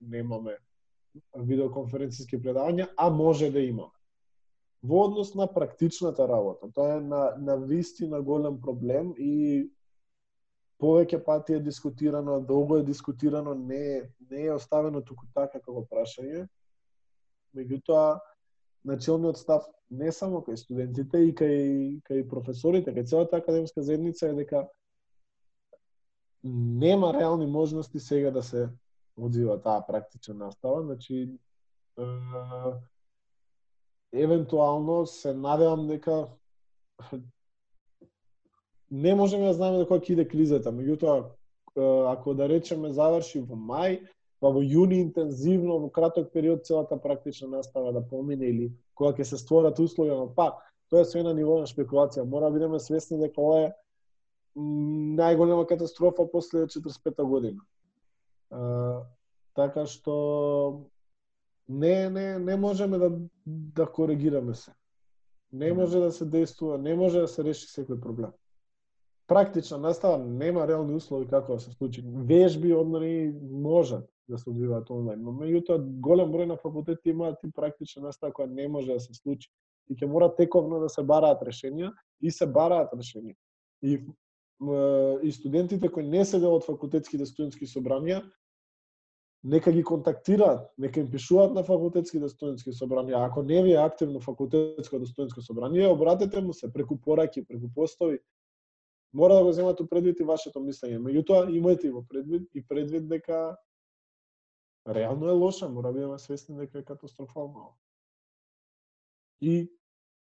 [0.00, 0.58] немаме
[1.34, 3.94] видеоконференциски предавања, а може да имаме.
[4.82, 9.66] Во однос на практичната работа, тоа е на, на вистина голем проблем и
[10.78, 16.46] повеќе пати е дискутирано, долго е дискутирано, не, не е оставено туку така како прашање.
[17.56, 18.18] Меѓутоа,
[18.86, 24.38] началниот став не само кај студентите и кај кај професорите, кај целата академска заедница е
[24.38, 24.66] дека
[26.44, 28.68] нема реални можности сега да се
[29.16, 31.38] одвива таа практична настава, значи
[31.98, 32.04] е,
[34.12, 36.28] евентуално се надевам дека
[38.90, 41.26] не можеме да знаеме дека ќе иде кризата, меѓутоа
[42.12, 44.00] ако да речеме заврши во мај,
[44.40, 49.22] па во јуни интензивно во краток период целата практична настава да помине или кога ќе
[49.22, 52.24] се створат услови, но пак тоа е све на ниво на шпекулација.
[52.24, 53.72] Мора да бидеме свесни дека ова е
[54.58, 57.60] најголема катастрофа после 45 година.
[58.50, 59.04] А,
[59.54, 60.88] така што
[61.68, 63.10] не не не можеме да
[63.46, 64.72] да коригираме се.
[65.52, 68.32] Не може да се действува, не може да се реши секој проблем.
[69.28, 72.02] Практична настава нема реални услови како да се случи.
[72.04, 75.20] Вежби однори можат, да се одвиваат онлайн.
[75.22, 79.14] Но меѓутоа голем број на факултети имаат и практична настава која не може да се
[79.14, 79.50] случи
[79.88, 83.36] и ќе мора тековно да се бараат решенија и се бараат решенија.
[83.82, 84.00] И
[85.22, 88.24] и студентите кои не се дел од факултетските студентски собранија
[89.44, 93.26] нека ги контактираат, нека им пишуваат на факултетските студентски собранија.
[93.26, 98.18] Ако не ви е активно факултетското студентско собрание, обратете му се преку пораки, преку постови.
[99.14, 100.98] Мора да го земате предвид и вашето мислење.
[101.00, 103.56] Меѓутоа, имајте го предвид и предвид дека
[104.88, 107.76] реално е лоша, мора да бидеме свесни дека е катастрофално.
[109.40, 109.70] И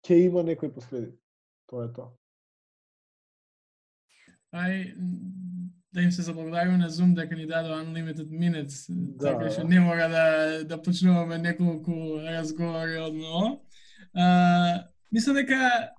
[0.06, 1.20] ќе има некои последици.
[1.68, 2.12] Тоа е тоа.
[4.56, 4.96] Ај,
[5.94, 9.34] да им се заблагодариме на Zoom дека ни дадо unlimited minutes, Да.
[9.34, 13.62] така што не мора да да почнуваме неколку разговори одно.
[14.14, 15.92] А, мислам дека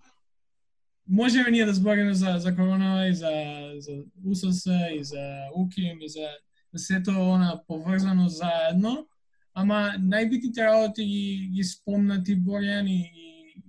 [1.10, 3.32] можеме ние да збориме за за корона и за
[3.78, 3.92] за
[4.24, 6.28] УСС и за УКИМ и за
[6.76, 9.06] сето она поврзано заедно,
[9.54, 13.62] ама најбитните работи ги, ги спомна ти Борјан и, и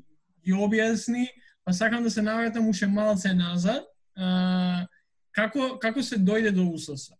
[0.45, 1.25] ги објасни,
[1.65, 3.85] па сакам да се навратам уште малце назад,
[4.15, 4.85] а,
[5.31, 7.11] како, како се дојде до УСС.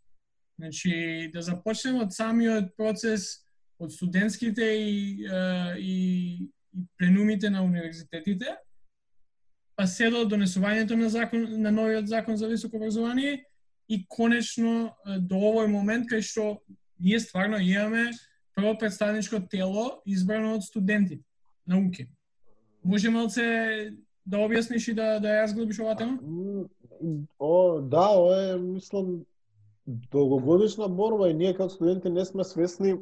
[0.60, 3.48] Значи, да започнеме од самиот процес
[3.82, 5.96] од студентските и, и,
[6.78, 8.54] и пленумите на универзитетите,
[9.76, 13.46] па се до донесувањето на закон на новиот закон за високо образование
[13.90, 16.62] и конечно до овој момент кај што
[17.00, 18.12] ние стварно имаме
[18.56, 21.22] прво представничко тело избрано од студенти
[21.68, 22.08] науки.
[22.84, 23.44] Може малце
[24.26, 26.18] да објасниш и да да ја разглобиш оваа тема?
[27.40, 29.24] О, да, ова е мислам
[29.88, 32.96] долгогодишна борба и ние како студенти не сме свесни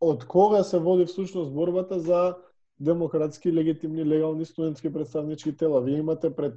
[0.00, 2.36] од кога се води всушност борбата за
[2.82, 5.80] демократски, легитимни, легални студентски представнички тела.
[5.82, 6.54] Вие имате пред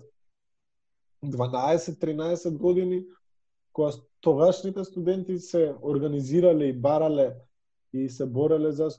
[1.25, 3.05] 12-13 години
[3.73, 3.91] кога
[4.21, 7.35] тогашните студенти се организирале и барале
[7.93, 8.89] и се бореле за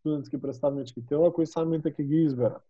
[0.00, 2.62] студентски представнички тела кои самите ќе ги изберат.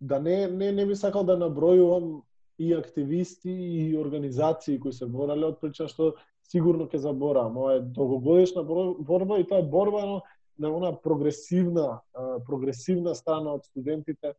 [0.00, 2.22] Да не не не би сакал да набројувам
[2.58, 7.56] и активисти и организации кои се борале од причина што сигурно ќе заборавам.
[7.56, 10.22] Ова е долгогодишна борба и тоа е борба но
[10.58, 12.00] на она прогресивна
[12.46, 14.34] прогресивна страна од студентите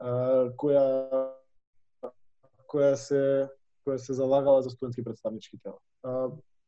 [0.00, 0.84] која
[2.70, 3.48] која се
[3.86, 5.80] која се залагала за студентски представнички тела.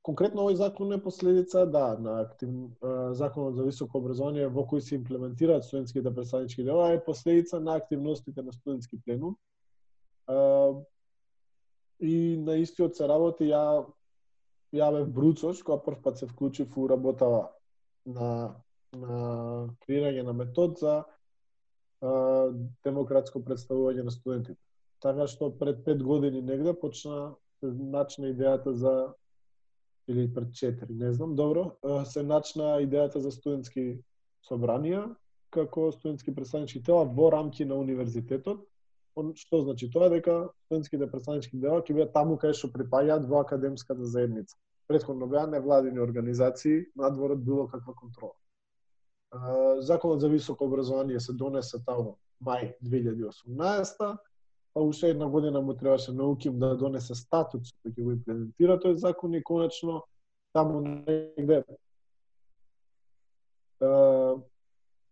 [0.02, 2.50] Конкретно овој закон е последица да на актив,
[3.14, 8.42] законот за високо образование во кој се имплементираат студентските представнички тела е последица на активностите
[8.42, 9.36] на студентски пленум
[12.00, 13.86] и на истиот се работи ја
[14.74, 17.48] ја бев бруцош кога прв пат се вклучив у работа
[18.06, 18.28] на
[18.92, 19.18] на
[19.84, 22.10] креирање на метод за а,
[22.84, 24.60] демократско представување на студентите.
[25.00, 29.14] Така што пред пет години негде почна се начна идејата за
[30.08, 34.02] или пред 4, не знам, добро, се начна идејата за студентски
[34.48, 35.06] собранија
[35.50, 38.66] како студентски представнички тела во рамки на универзитетот
[39.36, 44.04] што значи тоа дека студентските представнички дела ќе бидат таму кај што припаѓаат во академската
[44.04, 44.56] заедница.
[44.92, 48.34] Предходно беа невладини организации надвор од било каква контрола.
[49.80, 54.18] Законот за високо образование се донесе таму мај 2018
[54.74, 58.76] па уште една година му требаше на УКИМ да донесе статут кој ќе го имплементира
[58.76, 60.02] тој закон и конечно
[60.52, 61.62] таму негде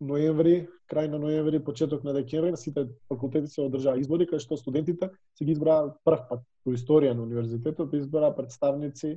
[0.01, 4.61] ноември, крај на ноември, почеток на декември, на сите факултети се одржаа избори, кај што
[4.61, 9.17] студентите се ги избраа прв пат по историја на универзитетот, избраа представници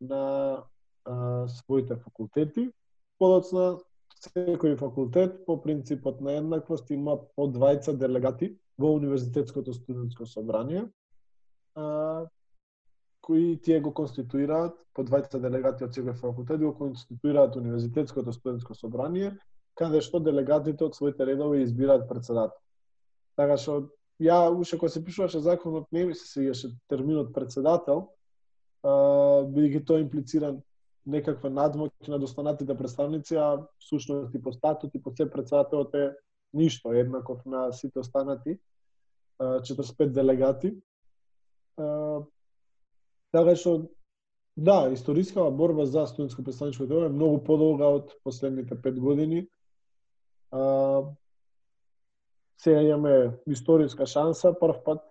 [0.00, 0.64] на
[1.04, 2.70] а, своите факултети.
[3.18, 3.78] Подоцна,
[4.24, 10.88] секој факултет по принципот на еднаквост има по двајца делегати во универзитетското студентско собрание,
[11.74, 12.26] а,
[13.20, 19.36] кои тие го конституираат по двајца делегати од секој факултет го конституираат универзитетското студентско собрание
[19.78, 22.58] каде што делегатите од своите редови избираат председател.
[23.36, 23.78] Така што
[24.22, 28.08] ја уште кога се пишуваше законот не ми се свиѓаше терминот председател,
[28.84, 30.52] бидејќи тоа имплицира
[31.06, 36.12] некаква надмоќ на достанатите представници, а всушност и по статут и по се председателот е
[36.52, 38.58] ништо, еднаков на сите останати
[39.40, 40.74] 45 делегати.
[43.32, 43.90] Така што
[44.56, 49.48] да, историска борба за студентско представничко тело е многу подолга од последните 5 години
[52.64, 55.02] сега имаме историска шанса, прв пат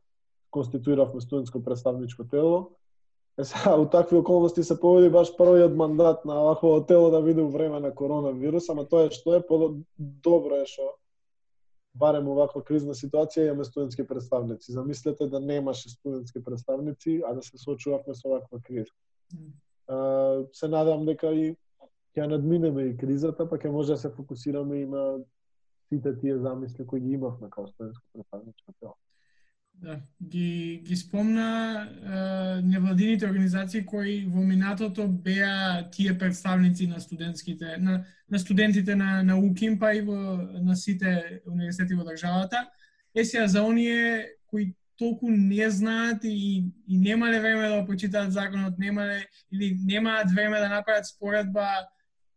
[0.52, 2.72] конституиравме студентско представничко тело.
[3.42, 7.50] Сега, у такви околности се поведи баш првиот мандат на вакво тело да биде у
[7.50, 10.94] време на коронавирус, ама тоа е што е, по-добро е што
[11.96, 14.72] барем ваква кризна ситуација имаме студентски представници.
[14.72, 18.94] Замислете да немаше студентски представници, а да се соочувавме со ваква криза.
[19.34, 20.48] Mm.
[20.54, 21.56] се надам дека и
[22.16, 25.20] ќе надминеме и кризата, па ќе може да се фокусираме и на
[25.90, 28.26] сите тие замисли кои ги имавме како студентско тело.
[28.32, 28.63] Да,
[30.34, 38.06] ги, ги спомна е, невладините организации кои во минатото беа тие представници на студентските на,
[38.32, 42.66] на студентите на на УКИМ па и во на сите универзитети во државата.
[43.16, 48.80] Е сега за оние кои толку не знаат и, и немале време да почитаат законот,
[48.80, 51.68] немале или немаат време да направат споредба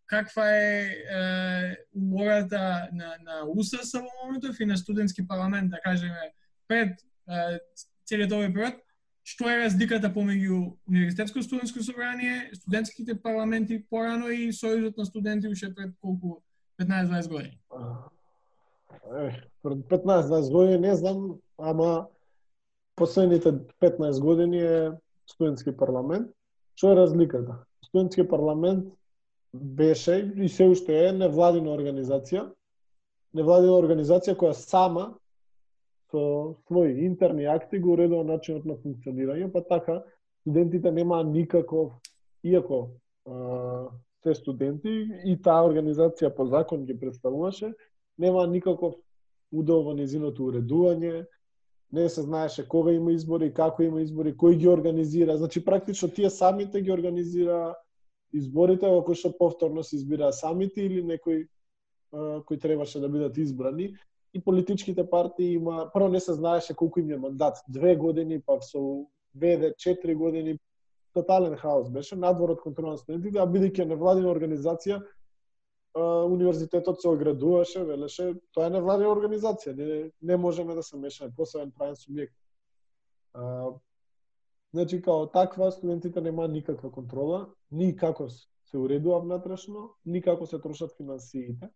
[0.07, 6.33] каква е, е улогата на, на УСС во моментов и на студентски парламент, да кажеме,
[6.69, 7.07] пред
[8.07, 8.83] целиот овој период,
[9.27, 10.59] што е разликата помеѓу
[10.89, 16.43] универзитетско студентско собрание, студентските парламенти порано и сојузот на студенти уште пред колку
[16.79, 17.59] 15-20 години?
[19.63, 22.07] пред 15-20 години не знам, ама
[22.97, 24.91] последните 15 години е
[25.27, 26.31] студентски парламент.
[26.77, 27.59] Што е разликата?
[27.85, 28.85] Студентски парламент
[29.55, 32.51] беше и се уште е невладина организација,
[33.35, 35.15] невладина организација која сама
[36.17, 40.01] со своји интерни акти го уредува начинот на функционирање, па така
[40.41, 41.93] студентите немаа никаков,
[42.45, 42.79] иако
[43.27, 43.89] а,
[44.25, 44.95] се студенти
[45.25, 47.75] и таа организација по закон ги представуваше,
[48.19, 48.95] нема никаков
[49.53, 51.27] удел во незиното уредување,
[51.93, 55.37] не се знаеше кога има избори, како има избори, кој ги организира.
[55.37, 57.77] Значи практично тие самите ги организира
[58.33, 61.47] изборите во кои што повторно се избира самите или некои
[62.47, 63.93] кои требаше да бидат избрани
[64.35, 68.61] и политичките партии има прво не се знаеше колку им е мандат, две години, па
[68.63, 70.59] со веде четири години
[71.15, 75.01] тотален хаос беше надвор од контрола на студентите, а бидејќи невладина организација
[75.97, 81.73] универзитетот се оградуваше, велеше, тоа е невладина организација, не, не можеме да се мешаме, посебен
[81.73, 82.35] правен субјект.
[83.33, 83.71] А,
[84.75, 90.61] значи, као таква, студентите нема никаква контрола, ни како се уредува внатрешно, ни како се
[90.61, 91.71] трошат финансиите.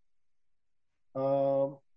[1.13, 1.25] А,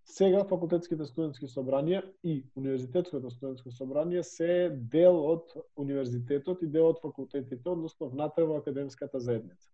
[0.05, 7.01] сега факултетските студентски собранија и универзитетското студентско собрание се дел од универзитетот и дел од
[7.03, 9.71] факултетите, односно внатре во академската заедница.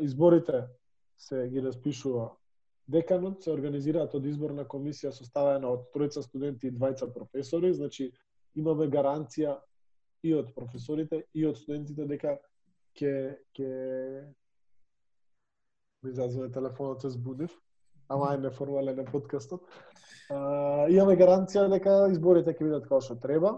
[0.00, 0.66] Изборите
[1.18, 2.30] се ги распишува
[2.88, 8.10] деканот, се организираат од изборна комисија составена од тројца студенти и двајца професори, значи
[8.54, 9.56] имаме гаранција
[10.22, 12.36] и од професорите и од студентите дека
[12.98, 13.12] ќе
[13.56, 13.68] ќе
[16.02, 17.54] ми изазваме телефонот се збудив,
[18.12, 19.64] ама е неформален е подкастот.
[20.30, 23.56] А, имаме гаранција дека изборите ќе бидат како што треба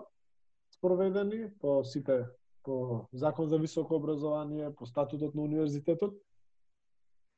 [0.75, 2.25] спроведени по сите
[2.65, 6.15] по закон за високо образование, по статутот на универзитетот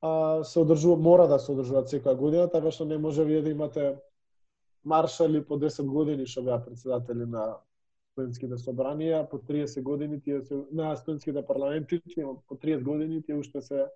[0.03, 3.51] а, се одржува, мора да се одржуваат секоја година, така што не може вие да
[3.51, 3.97] имате
[4.85, 7.57] маршали по 10 години што беа председатели на
[8.13, 12.01] студентските собранија, по 30 години тие се на студентските парламенти,
[12.49, 13.89] по 30 години тие уште се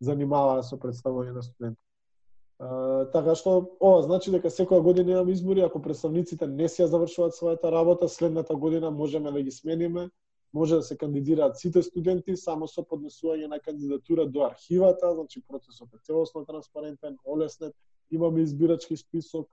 [0.00, 1.89] занимаваа со представување на студенти.
[3.12, 7.72] Така што ова значи дека секоја година имаме избори, ако представниците не се завршуваат својата
[7.72, 10.10] работа, следната година можеме да ги смениме
[10.52, 15.94] може да се кандидираат сите студенти само со поднесување на кандидатура до архивата, значи процесот
[15.94, 17.74] е целосно транспарентен, олеснет,
[18.10, 19.48] имаме избирачки список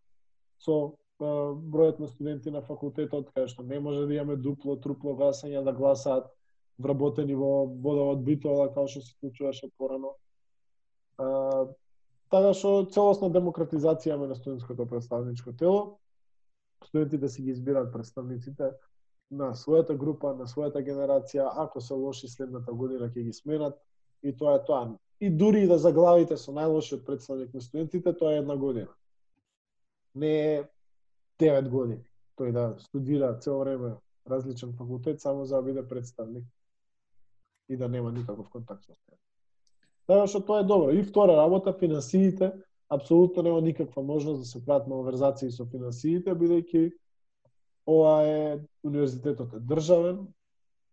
[0.59, 5.63] со бројот на студенти на факултетот, каде што не може да имаме дупло, трупло гласање
[5.63, 6.29] да гласаат
[6.77, 10.13] вработени во водовод битола, како што се случуваше порано.
[12.29, 15.99] Така што целосна демократизација на студентското представничко тело,
[16.85, 18.71] студентите си ги избираат представниците
[19.31, 23.79] на својата група, на својата генерација, ако се лоши следната година ќе ги сменат
[24.23, 24.97] и тоа е тоа.
[25.19, 28.91] И дури и да заглавите со најлошиот представник на студентите, тоа е една година.
[30.15, 30.63] Не е
[31.39, 32.03] 9 години.
[32.37, 33.95] Тој да студира цело време
[34.29, 36.45] различен факултет само за да биде представник
[37.69, 39.26] и да нема никаков контакт со студентите.
[40.07, 40.91] Така што тоа е добро.
[40.95, 42.51] И втора работа, финансиите,
[42.89, 46.91] апсолутно нема никаква можност да се прават малверзации со финансиите, бидејќи
[47.87, 50.27] Ова е универзитетот е државен,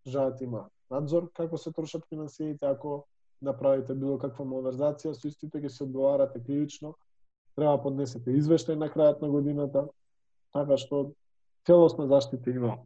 [0.06, 3.04] државата има надзор како се трошат финансиите, ако
[3.42, 6.94] направите било каква малверзација со истите ќе се одговарате кривично,
[7.56, 9.86] треба да поднесете извештај на крајот на годината,
[10.54, 11.10] така што
[11.66, 12.78] целосна заштита има.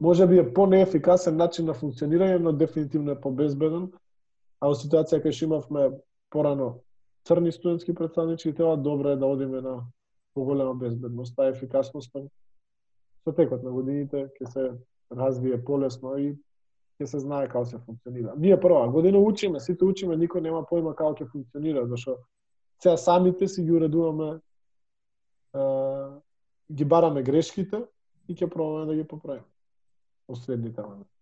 [0.00, 3.92] Може би е по-неефикасен начин на функционирање, но дефинитивно е побезбеден,
[4.60, 5.90] а во ситуација кај што имавме
[6.32, 6.68] порано
[7.26, 9.82] црни студентски представнички тела, добро е да одиме на
[10.34, 12.26] поголема безбедност, а ефикасноста
[13.24, 14.64] со текот на годините ќе се
[15.10, 16.36] развие полесно и
[17.00, 18.34] ќе се знае како се функционира.
[18.36, 22.18] Ние прва година учиме, сите учиме, никој нема појма како ќе функционира, зашто
[22.82, 24.38] сега самите си ги уредуваме,
[25.54, 25.60] е,
[26.72, 27.82] ги бараме грешките
[28.28, 29.46] и ќе пробаме да ги поправиме
[30.26, 31.15] последните моменти.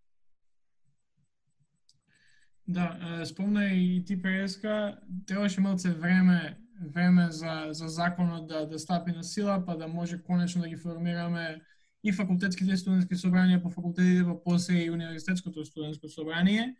[2.68, 9.12] Да, спомна и ти преска, требаше малце време време за, за законот да, да стапи
[9.12, 11.60] на сила, па да може конечно да ги формираме
[12.04, 16.74] и факултетските студентски собранија па по факултетите, па после и универзитетското студентско собрание.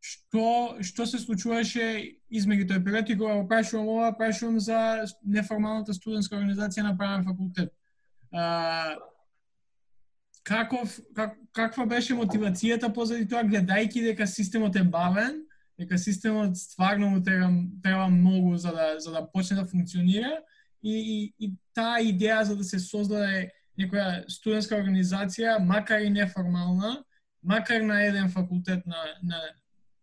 [0.00, 1.86] Што што се случуваше
[2.28, 7.72] измеѓу тој период и кога прашувам ова, прашувам за неформалната студентска организација на правен факултет.
[8.32, 8.96] А,
[10.46, 15.40] каков, как, каква беше мотивацијата позади тоа, гледајќи дека системот е бавен,
[15.78, 17.50] дека системот стварно му треба,
[17.82, 20.38] треба многу за да, за да почне да функционира
[20.82, 27.02] и, и, и таа идеја за да се создаде некоја студентска организација, макар и неформална,
[27.42, 29.42] макар на еден факултет на, на,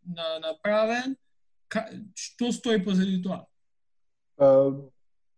[0.03, 1.15] на, направен,
[1.71, 1.87] ка,
[2.19, 3.45] што стои позади тоа?
[4.35, 4.91] Uh,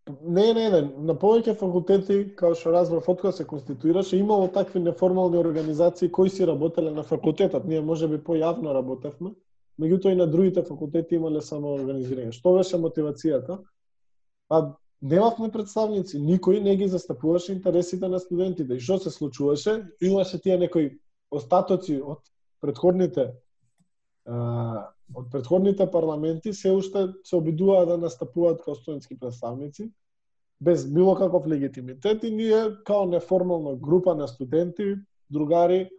[0.07, 0.81] не, не, не.
[1.07, 6.45] На повеќе факултети, како што разбрав од се конституираше, имало такви неформални организации кои си
[6.45, 7.65] работеле на факултетот.
[7.65, 9.33] Ние може би појавно работевме,
[9.81, 12.31] меѓутоа и на другите факултети имале само организирање.
[12.31, 13.59] Што беше мотивацијата?
[14.49, 18.77] А немавме представници, никој не ги застапуваше интересите на студентите.
[18.77, 19.87] И што се случуваше?
[20.01, 20.99] Имаше тие некои
[21.31, 22.21] остатоци од
[22.61, 23.33] предходните
[24.25, 29.91] од предходните парламенти се уште се обидуваат да настапуваат како студентски представници
[30.61, 34.95] без било каков легитимитет и ние као неформална група на студенти,
[35.29, 35.89] другари,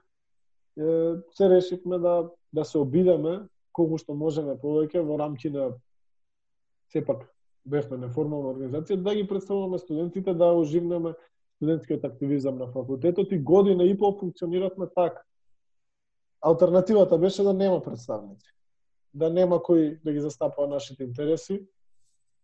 [1.30, 3.40] се решивме да да се обидеме
[3.72, 5.70] колку што можеме повеќе во рамки на
[6.92, 7.26] сепак
[7.68, 11.12] бевме неформална организација да ги представуваме студентите да оживнеме
[11.56, 15.22] студентскиот активизам на факултетот и година и пол функциониравме така.
[16.40, 18.50] Алтернативата беше да нема представници.
[19.14, 21.62] Да нема кој да ги застапува нашите интереси,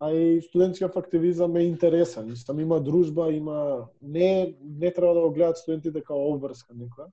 [0.01, 2.32] а и студентскиот активизам е интересен.
[2.32, 3.89] Истам има дружба, има...
[4.02, 7.06] Не, не треба да го гледат студентите како обврска некоја,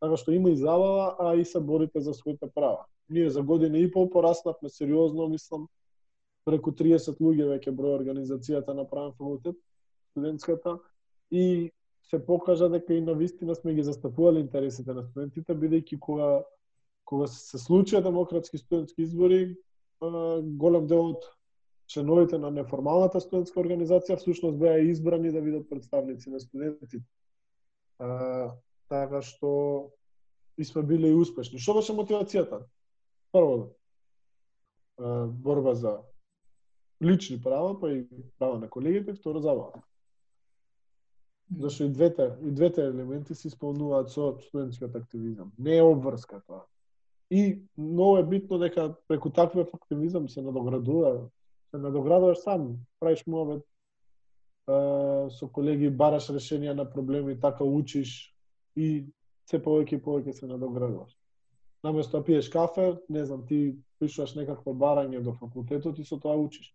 [0.00, 2.84] така што има и забава, а и се борите за своите права.
[3.08, 5.66] Ние за година и пол пораснавме сериозно, мислам,
[6.44, 9.56] преку 30 луѓе веќе број организацијата на правен факултет,
[10.12, 10.78] студентската,
[11.30, 11.72] и
[12.10, 16.44] се покажа дека и на вистина сме ги застапувале интересите на студентите, бидејќи кога
[17.06, 19.54] кога се случија демократски студентски избори,
[20.58, 21.26] голем дел од
[21.86, 26.98] членовите на неформалната студентска организација всушност беа избрани да бидат представници на студентите.
[28.02, 28.50] А,
[28.90, 29.92] така што
[30.58, 31.62] и сме биле и успешни.
[31.62, 32.64] Што беше мотивацијата?
[33.32, 33.70] Прво,
[34.98, 36.00] борба за
[37.02, 38.06] лични права, па и
[38.38, 39.82] права на колегите, второ забава.
[41.58, 45.52] Зашто и двете, и двете елементи се исполнуваат со студентскиот активизам.
[45.58, 46.64] Не е обврска тоа.
[47.30, 51.28] И многу е битно дека преку таквиот активизам се надоградува,
[51.70, 53.62] се надоградуваш сам, правиш мовет
[54.66, 58.34] со колеги, бараш решенија на проблеми, така учиш
[58.76, 59.06] и
[59.46, 61.14] се повеќе и повеќе се надоградуваш.
[61.84, 66.34] Наместо да пиеш кафе, не знам, ти пишуваш некакво барање до факултетот и со тоа
[66.34, 66.74] учиш.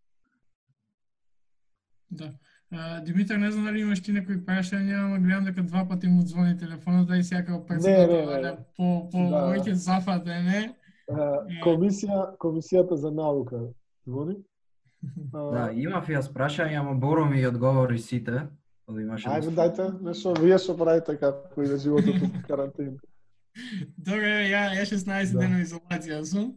[2.10, 2.32] Да.
[3.06, 6.58] Димитар, не знам дали имаш ти некои прашања, ама гледам дека два пати му звони
[6.58, 9.42] телефонот, да и сяка председател по по да.
[9.52, 10.72] веќе зафатене.
[11.66, 13.60] Комисија, комисијата за наука
[14.08, 14.36] звони?
[15.34, 18.48] Да, имав јас прашање, ама Боро ми одговори сите.
[18.88, 23.00] Имаше Ајде, дајте, нешто, вие што правите како иде животот у карантина.
[24.08, 25.40] Добре, ја, ја 16 да.
[25.40, 26.54] дена изолација сум.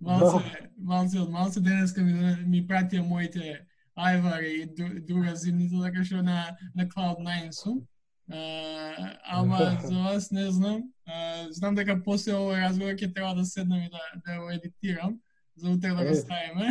[0.00, 0.68] Малце, да.
[0.78, 2.14] малце од малце денеска ми,
[2.46, 3.60] ми пратија моите
[3.94, 4.66] Айвар и
[5.00, 7.82] друга зимница, така што на, на Cloud9 сум.
[8.30, 10.82] Uh, ама за вас не знам.
[11.08, 15.18] Uh, знам дека после овој разговор ќе треба да седнам и да, да го едитирам,
[15.56, 16.70] за утре да го ставиме.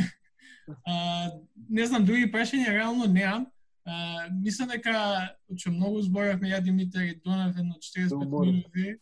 [0.88, 1.32] Uh,
[1.70, 3.46] не знам, други прашања реално неам.
[3.86, 8.96] Uh, мислам дека, че многу зборавме ја Димитар и Донав едно 45 минути,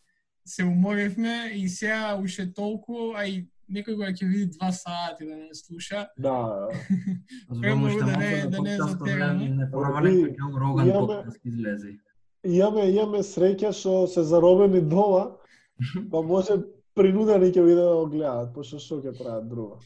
[0.45, 5.35] се уморивме и сега уште толку, а и некој кога ќе види два сати да
[5.35, 6.07] не слуша.
[6.17, 6.67] Да.
[7.61, 9.49] Премногу да не да не затераме.
[9.49, 11.95] Не поравале како Роган подкаст излезе.
[12.43, 15.35] Имаме имаме среќа што се заробени дома,
[16.11, 16.61] па може
[16.95, 19.79] принудени ќе биде да го гледаат, пошто што ќе прават друго.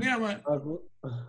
[0.00, 0.80] Не, ама, Ако...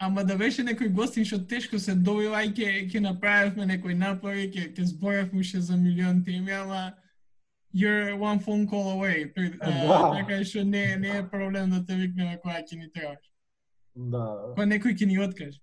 [0.01, 4.49] ама да беше некој гостин што тешко се добива и ќе ќе направивме некој напори,
[4.49, 6.93] ќе ќе зборавме уште за милион теми, ама
[7.71, 9.31] you're one phone call away.
[9.37, 13.25] Uh, така што не, не е проблем да те викнеме кога ќе ни требаш.
[13.95, 14.53] Да.
[14.55, 15.59] Па некој ќе ни откаже.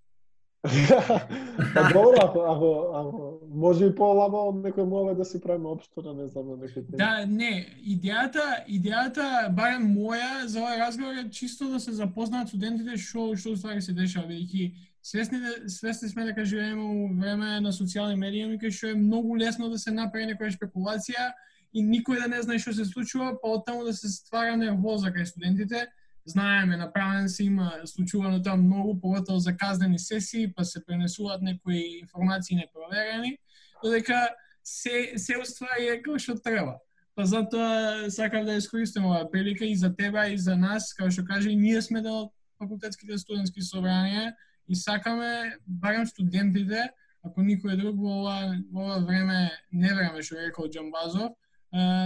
[1.74, 6.14] па добро, ако, ако, ако може и по-лама од некој моле да си правиме општора,
[6.14, 6.86] не знам, на некој.
[6.98, 12.98] Да, не, идејата, идејата, барем моја, за овој разговор е чисто да се запознаат студентите
[12.98, 14.72] што што ствари се дешава, бидејќи
[15.06, 15.38] свесни,
[15.70, 19.78] свесни сме дека живееме во време на социјални медии, кај што е многу лесно да
[19.78, 21.30] се направи некоја спекулација
[21.76, 25.12] и никој да не знае што се случува, па од таму да се ствара нервоза
[25.12, 25.84] кај студентите.
[26.26, 32.00] Знаеме, направен се има случувано тоа многу, поготово за казнени сесии, па се пренесуваат некои
[32.00, 33.36] информации непроверени,
[33.84, 34.28] додека
[34.64, 36.80] се, се уствари е како што треба.
[37.14, 41.24] Па затоа сакам да искористам оваа прилика и за тебе и за нас, како што
[41.24, 44.32] каже, и ние сме дел од факултетските студентски собранија
[44.66, 46.88] и сакаме барем студентите,
[47.22, 51.36] ако никој друг во ова, во ова време, не време што рекол Джамбазов,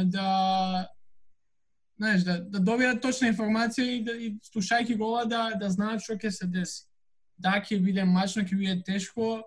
[0.04, 0.88] да
[2.00, 6.00] знаеш, да, да добијат точна информација и, да, и слушајќи го ова да, да знаат
[6.00, 6.86] што ќе се деси.
[7.36, 9.42] Да, ќе биде мачно, ќе биде тешко,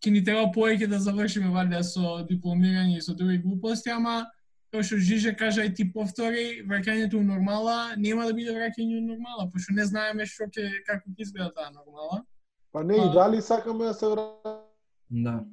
[0.00, 4.24] ќе ни треба повеќе да завршиме валјда со дипломирање и со други глупости, ама
[4.72, 9.04] тоа што Жиже кажа и ти повтори, враќањето у нормала нема да биде враќање у
[9.12, 12.24] нормала, пошто не знаеме што ќе како ќе изгледа таа нормала.
[12.72, 14.64] Па не, и дали сакаме да се враќаме
[15.08, 15.44] Да.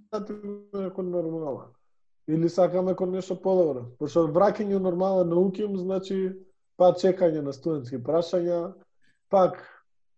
[0.95, 1.69] кон нормала
[2.27, 3.85] или сакаме кон нешто подобро.
[3.99, 6.17] Пошто враќање нормален наукиум значи
[6.77, 8.73] па чекање на студентски прашања,
[9.29, 9.59] пак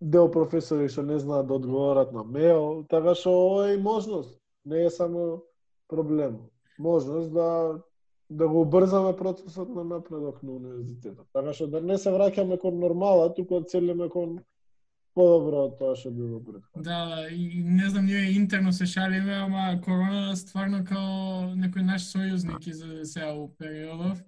[0.02, 4.86] дел професори што не знаат да одговорат на мејл, така што ова е можност, не
[4.86, 5.44] е само
[5.88, 6.40] проблем.
[6.80, 7.82] Можност да
[8.30, 11.27] да го обрзаме процесот на напредок на универзитетот.
[11.34, 14.40] Така што да не се враќаме кон нормала, туку да целиме кон
[15.16, 16.62] подобро од тоа што било пред.
[16.76, 22.02] Да, да, и не знам, ние интерно се шалиме, ама корона стварно као некој наш
[22.04, 24.20] сојузник за сега у периодов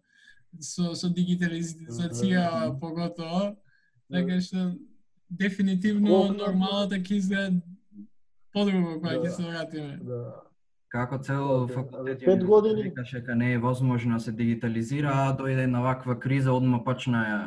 [0.62, 3.56] со, со дигитализација поготово.
[4.10, 4.72] Така што
[5.30, 7.62] дефинитивно Колку- нормалата ќе изгледа
[8.54, 9.30] подруго кога ќе Да.
[9.30, 10.00] се вратиме.
[10.02, 10.44] Да.
[10.90, 15.64] Како цел факултет пет години- викаше дека не е возможно да се дигитализира, а дојде
[15.64, 17.40] една ваква криза, одма почна ја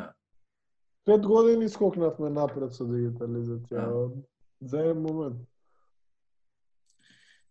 [1.05, 3.85] Пет години скокнавме напред со дигитализација.
[3.85, 4.21] Да.
[4.61, 5.41] За еден момент.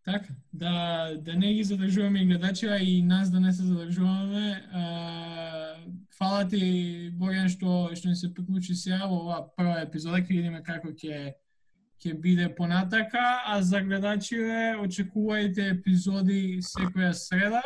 [0.04, 4.68] Така, да, да не ги задржуваме и гледачи, а и нас да не се задржуваме.
[4.72, 5.76] А,
[6.18, 10.62] фала ти, Борјан, што, што ни се приклучи сега во оваа прва епизода, ќе видиме
[10.62, 11.34] како ќе
[12.00, 17.60] ќе биде понатака, а за гледачиве очекувајте епизоди секоја среда.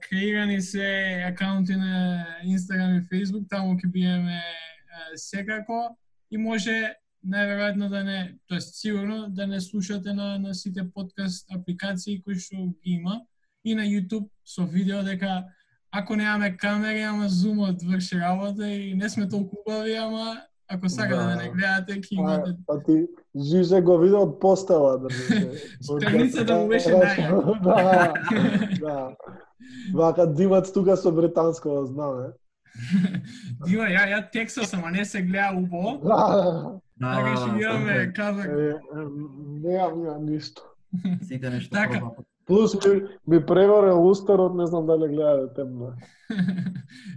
[0.00, 5.96] Креирани се акаунти на Инстаграм и Фейсбук, таму ќе бидеме а, секако
[6.30, 6.94] и може
[7.26, 8.18] најверојатно да не,
[8.48, 13.20] тоест сигурно да не слушате на, на сите подкаст апликации кои што ги има
[13.64, 15.44] и на YouTube со видео дека
[15.92, 21.14] ако немаме камери, ама зумот врши работа и не сме толку убави, ама ако сакате
[21.14, 21.36] да, Да.
[21.36, 23.06] не гледате, ќе имате па ти
[23.36, 25.08] Жиже го виде од постела да.
[25.82, 27.38] Страницата му беше наја.
[27.62, 28.12] Да,
[28.80, 29.16] да.
[29.94, 32.32] Вака димац тука со британско знаме.
[33.66, 36.00] Дива, ја, ја текстот сам, а не се гледа убаво.
[36.04, 38.46] Да, Да, Така да, ќе да, имаме така казак.
[38.46, 38.74] е, е,
[39.60, 40.62] немам ја ништо.
[41.22, 42.00] Сите нешто Така.
[42.46, 45.92] Плюс ми, ми прегоре лустерот, не знам дали гледате темно.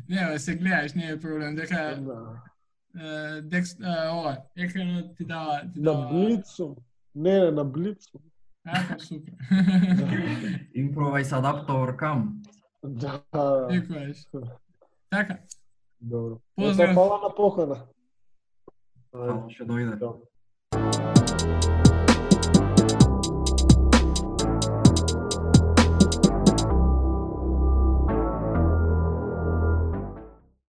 [0.09, 1.55] не, бе, се гледаш, не е проблем.
[1.55, 3.41] Дека Да.
[3.41, 6.09] декс, е, ова, екранот ти дава, ти На дава.
[6.09, 6.75] блицу.
[7.15, 8.19] Не, не, на блицу.
[8.65, 9.33] А, па супер.
[10.75, 12.43] Improvise adapt overcome.
[12.83, 13.19] Да.
[13.33, 14.27] Секојаш.
[15.09, 15.37] Така,
[15.99, 16.39] Добро.
[16.55, 16.89] Поздрав.
[16.89, 17.77] Ето, Фала на покана.
[19.11, 19.95] Фала што дојде.
[19.99, 21.81] Добро.